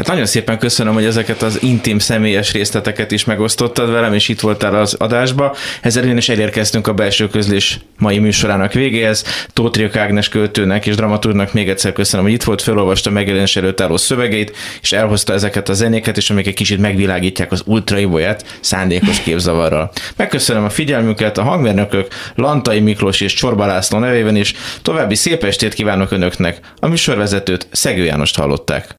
Hát 0.00 0.08
nagyon 0.08 0.26
szépen 0.26 0.58
köszönöm, 0.58 0.94
hogy 0.94 1.04
ezeket 1.04 1.42
az 1.42 1.62
intim 1.62 1.98
személyes 1.98 2.52
részleteket 2.52 3.10
is 3.10 3.24
megosztottad 3.24 3.90
velem, 3.90 4.14
és 4.14 4.28
itt 4.28 4.40
voltál 4.40 4.74
az 4.74 4.94
adásba. 4.94 5.56
Ezzel 5.80 6.04
én 6.04 6.16
is 6.16 6.28
elérkeztünk 6.28 6.86
a 6.86 6.92
belső 6.92 7.28
közlés 7.28 7.80
mai 7.98 8.18
műsorának 8.18 8.72
végéhez. 8.72 9.24
Tóth 9.52 9.96
Ágnes 9.98 10.28
költőnek 10.28 10.86
és 10.86 10.94
dramaturgnak 10.94 11.52
még 11.52 11.68
egyszer 11.68 11.92
köszönöm, 11.92 12.24
hogy 12.24 12.34
itt 12.34 12.42
volt, 12.42 12.62
felolvasta 12.62 13.10
megjelenés 13.10 13.56
előtt 13.56 13.80
álló 13.80 13.96
szövegeit, 13.96 14.56
és 14.82 14.92
elhozta 14.92 15.32
ezeket 15.32 15.68
a 15.68 15.72
zenéket, 15.72 16.16
és 16.16 16.30
amik 16.30 16.46
egy 16.46 16.54
kicsit 16.54 16.80
megvilágítják 16.80 17.52
az 17.52 17.62
ultraibolyát 17.66 18.58
szándékos 18.60 19.20
képzavarral. 19.20 19.90
Megköszönöm 20.16 20.64
a 20.64 20.70
figyelmüket, 20.70 21.38
a 21.38 21.42
hangmérnökök 21.42 22.08
Lantai 22.34 22.80
Miklós 22.80 23.20
és 23.20 23.34
Csorba 23.34 23.66
László 23.66 23.98
nevében 23.98 24.36
is. 24.36 24.54
További 24.82 25.14
szép 25.14 25.44
estét 25.44 25.74
kívánok 25.74 26.10
Önöknek. 26.10 26.58
A 26.78 26.86
műsorvezetőt 26.86 27.68
Szegő 27.70 28.04
Jánost 28.04 28.36
hallották. 28.36 28.98